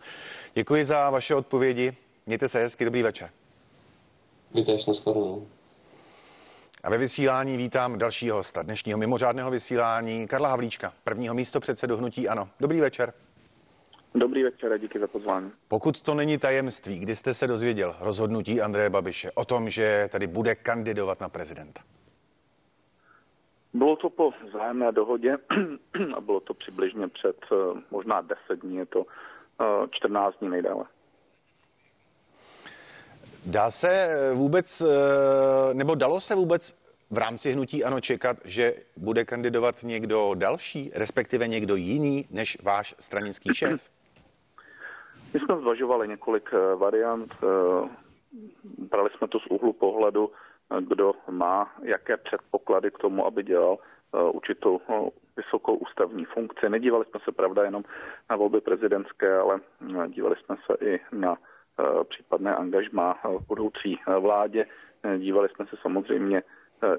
[0.53, 1.93] Děkuji za vaše odpovědi.
[2.25, 3.29] Mějte se hezky, dobrý večer.
[4.53, 5.47] Vítáš na shledanou.
[6.87, 12.29] A ve vysílání vítám dalšího hosta dnešního mimořádného vysílání Karla Havlíčka, prvního místo předsedu Hnutí
[12.29, 12.49] Ano.
[12.59, 13.13] Dobrý večer.
[14.15, 15.51] Dobrý večer a díky za pozvání.
[15.67, 20.27] Pokud to není tajemství, kdy jste se dozvěděl rozhodnutí Andreje Babiše o tom, že tady
[20.27, 21.81] bude kandidovat na prezidenta?
[23.73, 25.37] Bylo to po vzájemné dohodě
[26.15, 29.05] a bylo to přibližně před eh, možná 10 dní, je to
[29.91, 30.85] 14 eh, dní nejdále.
[33.51, 34.83] Dá se eh, vůbec,
[35.73, 41.47] nebo dalo se vůbec v rámci hnutí ano čekat, že bude kandidovat někdo další, respektive
[41.47, 43.89] někdo jiný než váš stranický šéf?
[45.33, 47.89] My jsme zvažovali několik eh, variant, eh,
[48.77, 53.77] brali jsme to z úhlu pohledu, eh, kdo má jaké předpoklady k tomu, aby dělal
[54.31, 54.81] určitou
[55.37, 56.69] vysokou ústavní funkci.
[56.69, 57.83] Nedívali jsme se, pravda, jenom
[58.29, 59.59] na volby prezidentské, ale
[60.07, 61.37] dívali jsme se i na
[62.09, 64.65] případné angažmá v budoucí vládě.
[65.17, 66.43] Dívali jsme se samozřejmě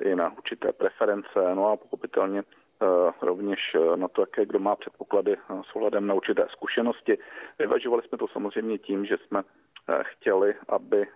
[0.01, 2.43] i na určité preference, no a pochopitelně
[2.83, 7.19] Eh, rovněž eh, na to, jaké kdo má předpoklady eh, s ohledem na určité zkušenosti.
[7.59, 9.43] Vyvažovali jsme to samozřejmě tím, že jsme
[10.03, 11.07] chtěli, aby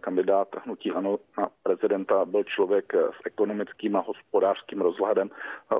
[0.00, 5.30] kandidát hnutí ANO na prezidenta byl člověk s ekonomickým a hospodářským rozhledem,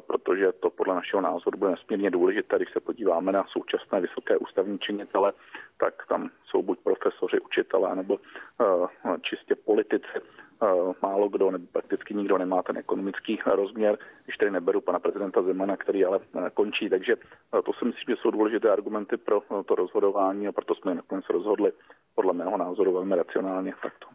[0.06, 4.78] protože to podle našeho názoru bude nesmírně důležité, když se podíváme na současné vysoké ústavní
[4.78, 5.32] činitele,
[5.80, 8.18] tak tam jsou buď profesoři, učitelé nebo
[9.22, 10.18] čistě politici
[10.62, 15.42] Eh, málo kdo, nebo prakticky nikdo nemá ten ekonomický rozměr, když tady neberu pana prezidenta
[15.42, 16.90] Zemana, který ale eh, končí.
[16.90, 20.94] Takže eh, to si myslím, že jsou důležité argumenty pro to rozhodování a proto jsme
[20.94, 21.72] nakonec rozhodli
[22.14, 24.06] podle mého názoru velmi racionálně takto.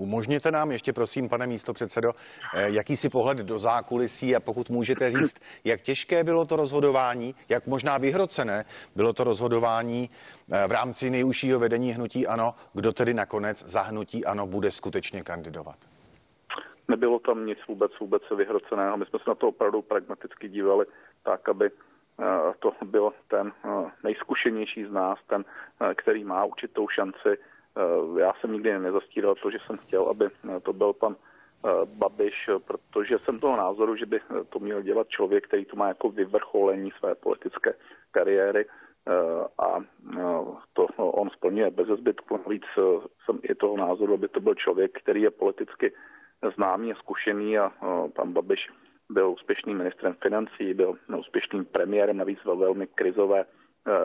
[0.00, 2.12] Umožněte nám ještě, prosím, pane místo předsedo,
[2.54, 7.66] eh, jakýsi pohled do zákulisí a pokud můžete říct, jak těžké bylo to rozhodování, jak
[7.66, 8.64] možná vyhrocené
[8.96, 10.10] bylo to rozhodování
[10.52, 15.22] eh, v rámci nejužšího vedení hnutí ANO, kdo tedy nakonec za hnutí ANO bude skutečně
[15.22, 15.76] kandidovat.
[16.88, 18.96] Nebylo tam nic vůbec, vůbec vyhroceného.
[18.96, 20.86] My jsme se na to opravdu pragmaticky dívali
[21.22, 22.24] tak, aby eh,
[22.58, 23.52] to byl ten
[24.04, 25.44] nejzkušenější z nás, ten,
[25.96, 27.38] který má určitou šanci
[28.18, 32.50] já jsem nikdy nezastíral to, že jsem chtěl, aby eh, to byl pan eh, Babiš,
[32.64, 36.90] protože jsem toho názoru, že by to měl dělat člověk, který to má jako vyvrcholení
[36.98, 37.74] své politické
[38.10, 38.66] kariéry
[39.58, 39.80] a
[40.72, 42.36] to on splňuje bez zbytku.
[42.36, 42.62] Navíc
[43.24, 45.92] jsem i toho názoru, aby to byl člověk, který je politicky
[46.54, 47.72] známý a zkušený a
[48.14, 48.68] pan Babiš
[49.10, 53.44] byl úspěšným ministrem financí, byl úspěšným premiérem, navíc ve velmi krizové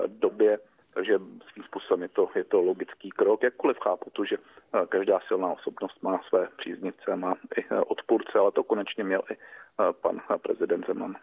[0.07, 0.57] době
[0.95, 1.13] takže
[1.51, 3.43] svým způsobem je to, je to logický krok.
[3.43, 8.39] Jakkoliv chápu to, že eh, každá silná osobnost má své příznivce, má i eh, odpůrce,
[8.39, 11.15] ale to konečně měl i eh, pan prezident Zeman.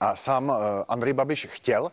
[0.00, 0.52] A sám
[0.88, 1.92] Andrej Babiš chtěl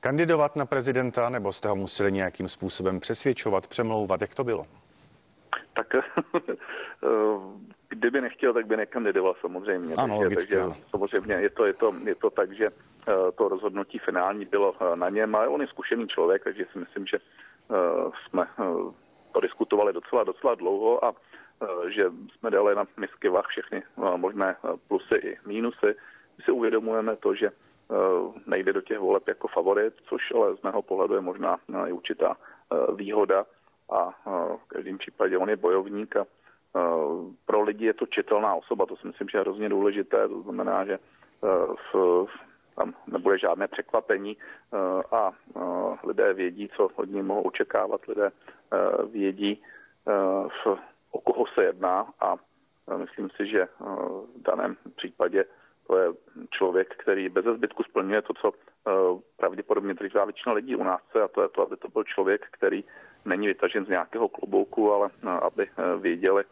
[0.00, 4.20] kandidovat na prezidenta, nebo jste ho museli nějakým způsobem přesvědčovat, přemlouvat?
[4.20, 4.66] Jak to bylo?
[5.78, 5.94] Tak
[7.88, 9.94] kdyby nechtěl, tak by nekandidoval samozřejmě.
[9.94, 12.70] Ano, takže, takže samozřejmě je to, je, to, je to tak, že
[13.08, 16.78] Eh, to rozhodnutí finální bylo eh, na něm, ale on je zkušený člověk, takže si
[16.78, 18.46] myslím, že eh, jsme
[19.32, 21.14] to diskutovali docela, docela dlouho a
[21.88, 23.82] že jsme dali na misky vach všechny
[24.16, 24.56] možné
[24.88, 25.86] plusy i mínusy.
[26.38, 27.50] My si uvědomujeme to, že
[28.46, 32.36] nejde do těch voleb jako favorit, což ale z mého pohledu je možná i určitá
[32.94, 33.46] výhoda
[33.90, 34.10] a
[34.56, 36.26] v každém případě on je bojovník a
[37.46, 40.84] pro lidi je to čitelná osoba, to si myslím, že je hrozně důležité, to znamená,
[40.84, 40.98] že
[41.92, 42.26] v,
[42.76, 44.36] tam nebude žádné překvapení.
[45.12, 45.32] A
[46.04, 48.30] lidé vědí, co od ní mohou očekávat, lidé
[49.10, 49.62] vědí,
[51.10, 52.06] o koho se jedná.
[52.20, 52.36] A
[52.96, 53.68] myslím si, že
[54.36, 55.44] v daném případě
[55.86, 56.08] to je
[56.50, 58.52] člověk, který bez zbytku splňuje to, co
[59.36, 62.84] pravděpodobně drží většina lidí u nás a to je to, aby to byl člověk, který
[63.28, 65.10] není vytažen z nějakého klobouku, ale
[65.42, 65.66] aby
[66.00, 66.44] věděli,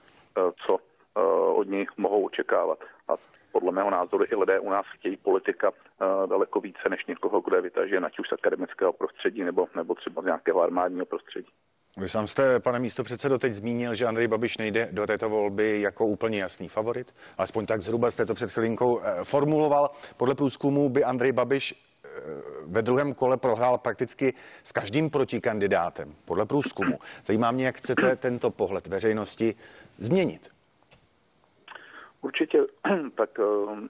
[0.67, 0.79] co
[1.55, 2.79] od něj mohou očekávat.
[3.09, 3.13] A
[3.53, 5.73] podle mého názoru i lidé u nás chtějí politika
[6.27, 10.23] daleko více než někoho, kdo je vytažen ať už z akademického prostředí nebo, nebo třeba
[10.23, 11.49] z nějakého armádního prostředí.
[11.99, 15.81] Vy sám jste, pane místo předsedo, teď zmínil, že Andrej Babiš nejde do této volby
[15.81, 17.15] jako úplně jasný favorit.
[17.39, 19.91] Alespoň tak zhruba jste to před chvilinkou eh, formuloval.
[20.17, 21.86] Podle průzkumu by Andrej Babiš eh,
[22.67, 24.35] ve druhém kole prohrál prakticky
[24.65, 26.13] s každým protikandidátem.
[26.25, 26.99] Podle průzkumu.
[27.25, 29.55] Zajímá mě, jak chcete tento pohled veřejnosti
[29.99, 30.57] změnit.
[32.27, 32.67] Určitě,
[33.15, 33.89] tak eh,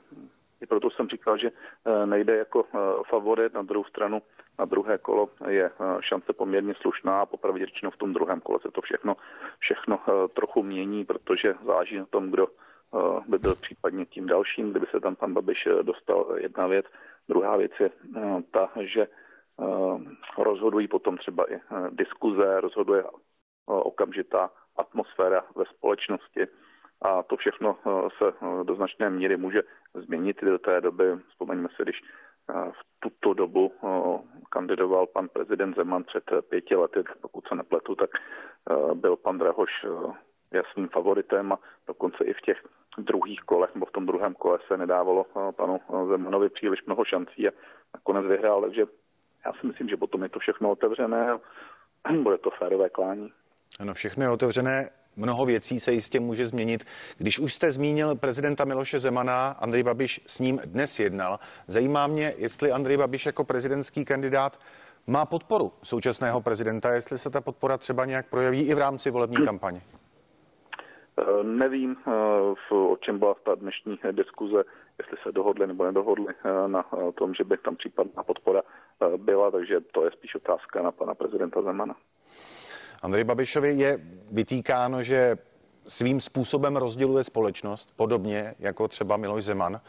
[0.61, 2.79] i proto jsem říkal, že eh, nejde jako eh,
[3.09, 3.55] favorit.
[3.55, 4.23] Na druhou stranu,
[4.59, 5.71] na druhé kolo je
[6.01, 9.17] šance poměrně slušná a popravdě řečeno v tom druhém kole se to všechno,
[9.59, 10.01] všechno
[10.35, 12.49] trochu mění, protože záleží na tom, kdo
[13.29, 16.87] by byl případně tím dalším, kdyby se tam pan Babiš dostal jedna věc.
[17.29, 17.91] Druhá věc je
[18.51, 19.09] ta, že
[20.39, 23.05] rozhodují potom třeba i diskuze, rozhoduje
[23.67, 26.47] okamžitá atmosféra ve společnosti
[27.03, 29.63] a to všechno eh, se eh, do značné míry může
[29.95, 31.05] změnit do té doby.
[31.29, 33.73] Vzpomeňme si, když eh, v tuto dobu
[34.51, 38.11] kandidoval pan prezident Zeman před pěti lety, pokud se nepletu, tak
[38.95, 39.87] byl pan Drahoš
[40.53, 42.63] jasným favoritem a dokonce i v těch
[42.99, 47.53] druhých kolech nebo v tom druhém kole se nedávalo panu Zemanovi příliš mnoho šancí a
[47.95, 48.85] nakonec vyhrál, takže
[49.45, 51.33] já si myslím, že potom je to všechno otevřené
[52.05, 53.33] a bude to férové klání.
[53.81, 56.85] Ano, všechno je otevřené mnoho věcí se jistě může změnit.
[57.17, 61.39] Když už jste zmínil prezidenta Miloše Zemana, Andrej Babiš s ním dnes jednal.
[61.69, 64.61] Zajímá mě, jestli Andrej Babiš jako prezidentský kandidát
[65.07, 69.45] má podporu současného prezidenta, jestli se ta podpora třeba nějak projeví i v rámci volební
[69.45, 69.81] kampaně.
[71.19, 74.65] Eh, nevím, eh, o čem byla ta dnešní diskuze,
[74.99, 76.85] jestli se dohodli nebo nedohodli eh, na
[77.15, 78.63] tom, že by tam případná podpora
[79.17, 81.97] byla, takže to je spíš otázka na pana prezidenta Zemana.
[83.03, 85.39] Andrej Babišovi je vytýkáno, že
[85.87, 89.81] svým způsobem rozděluje společnost, podobně jako třeba Miloš Zeman.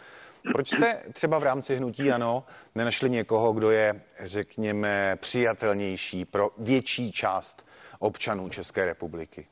[0.54, 2.44] Proč jste třeba v rámci hnutí Ano
[2.76, 7.68] nenašli někoho, kdo je, řekněme, přijatelnější pro větší část
[8.00, 9.48] občanů České republiky?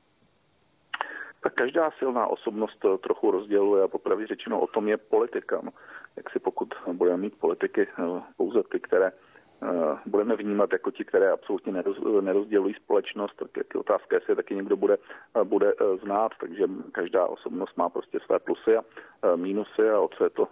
[1.45, 5.61] Tak každá silná osobnost trochu rozděluje a popravdě řečeno o tom je politika.
[5.63, 5.72] No,
[6.17, 9.11] jak si pokud budeme mít politiky eh, pouze ty, které
[9.63, 14.55] Eh, budeme vnímat jako ti, které absolutně neroz, nerozdělují společnost, tak je otázka, jestli taky
[14.55, 14.97] někdo bude,
[15.35, 18.84] eh, bude eh, znát, takže každá osobnost má prostě své plusy a
[19.35, 20.47] mínusy a o co je to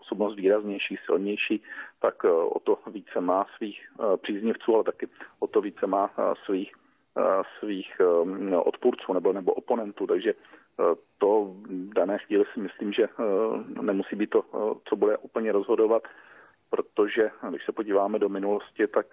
[0.00, 1.62] osobnost výraznější, silnější,
[2.00, 3.88] tak o to více má svých
[4.22, 5.08] příznivců, ale taky
[5.38, 6.10] o to více má
[6.44, 6.72] svých
[7.58, 8.00] svých
[8.64, 10.34] odpůrců nebo, nebo oponentů, takže
[11.18, 13.08] to v dané chvíli si myslím, že
[13.80, 14.42] nemusí být to,
[14.84, 16.02] co bude úplně rozhodovat,
[16.70, 19.06] protože když se podíváme do minulosti, tak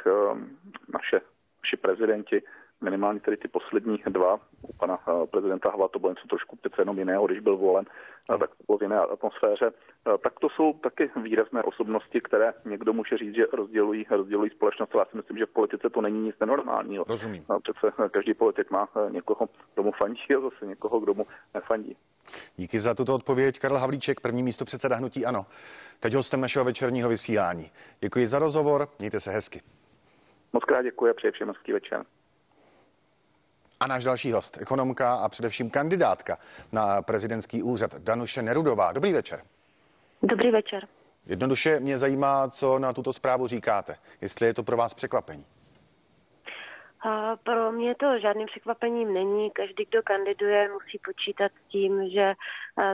[0.93, 1.21] naše,
[1.63, 2.41] naši prezidenti
[2.83, 6.81] minimálně tedy ty poslední dva, u pana eh, prezidenta Havla to bylo něco trošku přece
[6.81, 7.85] jenom jiného, když byl volen,
[8.29, 8.37] no.
[8.37, 9.71] tak to bylo v jiné atmosféře.
[9.71, 14.89] Eh, tak to jsou taky výrazné osobnosti, které někdo může říct, že rozdělují, rozdělují společnost.
[14.95, 17.05] Já si myslím, že v politice to není nic nenormálního.
[17.07, 17.45] Rozumím.
[17.63, 21.97] Přece každý politik má někoho, kdo mu fandí a zase někoho, kdo mu nefandí.
[22.55, 23.59] Díky za tuto odpověď.
[23.59, 25.45] Karl Havlíček, první místo předseda Hnutí Ano.
[25.99, 27.71] Teď hostem našeho večerního vysílání.
[27.99, 29.61] Děkuji za rozhovor, mějte se hezky.
[30.53, 32.05] Moc krát děkuji a přeji všem hezký večer.
[33.83, 36.37] A náš další host, ekonomka a především kandidátka
[36.71, 38.91] na prezidentský úřad Danuše Nerudová.
[38.91, 39.43] Dobrý večer.
[40.21, 40.87] Dobrý večer.
[41.25, 43.95] Jednoduše mě zajímá, co na tuto zprávu říkáte.
[44.21, 45.45] Jestli je to pro vás překvapení.
[47.01, 49.51] A pro mě to žádným překvapením není.
[49.51, 52.33] Každý, kdo kandiduje, musí počítat s tím, že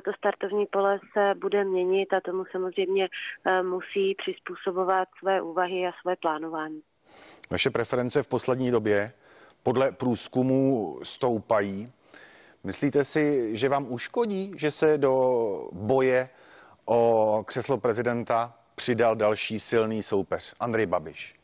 [0.05, 3.09] to startovní pole se bude měnit a tomu samozřejmě
[3.61, 6.81] musí přizpůsobovat své úvahy a své plánování.
[7.51, 9.11] Vaše preference v poslední době
[9.69, 11.91] podle průzkumu stoupají.
[12.63, 16.29] Myslíte si, že vám uškodí, že se do boje
[16.85, 21.38] o křeslo prezidenta přidal další silný soupeř, Andrej Babiš?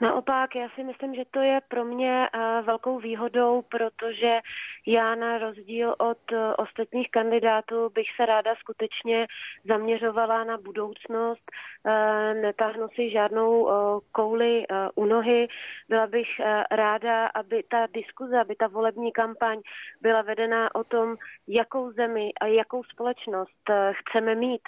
[0.00, 4.40] Naopak, já si myslím, že to je pro mě eh, velkou výhodou, protože
[4.86, 9.26] já na rozdíl od eh, ostatních kandidátů bych se ráda skutečně
[9.64, 11.42] zaměřovala na budoucnost,
[11.86, 13.68] eh, netáhnu si žádnou
[14.12, 14.64] kouli
[14.94, 15.48] u nohy.
[15.88, 16.28] Byla bych
[16.70, 19.60] ráda, aby ta diskuze, aby ta volební kampaň
[20.00, 21.16] byla vedena o tom,
[21.48, 24.62] jakou zemi a jakou společnost chceme mít.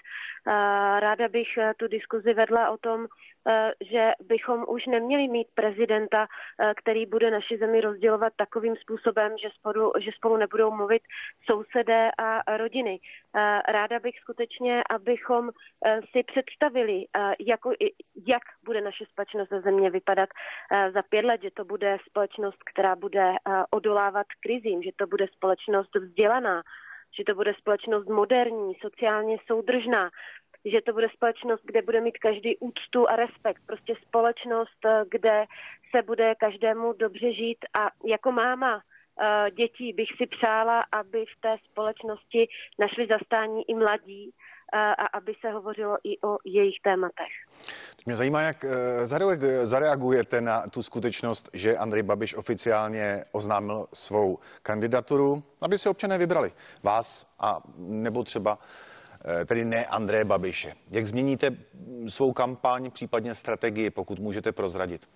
[0.99, 3.07] Ráda bych tu diskuzi vedla o tom,
[3.81, 9.49] že bychom už neměli mít prezidenta, eh, který bude naši zemi rozdělovat takovým způsobem, že
[9.55, 11.03] spolu, že spolu nebudou mluvit
[11.51, 13.01] sousedé a rodiny.
[13.01, 15.51] Eh, ráda bych skutečně, abychom
[16.13, 17.05] si představili,
[17.41, 17.73] jako,
[18.27, 20.29] jak bude naše společnost ze země vypadat
[20.95, 23.35] za pět let, že to bude společnost, která bude
[23.71, 26.63] odolávat krizím, že to bude společnost vzdělaná,
[27.19, 30.11] že to bude společnost moderní, sociálně soudržná,
[30.65, 33.63] že to bude společnost, kde bude mít každý úctu a respekt.
[33.67, 35.45] Prostě společnost, eh, kde
[35.91, 38.83] se bude každému dobře žít a jako máma
[39.23, 45.07] eh, dětí bych si přála, aby v té společnosti našli zastání i mladí eh, a
[45.07, 47.33] aby se hovořilo i o jejich tématech.
[48.07, 48.65] Mě zajímá, jak
[49.63, 56.53] zareagujete na tu skutečnost, že Andrej Babiš oficiálně oznámil svou kandidaturu, aby si občané vybrali
[56.83, 58.59] vás a nebo třeba
[59.47, 60.75] tedy ne André Babiše.
[60.91, 61.57] Jak změníte
[62.09, 65.09] svou kampaň, případně strategii, pokud můžete prozradit?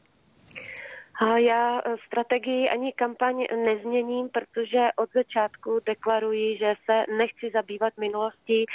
[1.23, 8.67] Já eh, strategii ani kampaň nezměním, protože od začátku deklaruji, že se nechci zabývat minulostí,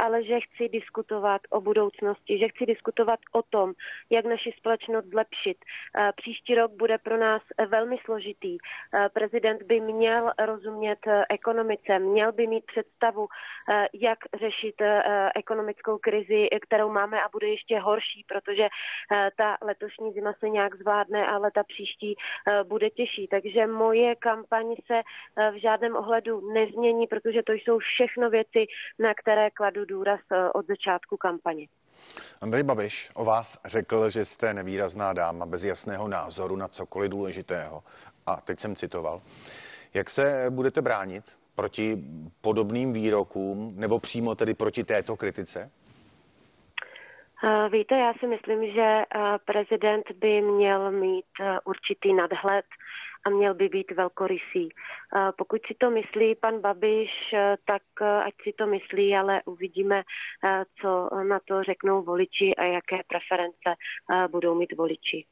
[0.00, 3.72] ale že chci diskutovat o budoucnosti, že chci diskutovat o tom,
[4.10, 5.56] jak naši společnost zlepšit.
[5.96, 8.58] Eh, příští rok bude pro nás velmi složitý.
[8.58, 10.98] Eh, prezident by měl rozumět
[11.30, 13.28] ekonomice, měl by mít představu,
[13.94, 14.74] jak řešit
[15.36, 18.68] ekonomickou krizi, kterou máme a bude ještě horší, protože
[19.36, 23.28] ta letošní zima se nějak zvládne, ale ta příští příští eh, bude těžší.
[23.30, 28.66] Takže moje kampaň se eh, v žádném ohledu nezmění, protože to jsou všechno věci,
[28.98, 31.66] na které kladu důraz eh, od začátku kampaně.
[32.40, 37.82] Andrej Babiš o vás řekl, že jste nevýrazná dáma bez jasného názoru na cokoliv důležitého.
[38.26, 39.22] A teď jsem citoval.
[39.94, 41.98] Jak se budete bránit proti
[42.40, 45.70] podobným výrokům nebo přímo tedy proti této kritice?
[47.70, 49.02] Víte, já si myslím, že
[49.44, 51.24] prezident by měl mít
[51.64, 52.64] určitý nadhled
[53.26, 54.68] a měl by být velkorysý.
[55.38, 57.10] Pokud si to myslí pan Babiš,
[57.64, 57.82] tak
[58.24, 60.02] ať si to myslí, ale uvidíme,
[60.82, 63.78] co na to řeknou voliči a jaké preference
[64.30, 65.24] budou mít voliči.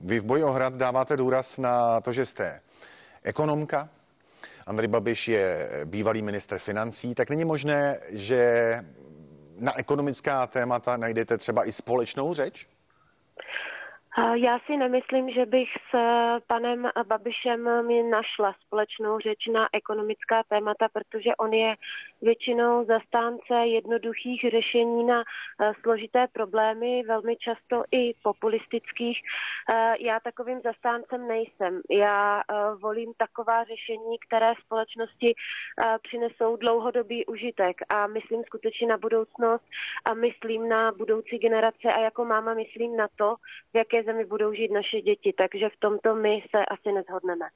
[0.00, 2.60] Vy v boji o hrad dáváte důraz na to, že jste
[3.24, 3.88] ekonomka,
[4.66, 8.80] Andrej Babiš je bývalý minister financí, tak není možné, že
[9.58, 12.68] na ekonomická témata najdete třeba i společnou řeč?
[14.34, 15.96] Já si nemyslím, že bych s
[16.46, 21.74] panem Babišem mi našla společnou řeč na ekonomická témata, protože on je
[22.22, 29.18] většinou zastánce jednoduchých řešení na eh, složité problémy, velmi často i populistických.
[29.70, 31.80] Eh, já takovým zastáncem nejsem.
[31.90, 35.34] Já eh, volím taková řešení, které společnosti
[36.02, 39.64] přinesou dlouhodobý užitek a myslím skutečně na budoucnost
[40.04, 43.34] a myslím na budoucí generace a jako máma myslím na to,
[43.72, 47.46] v jaké zemi budou žít naše děti, takže v tomto my se asi nezhodneme.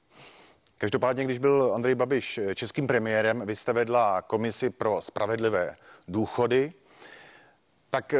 [0.77, 5.75] Každopádně, když byl Andrej Babiš českým premiérem, vy jste vedla komisi pro spravedlivé
[6.07, 6.73] důchody,
[7.91, 8.19] tak eh,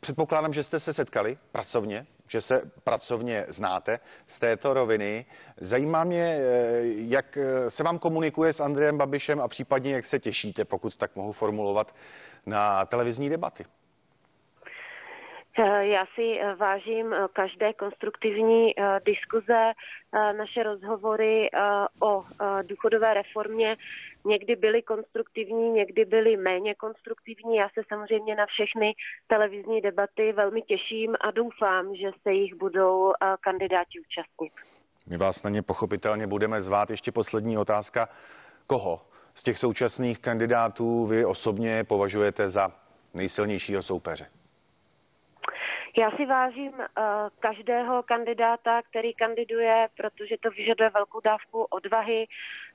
[0.00, 5.26] předpokládám, že jste se setkali pracovně, že se pracovně znáte z této roviny.
[5.60, 10.18] Zajímá mě, eh, jak eh, se vám komunikuje s Andrejem Babišem a případně jak se
[10.18, 11.94] těšíte, pokud tak mohu formulovat,
[12.46, 13.64] na televizní debaty.
[15.80, 18.74] Já si vážím každé konstruktivní
[19.04, 19.72] diskuze,
[20.12, 21.50] naše rozhovory
[22.02, 22.24] o
[22.62, 23.76] důchodové reformě
[24.24, 27.56] někdy byly konstruktivní, někdy byly méně konstruktivní.
[27.56, 28.94] Já se samozřejmě na všechny
[29.26, 34.52] televizní debaty velmi těším a doufám, že se jich budou kandidáti účastnit.
[35.06, 36.90] My vás na ně pochopitelně budeme zvát.
[36.90, 38.08] Ještě poslední otázka.
[38.66, 39.00] Koho
[39.34, 42.72] z těch současných kandidátů vy osobně považujete za
[43.14, 44.26] nejsilnějšího soupeře?
[45.96, 46.84] Já si vážím uh,
[47.40, 52.26] každého kandidáta, který kandiduje, protože to vyžaduje velkou dávku odvahy.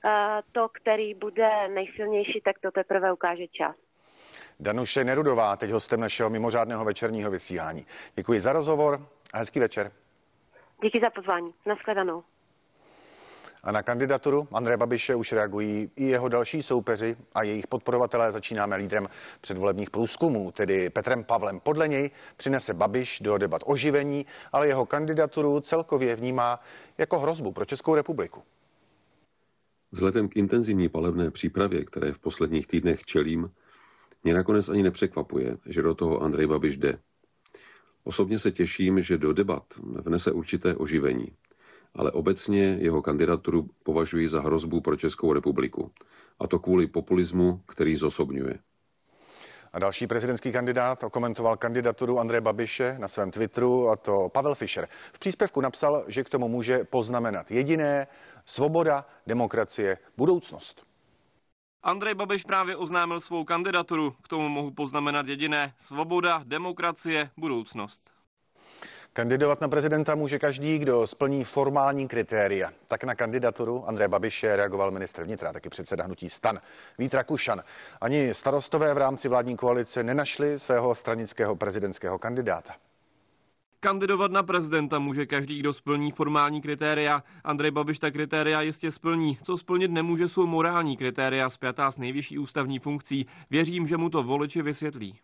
[0.04, 0.10] Uh,
[0.52, 3.76] to, který bude nejsilnější, tak to teprve ukáže čas.
[4.60, 7.86] Danuše Nerudová, teď hostem našeho mimořádného večerního vysílání.
[8.14, 9.00] Děkuji za rozhovor
[9.34, 9.90] a hezký večer.
[10.82, 11.54] Díky za pozvání.
[11.66, 12.24] Naschledanou.
[13.64, 18.32] A na kandidaturu Andreje Babiše už reagují i jeho další soupeři a jejich podporovatelé.
[18.32, 19.08] Začínáme lídrem
[19.40, 21.60] předvolebních průzkumů, tedy Petrem Pavlem.
[21.60, 26.60] Podle něj přinese Babiš do debat oživení, ale jeho kandidaturu celkově vnímá
[26.98, 28.42] jako hrozbu pro Českou republiku.
[29.92, 33.50] Vzhledem k intenzivní palebné přípravě, které v posledních týdnech čelím,
[34.24, 36.98] mě nakonec ani nepřekvapuje, že do toho Andrej Babiš jde.
[38.04, 39.64] Osobně se těším, že do debat
[40.04, 41.32] vnese určité oživení
[41.94, 45.92] ale obecně jeho kandidaturu považuji za hrozbu pro Českou republiku.
[46.38, 48.58] A to kvůli populismu, který zosobňuje.
[49.72, 54.88] A další prezidentský kandidát okomentoval kandidaturu Andreje Babiše na svém Twitteru, a to Pavel Fischer.
[55.12, 58.06] V příspěvku napsal, že k tomu může poznamenat jediné
[58.46, 60.82] svoboda, demokracie, budoucnost.
[61.82, 64.14] Andrej Babiš právě oznámil svou kandidaturu.
[64.22, 68.10] K tomu mohu poznamenat jediné svoboda, demokracie, budoucnost.
[69.12, 72.70] Kandidovat na prezidenta může každý, kdo splní formální kritéria.
[72.86, 76.60] Tak na kandidaturu Andreje Babiše reagoval ministr vnitra, taky předseda hnutí Stan
[76.98, 77.62] Vít Rakušan.
[78.00, 82.72] Ani starostové v rámci vládní koalice nenašli svého stranického prezidentského kandidáta.
[83.80, 87.22] Kandidovat na prezidenta může každý, kdo splní formální kritéria.
[87.44, 89.38] Andrej Babiš ta kritéria jistě splní.
[89.42, 93.26] Co splnit nemůže, jsou morální kritéria spjatá s nejvyšší ústavní funkcí.
[93.50, 95.18] Věřím, že mu to voliči vysvětlí.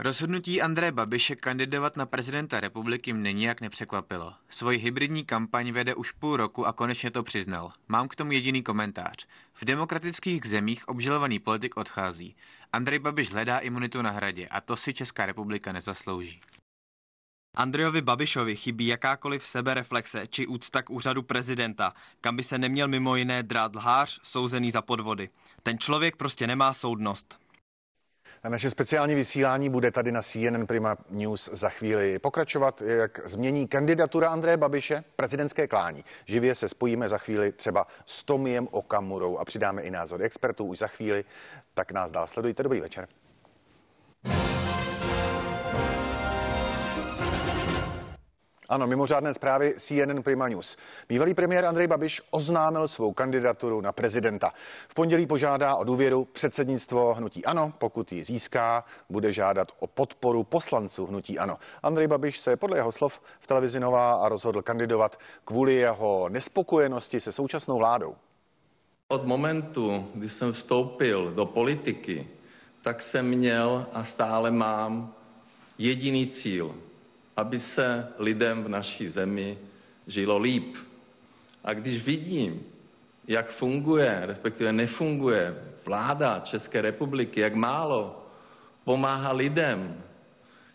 [0.00, 4.34] Rozhodnutí Andreje Babiše kandidovat na prezidenta republiky mě nijak nepřekvapilo.
[4.48, 7.70] Svoji hybridní kampaň vede už půl roku a konečně to přiznal.
[7.88, 9.26] Mám k tomu jediný komentář.
[9.52, 12.36] V demokratických zemích obžalovaný politik odchází.
[12.72, 16.40] Andrej Babiš hledá imunitu na hradě a to si Česká republika nezaslouží.
[17.56, 23.16] Andrejovi Babišovi chybí jakákoliv sebereflexe či úcta k úřadu prezidenta, kam by se neměl mimo
[23.16, 25.30] jiné drát lhář souzený za podvody.
[25.62, 27.47] Ten člověk prostě nemá soudnost.
[28.42, 33.68] A naše speciální vysílání bude tady na CNN Prima News za chvíli pokračovat, jak změní
[33.68, 36.04] kandidatura Andreje Babiše prezidentské klání.
[36.24, 40.78] Živě se spojíme za chvíli třeba s Tomiem Okamurou a přidáme i názory expertů už
[40.78, 41.24] za chvíli.
[41.74, 42.62] Tak nás dál sledujte.
[42.62, 43.08] Dobrý večer.
[48.70, 50.76] Ano, mimořádné zprávy CNN Prima News.
[51.08, 54.52] Bývalý premiér Andrej Babiš oznámil svou kandidaturu na prezidenta.
[54.88, 57.72] V pondělí požádá o důvěru předsednictvo hnutí Ano.
[57.78, 61.58] Pokud ji získá, bude žádat o podporu poslanců hnutí Ano.
[61.82, 67.20] Andrej Babiš se podle jeho slov v televizi Nová a rozhodl kandidovat kvůli jeho nespokojenosti
[67.20, 68.14] se současnou vládou.
[69.08, 72.28] Od momentu, kdy jsem vstoupil do politiky,
[72.82, 75.14] tak jsem měl a stále mám
[75.78, 76.74] jediný cíl–
[77.38, 79.58] aby se lidem v naší zemi
[80.06, 80.76] žilo líp.
[81.64, 82.66] A když vidím,
[83.28, 85.54] jak funguje, respektive nefunguje
[85.84, 88.26] vláda České republiky, jak málo
[88.84, 90.02] pomáhá lidem,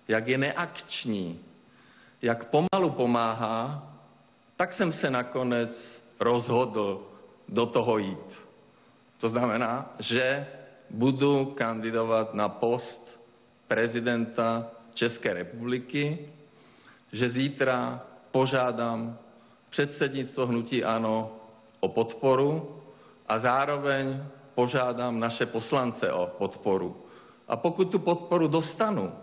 [0.08, 1.40] jak je neakční,
[2.22, 3.94] jak pomalu pomáhá,
[4.56, 7.08] tak jsem se nakonec rozhodl
[7.50, 8.40] do toho jít.
[9.18, 10.48] To znamená, že
[10.90, 13.20] budu kandidovat na post
[13.68, 16.30] prezidenta České republiky
[17.14, 19.18] že zítra požádám
[19.70, 21.32] předsednictvo hnutí ANO
[21.80, 22.82] o podporu
[23.28, 24.24] a zároveň
[24.56, 26.98] požádám naše poslance o podporu.
[27.48, 29.14] A pokud tu podporu dostanu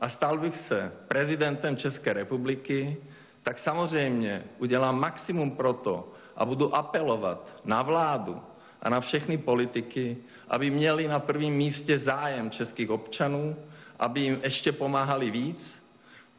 [0.00, 2.96] a stal bych se prezidentem České republiky,
[3.42, 8.40] tak samozřejmě udělám maximum pro to a budu apelovat na vládu
[8.82, 10.16] a na všechny politiky,
[10.48, 13.56] aby měli na prvním místě zájem českých občanů,
[13.98, 15.79] aby jim ještě pomáhali víc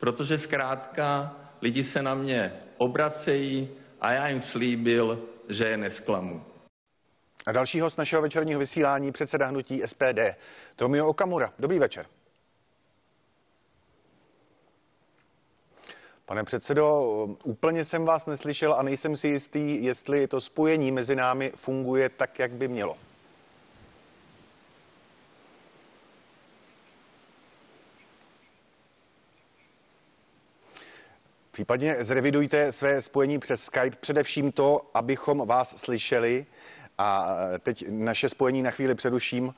[0.02, 3.70] protože zkrátka lidi se na mě obracejí
[4.02, 6.46] a já jim slíbil, že je nesklamu.
[7.48, 10.20] A další host našeho večerního vysílání, předseda hnutí SPD,
[10.76, 11.54] Tomio Okamura.
[11.60, 12.06] Dobrý večer.
[16.26, 17.04] Pane předsedo,
[17.44, 22.40] úplně jsem vás neslyšel a nejsem si jistý, jestli to spojení mezi námi funguje tak,
[22.40, 22.98] jak by mělo.
[31.52, 36.46] Případně zrevidujte své spojení přes Skype, především to, abychom vás slyšeli.
[36.98, 39.54] A teď naše spojení na chvíli přeruším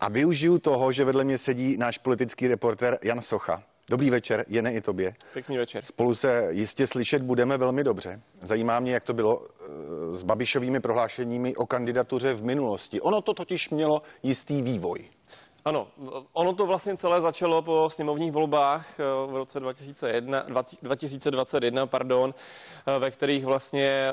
[0.00, 3.62] a využiju toho, že vedle mě sedí náš politický reporter Jan Socha.
[3.90, 5.14] Dobrý večer, Jene i tobě.
[5.32, 5.82] Pěkný večer.
[5.84, 8.20] Spolu se jistě slyšet budeme velmi dobře.
[8.42, 13.00] Zajímá mě, jak to bylo eh, s Babišovými prohlášeními o kandidatuře v minulosti.
[13.00, 15.04] Ono to totiž mělo jistý vývoj.
[15.64, 15.88] Ano,
[16.32, 20.44] ono to vlastně celé začalo po sněmovních volbách eh, v roce 2001,
[20.82, 22.34] 2021, pardon,
[22.86, 24.12] eh, ve kterých vlastně,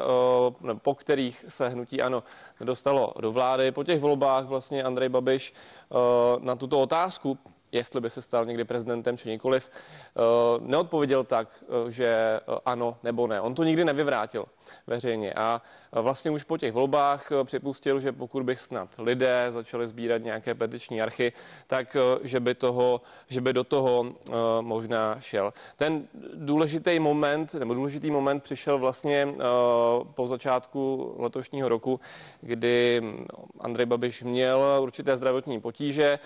[0.82, 2.24] po kterých se hnutí ano
[2.60, 3.72] dostalo do vlády.
[3.72, 5.54] Po těch volbách vlastně Andrej Babiš
[6.40, 7.38] na tuto otázku,
[7.72, 10.22] jestli by se stal někdy prezidentem či nikoliv, eh,
[10.60, 13.42] neodpověděl tak, eh, že eh, ano nebo ne.
[13.42, 14.46] On to nikdy nevyvrátil
[14.88, 15.62] veřejně a
[15.92, 21.02] vlastně už po těch volbách připustil, že pokud bych snad lidé začali sbírat nějaké petiční
[21.02, 21.34] archy,
[21.68, 24.06] tak že by, toho, že by do toho
[24.62, 25.54] možná šel.
[25.76, 29.28] Ten důležitý moment, nebo důležitý moment přišel vlastně
[30.04, 32.00] po začátku letošního roku,
[32.42, 33.02] kdy
[33.60, 36.20] Andrej Babiš měl určité zdravotní potíže.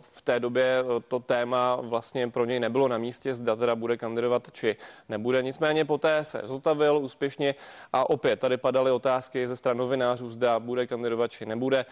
[0.00, 4.48] V té době to téma vlastně pro něj nebylo na místě, zda teda bude kandidovat
[4.52, 4.76] či
[5.08, 5.42] nebude.
[5.42, 7.54] Nicméně poté se zotavil úspěšně
[7.92, 11.86] a opět tady padaly otázky ze strany novinářů, zda bude kandidovat či nebude.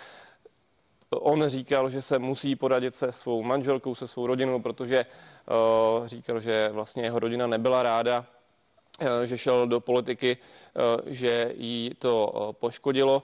[1.11, 5.07] On říkal, že se musí poradit se svou manželkou, se svou rodinou, protože
[5.99, 8.25] uh, říkal, že vlastně jeho rodina nebyla ráda,
[9.01, 13.23] uh, že šel do politiky, uh, že jí to poškodilo.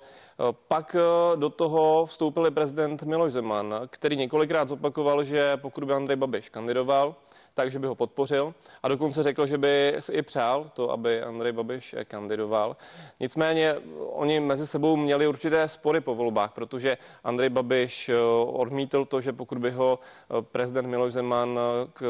[0.50, 6.16] Pak eh, do toho vstoupil prezident Miloš Zeman, který několikrát zopakoval, že pokud by Andrej
[6.16, 7.14] Babiš kandidoval,
[7.54, 11.52] takže by ho podpořil a dokonce řekl, že by si i přál to, aby Andrej
[11.52, 12.76] Babiš kandidoval.
[13.20, 18.14] Nicméně oni mezi sebou měli určité spory po volbách, protože Andrej Babiš eh,
[18.46, 21.58] odmítl to, že pokud by ho eh, prezident Miloš Zeman,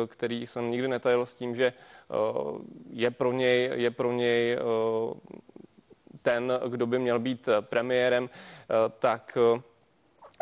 [0.06, 1.73] který jsem nikdy netajil s tím, že
[2.90, 4.59] je pro něj, je pro něj
[6.23, 9.60] ten, kdo by měl být eh, premiérem, eh, tak eh,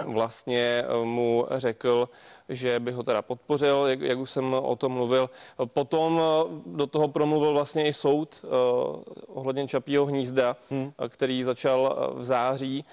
[0.06, 2.08] vlastně mu řekl,
[2.50, 5.30] že by ho teda podpořil, jak, jak už jsem o tom mluvil.
[5.64, 6.22] Potom
[6.66, 10.92] do toho promluvil vlastně i soud uh, ohledně Čapího hnízda, hmm.
[11.08, 12.84] který začal v září.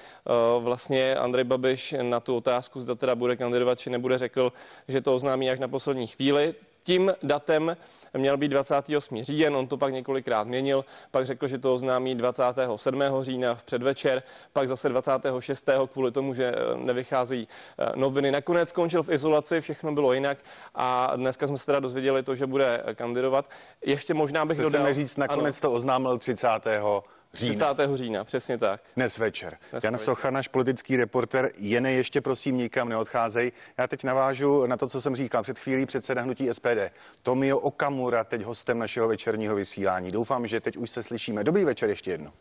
[0.59, 4.53] Vlastně Andrej Babiš na tu otázku, zda teda bude kandidovat či nebude, řekl,
[4.87, 6.55] že to oznámí až na poslední chvíli
[6.87, 7.77] tím datem
[8.17, 9.23] měl být 28.
[9.23, 13.03] říjen, on to pak několikrát měnil, pak řekl, že to oznámí 27.
[13.21, 14.23] října v předvečer,
[14.53, 15.69] pak zase 26.
[15.93, 17.47] kvůli tomu, že eh, nevycházejí
[17.79, 18.31] eh, noviny.
[18.31, 20.37] Nakonec skončil v izolaci, všechno bylo jinak
[20.75, 23.49] a dneska jsme se teda dozvěděli to, že bude kandidovat.
[23.81, 24.93] Ještě možná bych Chce dodal...
[24.93, 25.69] říct, nakonec ano.
[25.69, 26.47] to oznámil 30
[27.33, 27.73] října.
[27.73, 27.97] 30.
[27.97, 28.81] října, přesně tak.
[28.95, 29.57] Dnes večer.
[29.71, 30.05] Dnes Jan večer.
[30.05, 33.51] Socha, náš politický reporter, jen ještě prosím nikam neodcházej.
[33.77, 36.91] Já teď navážu na to, co jsem říkal před chvílí předseda hnutí SPD.
[37.23, 40.11] Tomio Okamura, teď hostem našeho večerního vysílání.
[40.11, 41.43] Doufám, že teď už se slyšíme.
[41.43, 42.33] Dobrý večer ještě jedno.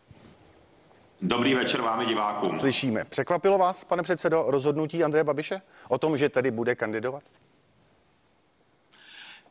[1.22, 2.56] Dobrý večer vám divákům.
[2.56, 3.04] Slyšíme.
[3.04, 7.22] Překvapilo vás, pane předsedo, rozhodnutí Andreje Babiše o tom, že tedy bude kandidovat?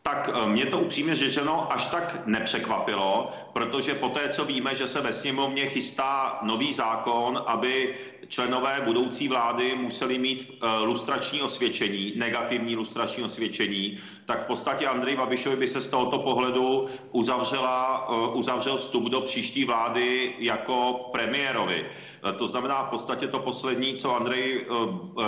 [0.08, 5.02] Tak eh, mě to upřímně řečeno až tak nepřekvapilo, protože poté, co víme, že se
[5.02, 7.96] ve sněmovně chystá nový zákon, aby
[8.28, 15.16] členové budoucí vlády museli mít eh, lustrační osvědčení, negativní lustrační osvědčení, tak v podstatě Andrej
[15.16, 21.86] Babišovi by se z tohoto pohledu uzavřela, eh, uzavřel vstup do příští vlády jako premiérovi.
[22.30, 24.66] Eh, to znamená v podstatě to poslední, co Andrej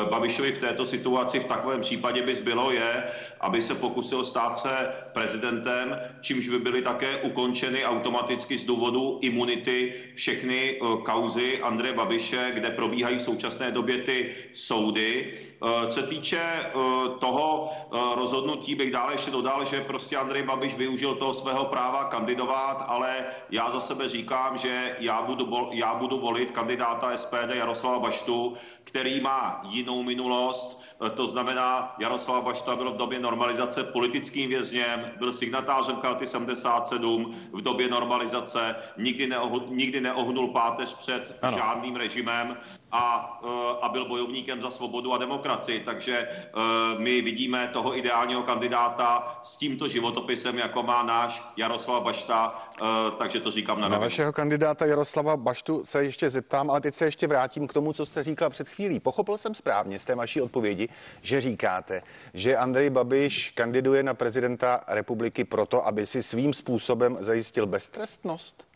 [0.10, 3.04] Babišovi v této situaci v takovém případě by zbylo, je,
[3.40, 9.94] aby se pokusil stát se prezidentem, čímž by byly také ukončeny automaticky z důvodu imunity
[10.16, 15.34] všechny kauzy Andreje Babiše, kde pro probíhají v současné době ty soudy.
[15.58, 16.72] Eh, co týče eh,
[17.20, 17.72] toho
[18.16, 23.26] rozhodnutí, bych dále ještě dodal, že prostě Andrej Babiš využil toho svého práva kandidovat, ale
[23.50, 28.54] já za sebe říkám, že já budu, já budu volit kandidáta SPD Jaroslava Baštu,
[28.84, 30.77] který má jinou minulost,
[31.16, 37.62] to znamená, Jaroslava Bašta byl v době normalizace politickým vězněm, byl signatářem Karty 77 v
[37.62, 41.58] době normalizace, nikdy, neoh, nikdy neohnul páteř před ano.
[41.58, 42.58] žádným režimem
[42.92, 45.80] a, eh, a byl bojovníkem za svobodu a demokracii.
[45.80, 46.50] Takže eh,
[46.98, 52.48] my vidíme toho ideálního kandidáta s tímto životopisem, jako má náš Jaroslav Bašta,
[52.82, 52.86] eh,
[53.18, 57.06] takže to říkám na Na vašeho kandidáta Jaroslava Baštu se ještě zeptám, ale teď se
[57.06, 59.00] ještě vrátím k tomu, co jste říkal před chvílí.
[59.00, 60.90] Pochopil jsem správně z té vaší odpovědi,
[61.22, 62.02] že říkáte,
[62.34, 68.68] že Andrej Babiš kandiduje na prezidenta republiky proto, aby si svým způsobem zajistil beztrestnost?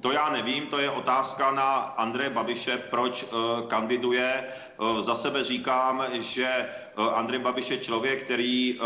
[0.00, 4.44] To já nevím, to je otázka na Andreje Babiše, proč uh, kandiduje.
[4.76, 8.78] Uh, za sebe říkám, že uh, Andrej Babiš je člověk, který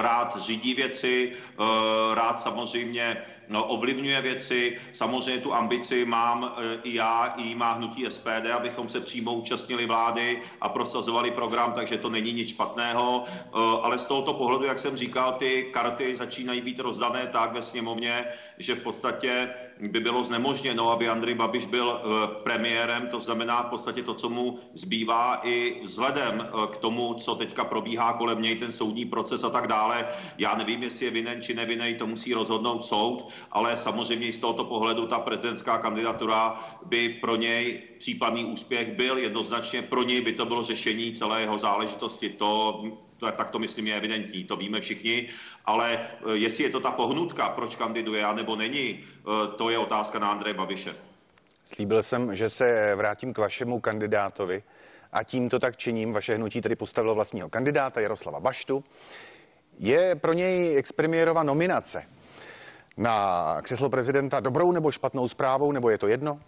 [0.00, 1.32] rád řídí věci,
[2.14, 4.78] rád samozřejmě no, ovlivňuje věci.
[4.92, 9.86] Samozřejmě tu ambici mám e, i já, i má hnutí SPD, abychom se přímo účastnili
[9.86, 13.24] vlády a prosazovali program, takže to není nic špatného.
[13.26, 13.40] E,
[13.82, 18.24] ale z tohoto pohledu, jak jsem říkal, ty karty začínají být rozdané tak ve sněmovně,
[18.58, 19.48] že v podstatě
[19.80, 24.28] by bylo znemožněno, aby Andrej Babiš byl e, premiérem, to znamená v podstatě to, co
[24.28, 29.50] mu zbývá i vzhledem k tomu, co teďka probíhá kolem něj, ten soudní proces a
[29.50, 30.06] tak dále.
[30.38, 34.64] Já nevím, jestli je vinen či nevinný, to musí rozhodnout soud, ale samozřejmě z tohoto
[34.64, 40.46] pohledu ta prezidentská kandidatura by pro něj případný úspěch byl jednoznačně, pro něj by to
[40.46, 42.28] bylo řešení celé jeho záležitosti.
[42.28, 42.82] To,
[43.16, 45.28] to, tak to myslím je evidentní, to víme všichni,
[45.64, 50.18] ale eh, jestli je to ta pohnutka, proč kandiduje, anebo není, eh, to je otázka
[50.18, 50.96] na Andreje Babiše.
[51.66, 54.62] Slíbil jsem, že se vrátím k vašemu kandidátovi
[55.12, 56.12] a tímto tak činím.
[56.12, 58.84] Vaše hnutí tedy postavilo vlastního kandidáta Jaroslava Baštu.
[59.78, 62.06] Je pro něj expremiérova nominace
[62.96, 66.40] na křeslo prezidenta dobrou nebo špatnou zprávou, nebo je to jedno?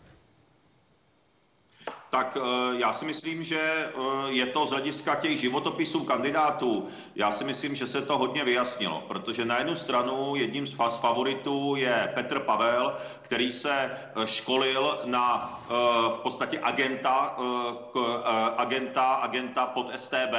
[2.17, 3.93] tak eh, já si myslím, že eh,
[4.29, 9.05] je to z hlediska těch životopisů kandidátů, já si myslím, že se to hodně vyjasnilo,
[9.09, 15.53] protože na jednu stranu jedním z favoritů je Petr Pavel, který se eh, školil na
[16.15, 17.37] v podstatě agenta,
[18.57, 20.35] agenta, agenta pod STB,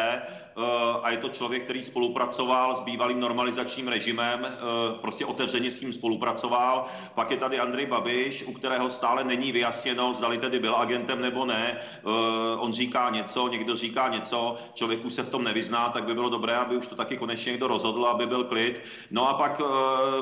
[1.04, 4.58] a je to člověk, který spolupracoval s bývalým normalizačním režimem,
[5.02, 6.86] prostě otevřeně s ním spolupracoval.
[7.16, 11.46] Pak je tady Andrej Babiš, u kterého stále není vyjasněno, zdali tedy byl agentem nebo
[11.46, 12.12] ne, uh,
[12.58, 16.30] on říká něco, někdo říká něco, člověk už se v tom nevyzná, tak by bylo
[16.30, 18.82] dobré, aby už to taky konečně někdo rozhodl, aby byl klid.
[19.12, 19.62] No a pak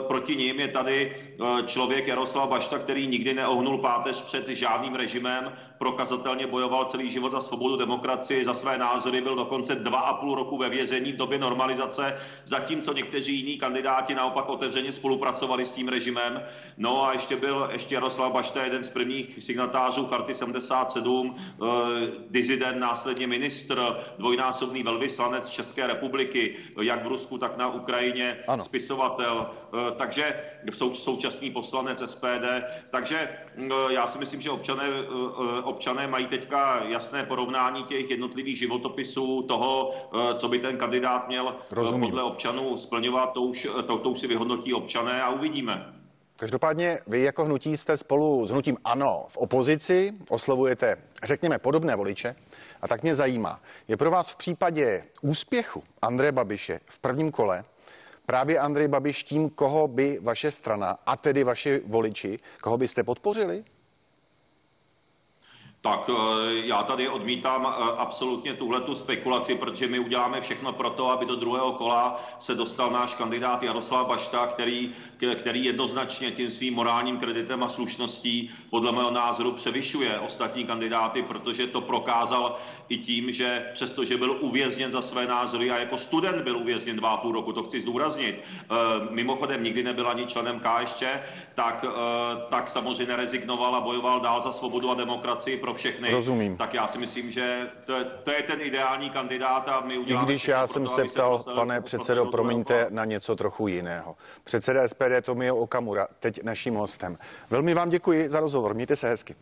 [0.07, 1.15] proti ním je tady
[1.65, 7.41] člověk Jaroslav Bašta, který nikdy neohnul páteř před žádným režimem, prokazatelně bojoval celý život za
[7.41, 11.39] svobodu demokracii, za své názory, byl dokonce dva a půl roku ve vězení v době
[11.39, 16.43] normalizace, zatímco někteří jiní kandidáti naopak otevřeně spolupracovali s tím režimem.
[16.77, 21.65] No a ještě byl ještě Jaroslav Bašta, jeden z prvních signatářů Charty 77, eh,
[22.29, 28.63] dizident, následně ministr, dvojnásobný velvyslanec České republiky, jak v Rusku, tak na Ukrajině, ano.
[28.63, 32.63] spisovatel, eh, takže sou, současný poslanec SPD.
[32.91, 34.83] Takže eh, já si myslím, že občané
[35.65, 41.55] občané mají teďka jasné porovnání těch jednotlivých životopisů toho, eh, co by ten kandidát měl
[41.59, 42.09] eh, Rozumím.
[42.09, 45.93] podle občanů splňovat, to už, eh, to, to už si vyhodnotí občané a uvidíme.
[46.37, 52.35] Každopádně vy jako hnutí jste spolu s hnutím ANO v opozici, oslovujete, řekněme, podobné voliče.
[52.81, 57.65] A tak mě zajímá, je pro vás v případě úspěchu Andreje Babiše v prvním kole
[58.25, 63.63] právě Andrej Babiš tím, koho by vaše strana, a tedy vaši voliči, koho byste podpořili?
[65.85, 66.13] Tak eh,
[66.65, 71.35] já tady odmítám eh, absolutně tuhletu spekulaci, protože my uděláme všechno pro to, aby do
[71.35, 74.93] druhého kola se dostal náš kandidát Jaroslav Bašta, který,
[75.35, 81.67] který jednoznačně tím svým morálním kreditem a slušností podle mého názoru převyšuje ostatní kandidáty, protože
[81.67, 82.57] to prokázal
[82.89, 87.09] i tím, že přestože byl uvězněn za své názory a jako student byl uvězněn dva
[87.09, 88.75] a půl roku, to chci zdůraznit, eh,
[89.09, 91.03] mimochodem nikdy nebyl ani členem KSČ,
[91.55, 91.85] tak,
[92.49, 96.11] tak samozřejmě nerezignoval a bojoval dál za svobodu a demokracii pro všechny.
[96.11, 96.57] Rozumím.
[96.57, 97.93] Tak já si myslím, že to,
[98.23, 100.25] to je ten ideální kandidát a my uděláme...
[100.25, 104.15] I když já jsem se ptal, se pane předsedo, promiňte, na něco trochu jiného.
[104.43, 107.17] Předseda SPD Tomio Okamura, teď naším hostem.
[107.49, 109.35] Velmi vám děkuji za rozhovor, mějte se hezky.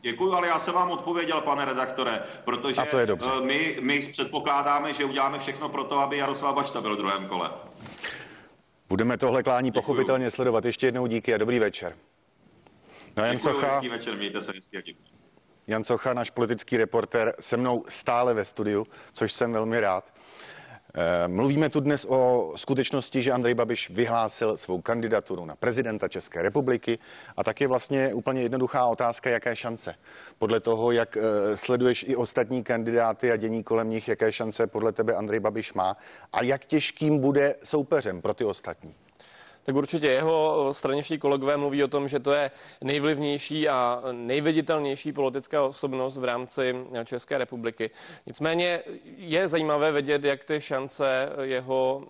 [0.00, 3.30] Děkuji, ale já jsem vám odpověděl, pane redaktore, protože A to je dobře.
[3.38, 7.28] Eh, my, my předpokládáme, že uděláme všechno pro to, aby Jaroslav Bašta byl v druhém
[7.28, 7.50] kole.
[8.88, 9.82] Budeme tohle klání Děkuju.
[9.82, 10.64] pochopitelně sledovat.
[10.64, 11.96] Ještě jednou díky a dobrý večer.
[13.16, 13.80] No, Jan Děkuju, Socha.
[13.90, 15.04] večer, mějte se hezky a děkuji.
[15.66, 20.12] Jan Socha, náš politický reporter, se mnou stále ve studiu, což jsem velmi rád.
[20.96, 26.42] Eh, mluvíme tu dnes o skutečnosti, že Andrej Babiš vyhlásil svou kandidaturu na prezidenta České
[26.42, 26.98] republiky
[27.36, 29.94] a tak je vlastně úplně jednoduchá otázka, jaké šance.
[30.38, 34.92] Podle toho, jak eh, sleduješ i ostatní kandidáty a dění kolem nich, jaké šance podle
[34.92, 35.96] tebe Andrej Babiš má
[36.32, 38.94] a jak těžkým bude soupeřem pro ty ostatní.
[39.64, 42.50] Tak určitě jeho straničtí kolegové mluví o tom, že to je
[42.80, 46.74] nejvlivnější a nejviditelnější politická osobnost v rámci
[47.04, 47.90] České republiky.
[48.26, 48.82] Nicméně
[49.16, 52.02] je zajímavé vidět, jak ty šance jeho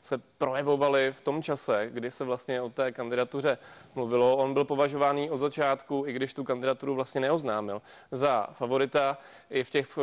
[0.00, 3.58] se projevovaly v tom čase, kdy se vlastně o té kandidatuře
[3.94, 4.36] mluvilo.
[4.36, 9.18] On byl považovaný od začátku, i když tu kandidaturu vlastně neoznámil, za favorita
[9.50, 9.98] i v těch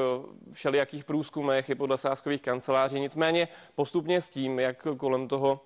[0.51, 2.99] všelijakých průzkumech, i podle sáskových kanceláří.
[2.99, 5.59] Nicméně postupně s tím, jak kolem toho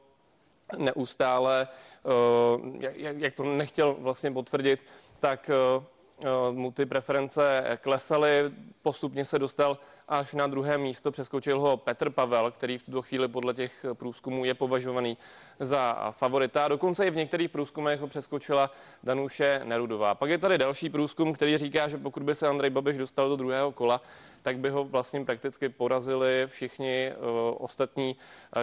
[0.77, 1.67] neustále,
[2.05, 4.85] eh, jak, to nechtěl vlastně potvrdit,
[5.19, 5.85] tak eh,
[6.23, 9.77] eh, mu ty preference klesaly, postupně se dostal
[10.07, 14.45] až na druhé místo, přeskočil ho Petr Pavel, který v tuto chvíli podle těch průzkumů
[14.45, 15.17] je považovaný
[15.59, 16.67] za favorita.
[16.67, 18.71] Dokonce i v některých průzkumech ho přeskočila
[19.03, 20.15] Danuše Nerudová.
[20.15, 23.35] Pak je tady další průzkum, který říká, že pokud by se Andrej Babiš dostal do
[23.35, 24.01] druhého kola,
[24.41, 27.13] tak by ho vlastně prakticky porazili všichni
[27.57, 28.15] ostatní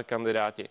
[0.03, 0.69] kandidáti.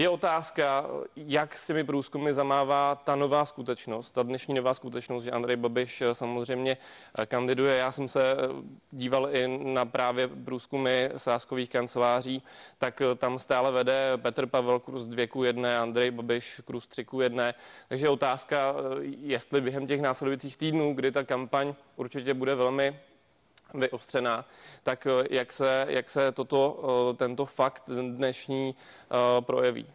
[0.00, 0.86] Je otázka,
[1.16, 6.02] jak s těmi průzkumy zamává ta nová skutečnost, ta dnešní nová skutečnost, že Andrej Babiš
[6.02, 6.76] eh, samozřejmě
[7.18, 7.76] eh, kandiduje.
[7.76, 8.36] Já jsem se eh,
[8.92, 12.42] díval i na právě průzkumy sáskových kanceláří,
[12.78, 17.20] tak tam stále vede Petr Pavel kurz 2 ku 1, Andrej Babiš kurz 3 ku
[17.20, 17.54] 1.
[17.88, 18.74] Takže otázka,
[19.20, 23.00] jestli během těch následujících týdnů, kdy ta kampaň určitě bude velmi
[23.74, 24.44] vyostřená,
[24.82, 29.86] tak eh, jak se, jak se toto, eh, tento fakt dnešní eh, projeví?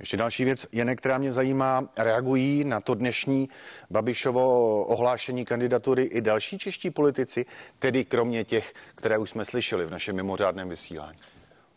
[0.00, 3.48] Ještě další věc, Jenek, která mě zajímá, reagují na to dnešní
[3.90, 7.46] Babišovo ohlášení kandidatury i další čeští politici,
[7.78, 11.18] tedy kromě těch, které už jsme slyšeli v našem mimořádném vysílání?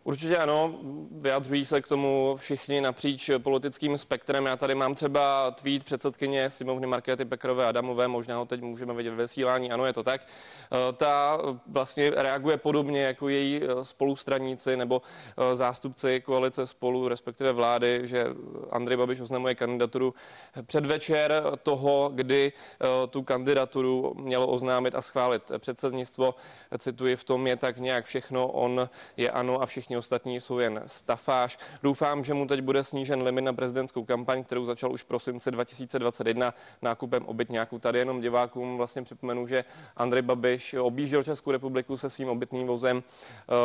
[0.07, 0.75] Určitě ano,
[1.11, 4.45] vyjadřují se k tomu všichni napříč politickým spektrem.
[4.45, 9.09] Já tady mám třeba tweet předsedkyně sněmovny Markéty Pekrové Adamové, možná ho teď můžeme vidět
[9.09, 10.21] ve vysílání, ano, je to tak.
[10.21, 15.01] Eh, ta vlastně reaguje podobně jako její eh, spolustraníci nebo
[15.37, 18.25] eh, zástupci koalice spolu, respektive vlády, že
[18.71, 20.13] Andrej Babiš oznamuje kandidaturu
[20.65, 22.51] předvečer toho, kdy
[23.09, 26.35] tu kandidaturu mělo oznámit a schválit předsednictvo.
[26.77, 30.83] Cituji, v tom je tak nějak všechno, on je ano a všichni ostatní jsou jen
[30.85, 31.59] stafáž.
[31.83, 35.51] Doufám, že mu teď bude snížen limit na prezidentskou kampaň, kterou začal už v prosinci
[35.51, 37.79] 2021 nákupem obytňáků.
[37.79, 39.65] Tady jenom divákům vlastně připomenu, že
[39.95, 43.03] Andrej Babiš objížděl Českou republiku se svým obytným vozem.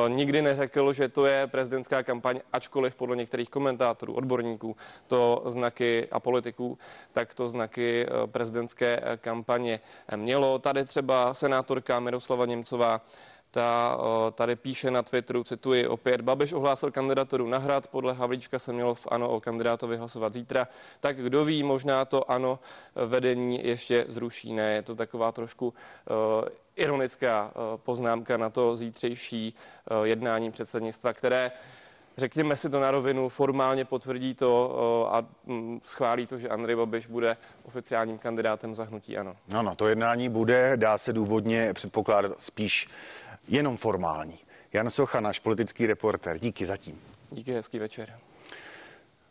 [0.06, 4.76] E, nikdy neřekl, že to je prezidentská kampaň, ačkoliv podle některých komentátorů, odborníků,
[5.06, 6.78] to znaky a politiků,
[7.12, 9.80] tak to znaky e, prezidentské kampaně
[10.16, 10.58] mělo.
[10.58, 13.00] Tady třeba senátorka Miroslava Němcová
[13.52, 13.98] ta
[14.32, 18.94] tady píše na Twitteru, cituji opět, Babiš ohlásil kandidaturu na hrad, podle Havlíčka se mělo
[18.94, 20.68] v ANO o kandidátovi hlasovat zítra,
[21.00, 22.58] tak kdo ví, možná to ANO
[23.06, 24.52] vedení ještě zruší.
[24.52, 25.74] Ne, je to taková trošku
[26.76, 29.54] ironická poznámka na to zítřejší
[30.02, 31.52] jednání předsednictva, které
[32.16, 35.24] řekněme si to na rovinu, formálně potvrdí to a
[35.82, 39.36] schválí to, že Andrej Babiš bude oficiálním kandidátem za hnutí ANO.
[39.54, 42.88] Ano, to jednání bude, dá se důvodně předpokládat spíš
[43.48, 44.38] jenom formální.
[44.72, 47.00] Jan Socha, náš politický reporter, díky zatím.
[47.30, 48.18] Díky, hezký večer.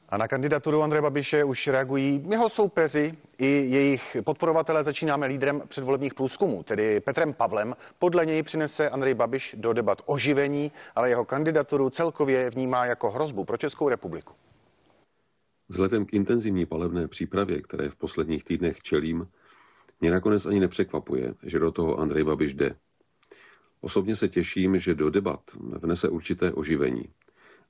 [0.10, 4.84] A na kandidaturu Andreje Babiše už reagují jeho soupeři i jejich podporovatelé.
[4.84, 7.76] Začínáme lídrem předvolebních průzkumů, tedy Petrem Pavlem.
[8.00, 13.46] Podle něj přinese Andrej Babiš do debat oživení, ale jeho kandidaturu celkově vnímá jako hrozbu
[13.46, 14.34] pro Českou republiku.
[15.70, 19.28] Vzhledem k intenzivní palebné přípravě, které v posledních týdnech čelím,
[20.02, 22.76] mě nakonec ani nepřekvapuje, že do toho Andrej Babiš jde.
[23.82, 27.10] Osobně se těším, že do debat vnese určité oživení,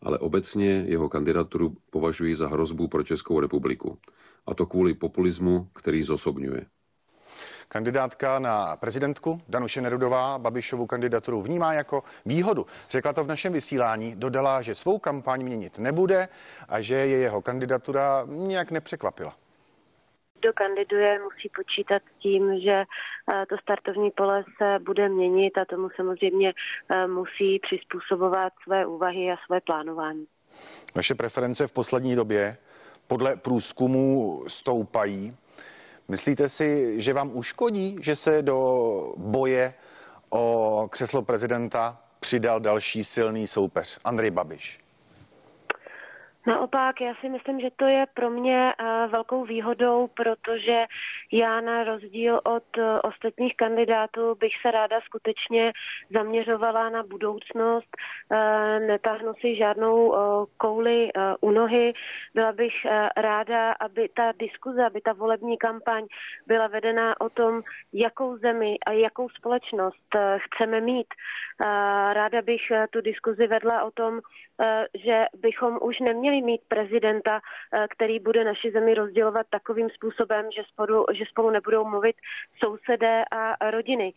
[0.02, 3.98] ale obecně jeho kandidaturu považuji za hrozbu pro Českou republiku.
[4.46, 6.66] A to kvůli populismu, který zosobňuje.
[7.68, 12.66] Kandidátka na prezidentku Danuše Nerudová Babišovu kandidaturu vnímá jako výhodu.
[12.90, 16.28] Řekla to v našem vysílání, dodala, že svou kampaň měnit nebude
[16.70, 19.41] a že je jeho kandidatura nějak nepřekvapila
[20.42, 25.66] kdo kandiduje, musí počítat s tím, že eh, to startovní pole se bude měnit a
[25.66, 26.54] tomu samozřejmě
[26.90, 30.26] eh, musí přizpůsobovat své úvahy a své plánování.
[30.96, 32.58] Vaše preference v poslední době
[33.08, 35.38] podle průzkumu stoupají.
[36.08, 38.58] Myslíte si, že vám uškodí, že se do
[39.18, 39.74] boje
[40.30, 44.80] o křeslo prezidenta přidal další silný soupeř, Andrej Babiš?
[46.48, 50.86] Naopak, já si myslím, že to je pro mě eh, velkou výhodou, protože
[51.32, 55.72] já na rozdíl od eh, ostatních kandidátů bych se ráda skutečně
[56.14, 57.90] zaměřovala na budoucnost,
[58.32, 60.16] eh, netáhnu si žádnou
[60.58, 61.10] kouli
[61.42, 61.94] u nohy.
[62.36, 62.74] Byla bych
[63.18, 66.06] ráda, aby ta diskuze, aby ta volební kampaň
[66.48, 67.62] byla vedená o tom,
[67.94, 71.08] jakou zemi a jakou společnost chceme mít.
[72.14, 74.20] Ráda bych tu diskuzi vedla o tom,
[74.94, 77.42] že bychom už neměli mít prezidenta,
[77.90, 82.16] který bude naši zemi rozdělovat takovým způsobem, že spolu, že spolu nebudou mluvit
[82.64, 84.14] sousedé a rodiny.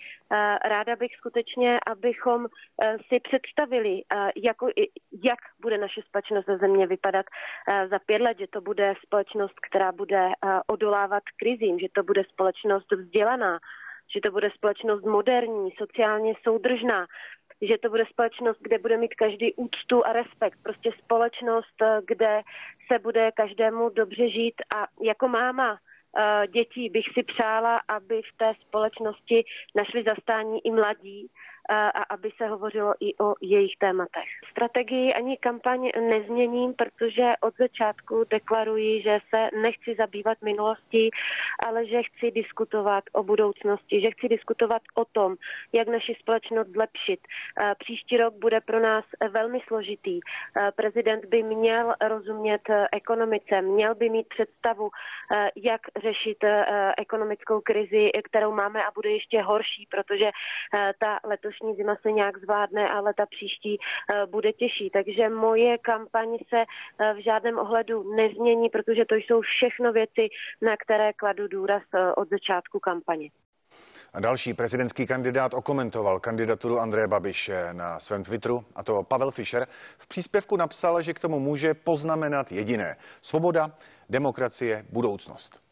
[0.64, 2.46] Ráda bych skutečně, abychom
[3.08, 4.02] si představili,
[4.36, 4.68] jako,
[5.24, 7.26] jak bude naše společnost ze země vypadat
[7.90, 10.28] za pět let, že to bude společnost, která bude
[10.66, 13.58] odolávat krizím, že to bude společnost vzdělaná,
[14.14, 17.06] že to bude společnost moderní, sociálně soudržná,
[17.62, 20.58] že to bude společnost, kde bude mít každý úctu a respekt.
[20.62, 22.42] Prostě společnost, kde
[22.92, 25.78] se bude každému dobře žít a jako máma
[26.18, 29.44] eh, dětí bych si přála, aby v té společnosti
[29.74, 31.30] našli zastání i mladí,
[31.68, 34.28] a aby se hovořilo i o jejich tématech.
[34.50, 41.10] Strategii ani kampaň nezměním, protože od začátku deklaruji, že se nechci zabývat minulostí,
[41.66, 45.36] ale že chci diskutovat o budoucnosti, že chci diskutovat o tom,
[45.72, 47.20] jak naši společnost zlepšit.
[47.78, 50.20] Příští rok bude pro nás velmi složitý.
[50.76, 52.62] Prezident by měl rozumět
[52.92, 54.90] ekonomice, měl by mít představu,
[55.56, 56.38] jak řešit
[56.98, 60.30] ekonomickou krizi, kterou máme a bude ještě horší, protože
[60.98, 64.90] ta letošní letošní zima se nějak zvládne, ale ta příští eh, bude těžší.
[64.90, 70.28] Takže moje kampaň se eh, v žádném ohledu nezmění, protože to jsou všechno věci,
[70.62, 73.30] na které kladu důraz eh, od začátku kampaně.
[74.12, 79.66] A další prezidentský kandidát okomentoval kandidaturu Andreje Babiše na svém Twitteru, a to Pavel Fischer.
[79.98, 82.96] V příspěvku napsal, že k tomu může poznamenat jediné.
[83.20, 83.70] Svoboda,
[84.10, 85.64] demokracie, budoucnost.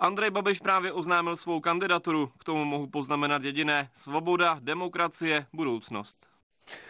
[0.00, 2.30] Andrej Babiš právě oznámil svou kandidaturu.
[2.38, 3.90] K tomu mohu poznamenat jediné.
[3.94, 6.26] Svoboda, demokracie, budoucnost.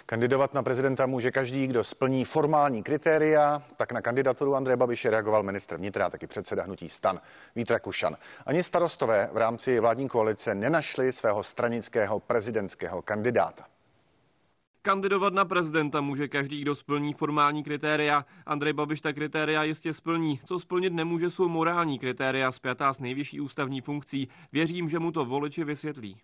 [0.07, 3.63] Kandidovat na prezidenta může každý, kdo splní formální kritéria.
[3.77, 7.21] Tak na kandidaturu Andreje Babiše reagoval ministr vnitra taky předseda hnutí Stan
[7.57, 8.17] Vítra Kušan.
[8.47, 13.65] Ani starostové v rámci vládní koalice nenašli svého stranického prezidentského kandidáta.
[14.83, 18.25] Kandidovat na prezidenta může každý, kdo splní formální kritéria.
[18.47, 20.41] Andrej Babiš ta kritéria jistě splní.
[20.45, 24.29] Co splnit nemůže, jsou morální kritéria spjatá s nejvyšší ústavní funkcí.
[24.53, 26.21] Věřím, že mu to voliči vysvětlí.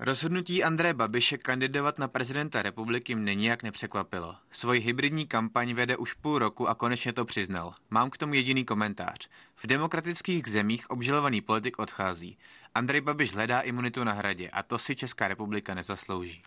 [0.00, 4.36] Rozhodnutí Andreje Babiše kandidovat na prezidenta republiky mě nijak nepřekvapilo.
[4.50, 7.72] Svoji hybridní kampaň vede už půl roku a konečně to přiznal.
[7.90, 9.28] Mám k tomu jediný komentář.
[9.56, 12.38] V demokratických zemích obžalovaný politik odchází.
[12.74, 16.42] Andrej Babiš hledá imunitu na hradě a to si Česká republika nezaslouží.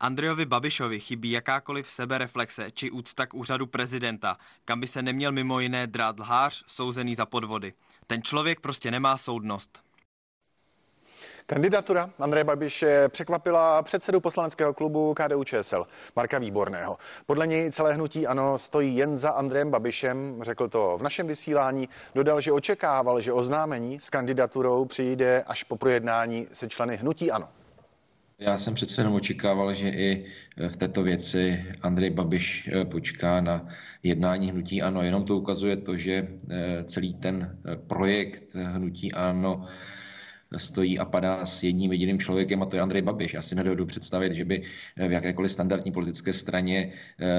[0.00, 5.60] Andrejovi Babišovi chybí jakákoliv sebereflexe či úcta k úřadu prezidenta, kam by se neměl mimo
[5.60, 7.72] jiné drát lhář souzený za podvody.
[8.06, 9.82] Ten člověk prostě nemá soudnost.
[11.46, 15.86] Kandidatura Andreje Babiše překvapila předsedu poslaneckého klubu KDU ČSL
[16.16, 16.98] Marka Výborného.
[17.26, 21.88] Podle něj celé hnutí ano stojí jen za Andrejem Babišem, řekl to v našem vysílání.
[22.14, 27.48] Dodal, že očekával, že oznámení s kandidaturou přijde až po projednání se členy hnutí ano.
[28.40, 30.24] Já jsem přece jenom očekával, že i
[30.68, 33.68] v této věci Andrej Babiš eh, počká na
[34.02, 35.02] jednání hnutí ANO.
[35.02, 39.64] Jenom to ukazuje to, že eh, celý ten eh, projekt hnutí ANO
[40.56, 43.34] stojí a padá s jedním jediným člověkem a to je Andrej Babiš.
[43.34, 44.62] Já si nedovedu představit, že by
[45.08, 46.92] v jakékoliv standardní politické straně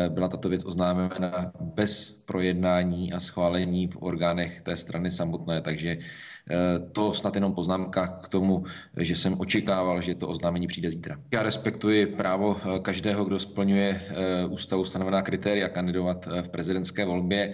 [0.09, 5.61] byla tato věc oznámena bez projednání a schválení v orgánech té strany samotné.
[5.61, 5.97] Takže
[6.40, 6.40] Eh,
[6.91, 8.63] to snad jenom poznámka k tomu,
[8.97, 11.17] že jsem očekával, že to oznámení přijde zítra.
[11.31, 17.53] Já respektuji právo eh, každého, kdo splňuje eh, ústavu stanovená kritéria kandidovat v prezidentské volbě.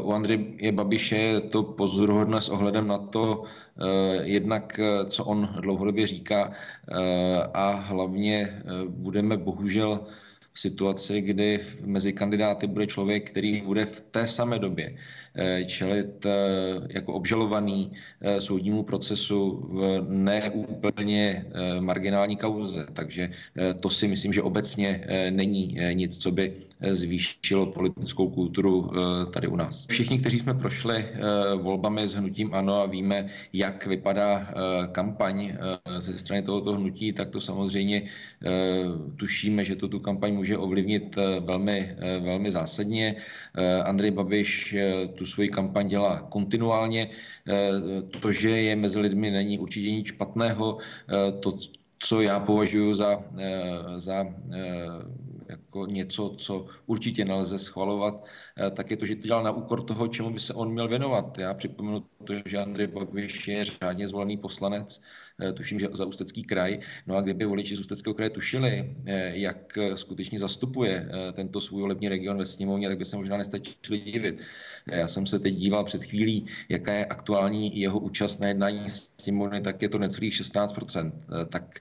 [0.00, 3.42] U Andreje Babiše je to pozoruhodné s ohledem na to,
[4.22, 6.50] jednak, co on dlouhodobě říká
[7.54, 10.00] a hlavně budeme bohužel
[10.54, 14.96] v situaci, kdy mezi kandidáty bude člověk, který bude v té samé době
[15.36, 16.30] Eh, čelit eh,
[16.90, 21.44] jako obžalovaný eh, soudnímu procesu v neúplně
[21.80, 22.86] marginální kauze.
[22.92, 23.30] Takže
[23.80, 26.52] to si myslím, že obecně není nic, co by
[26.90, 28.90] zvýšilo politickou kulturu
[29.32, 29.86] tady u nás.
[29.88, 31.04] Všichni, kteří jsme prošli
[31.56, 34.54] volbami s hnutím ANO a víme, jak vypadá
[34.92, 35.52] kampaň
[35.98, 38.02] ze strany tohoto hnutí, tak to samozřejmě
[39.16, 43.16] tušíme, že to tu kampaň může ovlivnit velmi, velmi zásadně.
[43.84, 44.76] Andrej Babiš
[45.14, 47.08] tu svoji kampaň dělá kontinuálně.
[47.48, 50.78] Eh, to, že je mezi lidmi, není určitě nic špatného.
[50.78, 51.58] Eh, to,
[51.98, 54.26] co já považuji za, eh, za
[55.48, 58.26] jako něco, co určitě nelze schvalovat,
[58.76, 61.38] tak je to, že to dělal na úkor toho, čemu by se on měl věnovat.
[61.38, 65.23] Já připomenu to, že Andrej Babiš je řádně zvolený poslanec, eh,
[65.54, 66.78] tuším, že za Ústecký kraj.
[67.06, 72.08] No a kdyby voliči z Ústeckého kraje tušili, eh, jak skutečně zastupuje tento svůj volební
[72.08, 74.42] region ve sněmovně, tak by se možná nestačili divit.
[74.86, 78.86] Já jsem se teď díval před chvílí, jaká je aktuální jeho účast na jednání
[79.20, 81.12] sněmovny, tak je to necelých 16%.
[81.48, 81.78] Tak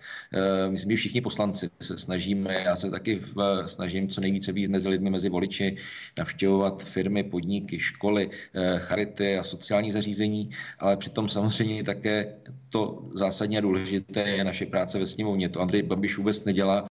[0.69, 3.21] myslím, že všichni poslanci se snažíme, já se taky
[3.65, 5.75] snažím co nejvíce být mezi lidmi, mezi voliči,
[6.17, 8.29] navštěvovat firmy, podniky, školy,
[8.77, 10.49] charity a sociální zařízení,
[10.79, 12.35] ale přitom samozřejmě také
[12.69, 13.09] to
[13.43, 15.49] zásadně důležité je naše práce ve sněmovně.
[15.49, 16.85] To Andrej Babiš vůbec nedělá.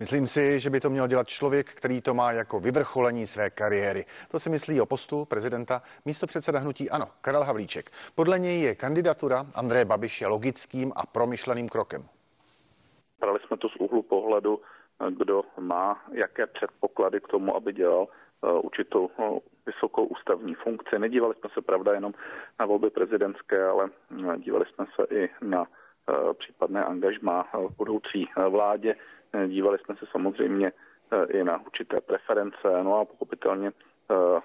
[0.00, 4.04] Myslím si, že by to měl dělat člověk, který to má jako vyvrcholení své kariéry.
[4.30, 7.90] To si myslí o postu prezidenta místo předseda hnutí Ano, Karel Havlíček.
[8.14, 12.02] Podle něj je kandidatura Andreje Babiše logickým a promyšleným krokem.
[13.20, 14.60] Brali jsme to z úhlu pohledu,
[15.18, 18.06] kdo má jaké předpoklady k tomu, aby dělal
[18.42, 20.98] určitou uh, vysokou ústavní funkci.
[20.98, 22.12] Nedívali jsme se, pravda, jenom
[22.60, 25.66] na volby prezidentské, ale uh, dívali jsme se i na
[26.38, 28.96] případné angažma v budoucí vládě.
[29.46, 30.72] Dívali jsme se samozřejmě
[31.28, 33.72] i na určité preference, no a pochopitelně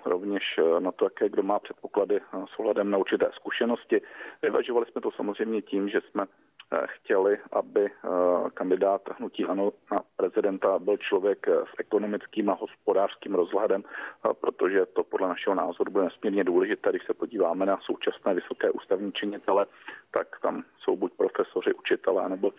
[0.05, 0.43] rovněž
[0.79, 2.19] na to, jaké kdo má předpoklady
[2.55, 4.01] s ohledem na určité zkušenosti.
[4.41, 6.52] Vyvažovali jsme to samozřejmě tím, že jsme Eh,
[6.85, 8.09] chtěli, aby eh,
[8.53, 15.03] kandidát hnutí ANO na prezidenta byl člověk s ekonomickým a hospodářským rozhledem, eh, protože to
[15.03, 19.65] podle našeho názoru bude nesmírně důležité, když se podíváme na současné vysoké ústavní činitele,
[20.11, 22.51] tak tam jsou buď profesoři, učitelé nebo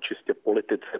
[0.00, 0.98] čistě politici.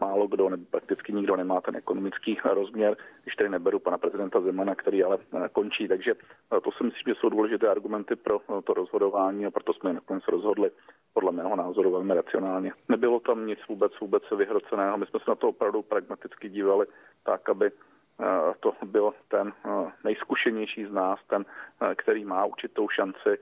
[0.00, 4.74] Málo kdo, nebo prakticky nikdo nemá ten ekonomický rozměr, když tady neberu pana prezidenta Zemana,
[4.74, 5.18] který ale
[5.52, 5.88] končí.
[5.88, 6.14] Takže
[6.48, 10.70] to si myslím, že jsou důležité argumenty pro to rozhodování a proto jsme nakonec rozhodli
[11.14, 12.72] podle mého názoru velmi racionálně.
[12.88, 14.98] Nebylo tam nic vůbec, vůbec vyhroceného.
[14.98, 16.86] My jsme se na to opravdu pragmaticky dívali
[17.24, 21.44] tak, aby eh, to byl ten eh, nejzkušenější z nás, ten,
[21.82, 23.38] eh, který má určitou šanci.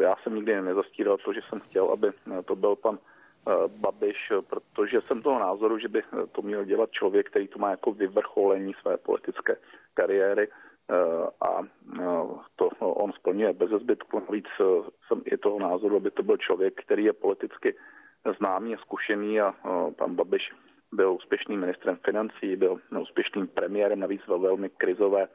[0.00, 2.12] Já jsem nikdy nezastíral to, že jsem chtěl, aby
[2.44, 2.98] to byl pan
[3.66, 6.02] Babiš, protože jsem toho názoru, že by
[6.32, 9.56] to měl dělat člověk, který to má jako vyvrcholení své politické
[9.94, 10.48] kariéry
[11.40, 11.60] a
[12.56, 14.20] to on splňuje bez zbytku.
[14.20, 14.46] Navíc
[15.06, 17.76] jsem i toho názoru, aby to byl člověk, který je politicky
[18.38, 19.54] známý a zkušený a
[19.96, 20.52] pan Babiš
[20.92, 25.28] byl úspěšným ministrem financí, byl úspěšným premiérem, navíc ve velmi krizové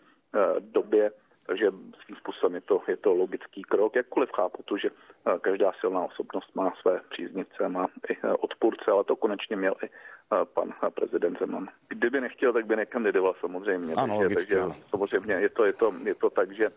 [0.59, 1.11] době
[1.45, 1.71] takže
[2.05, 6.01] svým způsobem je to, je to logický krok, jakkoliv chápu to, že eh, každá silná
[6.01, 10.73] osobnost má své příznivce, má i eh, odpůrce, ale to konečně měl i eh, pan
[10.89, 11.69] prezident Zeman.
[11.87, 13.93] Kdyby nechtěl, tak by nekandidoval samozřejmě.
[13.93, 16.69] Ano, takže, logicky, takže samozřejmě je to, je, to, je to tak, že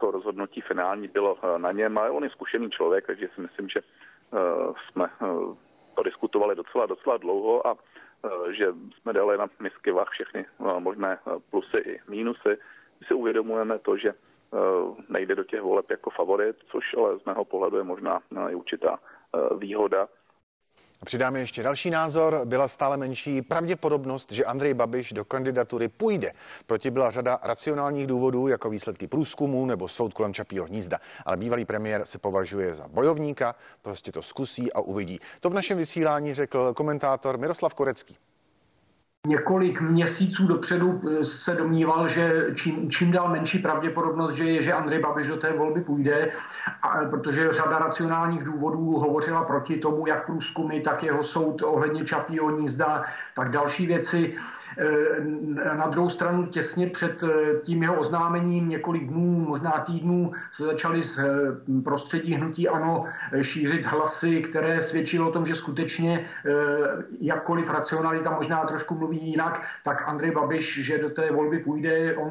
[0.00, 3.80] to rozhodnutí finální bylo na něm, ale on je zkušený člověk, takže si myslím, že
[4.88, 5.06] jsme
[5.94, 7.76] to diskutovali docela, docela dlouho a
[8.50, 8.66] že
[9.00, 10.46] jsme dali na misky vah všechny
[10.78, 11.18] možné
[11.50, 12.58] plusy i mínusy
[13.06, 14.56] si uvědomujeme to, že eh,
[15.08, 18.20] nejde do těch voleb jako favorit, což ale z mého pohledu je možná
[18.50, 20.08] i určitá eh, výhoda.
[21.04, 22.40] Přidáme ještě další názor.
[22.44, 26.32] Byla stále menší pravděpodobnost, že Andrej Babiš do kandidatury půjde.
[26.66, 30.98] Proti byla řada racionálních důvodů, jako výsledky průzkumu nebo soud kolem Čapího hnízda.
[31.26, 35.18] Ale bývalý premiér se považuje za bojovníka, prostě to zkusí a uvidí.
[35.40, 38.16] To v našem vysílání řekl komentátor Miroslav Korecký.
[39.26, 44.72] Několik měsíců dopředu eh, se domníval, že čím, čím dál menší pravděpodobnost, že je, že
[44.72, 46.32] Andrej Babiš do té volby půjde,
[46.82, 52.50] a, protože řada racionálních důvodů hovořila proti tomu, jak průzkumy, tak jeho soud ohledně Čapího
[52.50, 53.04] nízda,
[53.34, 54.36] tak další věci.
[54.78, 60.62] Eh, na druhou stranu těsně před eh, tím jeho oznámením několik dnů, možná týdnů se
[60.62, 63.04] začaly z eh, prostředí hnutí ANO
[63.42, 66.28] šířit hlasy, které svědčilo o tom, že skutečně
[67.20, 72.30] jakkoliv racionalita možná trošku mluví jinak, tak Andrej Babiš, že do té volby půjde, on,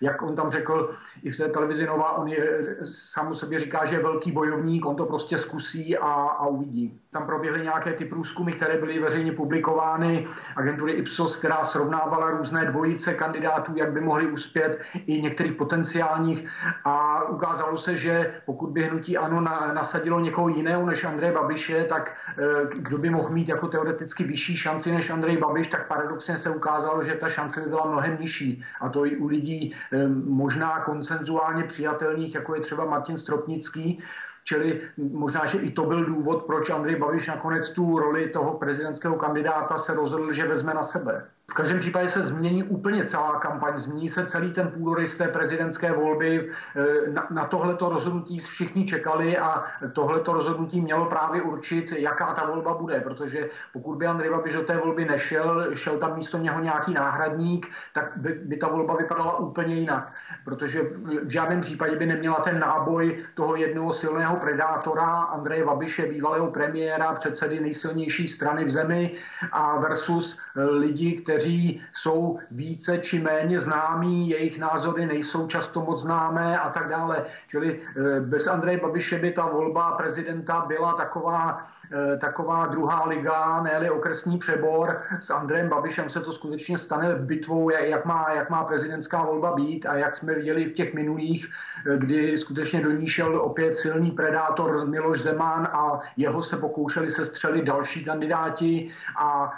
[0.00, 3.96] jak on tam řekl i v té televizi Nova, on je, sám sobě říká, že
[3.96, 7.00] je velký bojovník, on to prostě zkusí a, a uvidí.
[7.10, 10.26] Tam proběhly nějaké ty průzkumy, které byly veřejně publikovány
[10.56, 16.48] agentury Ipsos, která srovnávala různé dvojice kandidátů, jak by mohli uspět i některých potenciálních
[16.84, 19.40] a ukázalo se, že pokud by hnutí ANO
[19.74, 24.56] nasadilo někoho jiného než Andrej Babiše, tak eh, kdo by mohl mít jako teoreticky vyšší
[24.56, 28.64] šanci než Andrej Babiš, tak paradoxně se ukázalo, že ta šance by byla mnohem nižší.
[28.80, 34.02] A to i u lidí eh, možná koncenzuálně přijatelných, jako je třeba Martin Stropnický,
[34.48, 39.16] Čili možná, že i to byl důvod, proč Andrej Babiš nakonec tu roli toho prezidentského
[39.16, 41.28] kandidáta se rozhodl, že vezme na sebe.
[41.50, 45.92] V každém případě se změní úplně celá kampaň, změní se celý ten půdorys té prezidentské
[45.92, 46.50] volby.
[46.76, 52.46] Eh, na, na tohleto rozhodnutí všichni čekali a tohleto rozhodnutí mělo právě určit, jaká ta
[52.46, 56.60] volba bude, protože pokud by Andrej Babiš do té volby nešel, šel tam místo něho
[56.60, 60.12] nějaký náhradník, tak by, by ta volba vypadala úplně jinak,
[60.48, 60.82] protože
[61.24, 67.12] v žádném případě by neměla ten náboj toho jednoho silného predátora, Andreje Babiše, bývalého premiéra,
[67.12, 69.14] předsedy nejsilnější strany v zemi
[69.52, 76.58] a versus lidi, kteří jsou více či méně známí, jejich názory nejsou často moc známé
[76.58, 77.24] a tak dále.
[77.48, 83.62] Čili eh, bez Andreje Babiše by ta volba prezidenta byla taková Eh, taková druhá liga,
[83.62, 85.02] ne okresní přebor.
[85.20, 89.86] S Andrejem Babišem se to skutečně stane bitvou, jak má, jak má prezidentská volba být
[89.86, 91.50] a jak jsme viděli v těch minulých,
[91.86, 97.10] eh, kdy skutečně do ní šel opět silný predátor Miloš Zeman a jeho se pokoušeli
[97.10, 99.52] se střelit další kandidáti a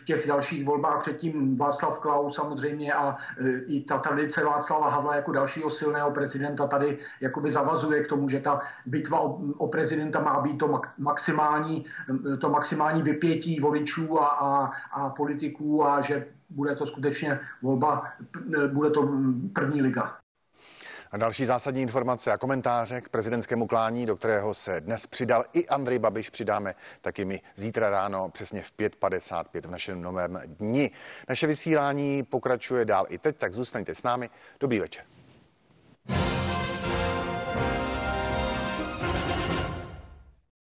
[0.00, 5.16] v těch dalších volbách předtím Václav Klaus samozřejmě a eh, i ta tradice Václava Havla
[5.16, 10.20] jako dalšího silného prezidenta tady jakoby zavazuje k tomu, že ta bitva o, o prezidenta
[10.20, 11.84] má být to maximální
[12.40, 18.12] to maximální vypětí voličů a, a, a politiků a že bude to skutečně volba,
[18.72, 19.08] bude to
[19.52, 20.16] první liga.
[21.14, 25.66] A další zásadní informace a komentáře k prezidentskému klání, do kterého se dnes přidal i
[25.66, 30.90] Andrej Babiš, přidáme taky my zítra ráno přesně v 5.55 v našem novém dni.
[31.28, 34.30] Naše vysílání pokračuje dál i teď, tak zůstaňte s námi.
[34.60, 35.04] Dobrý večer.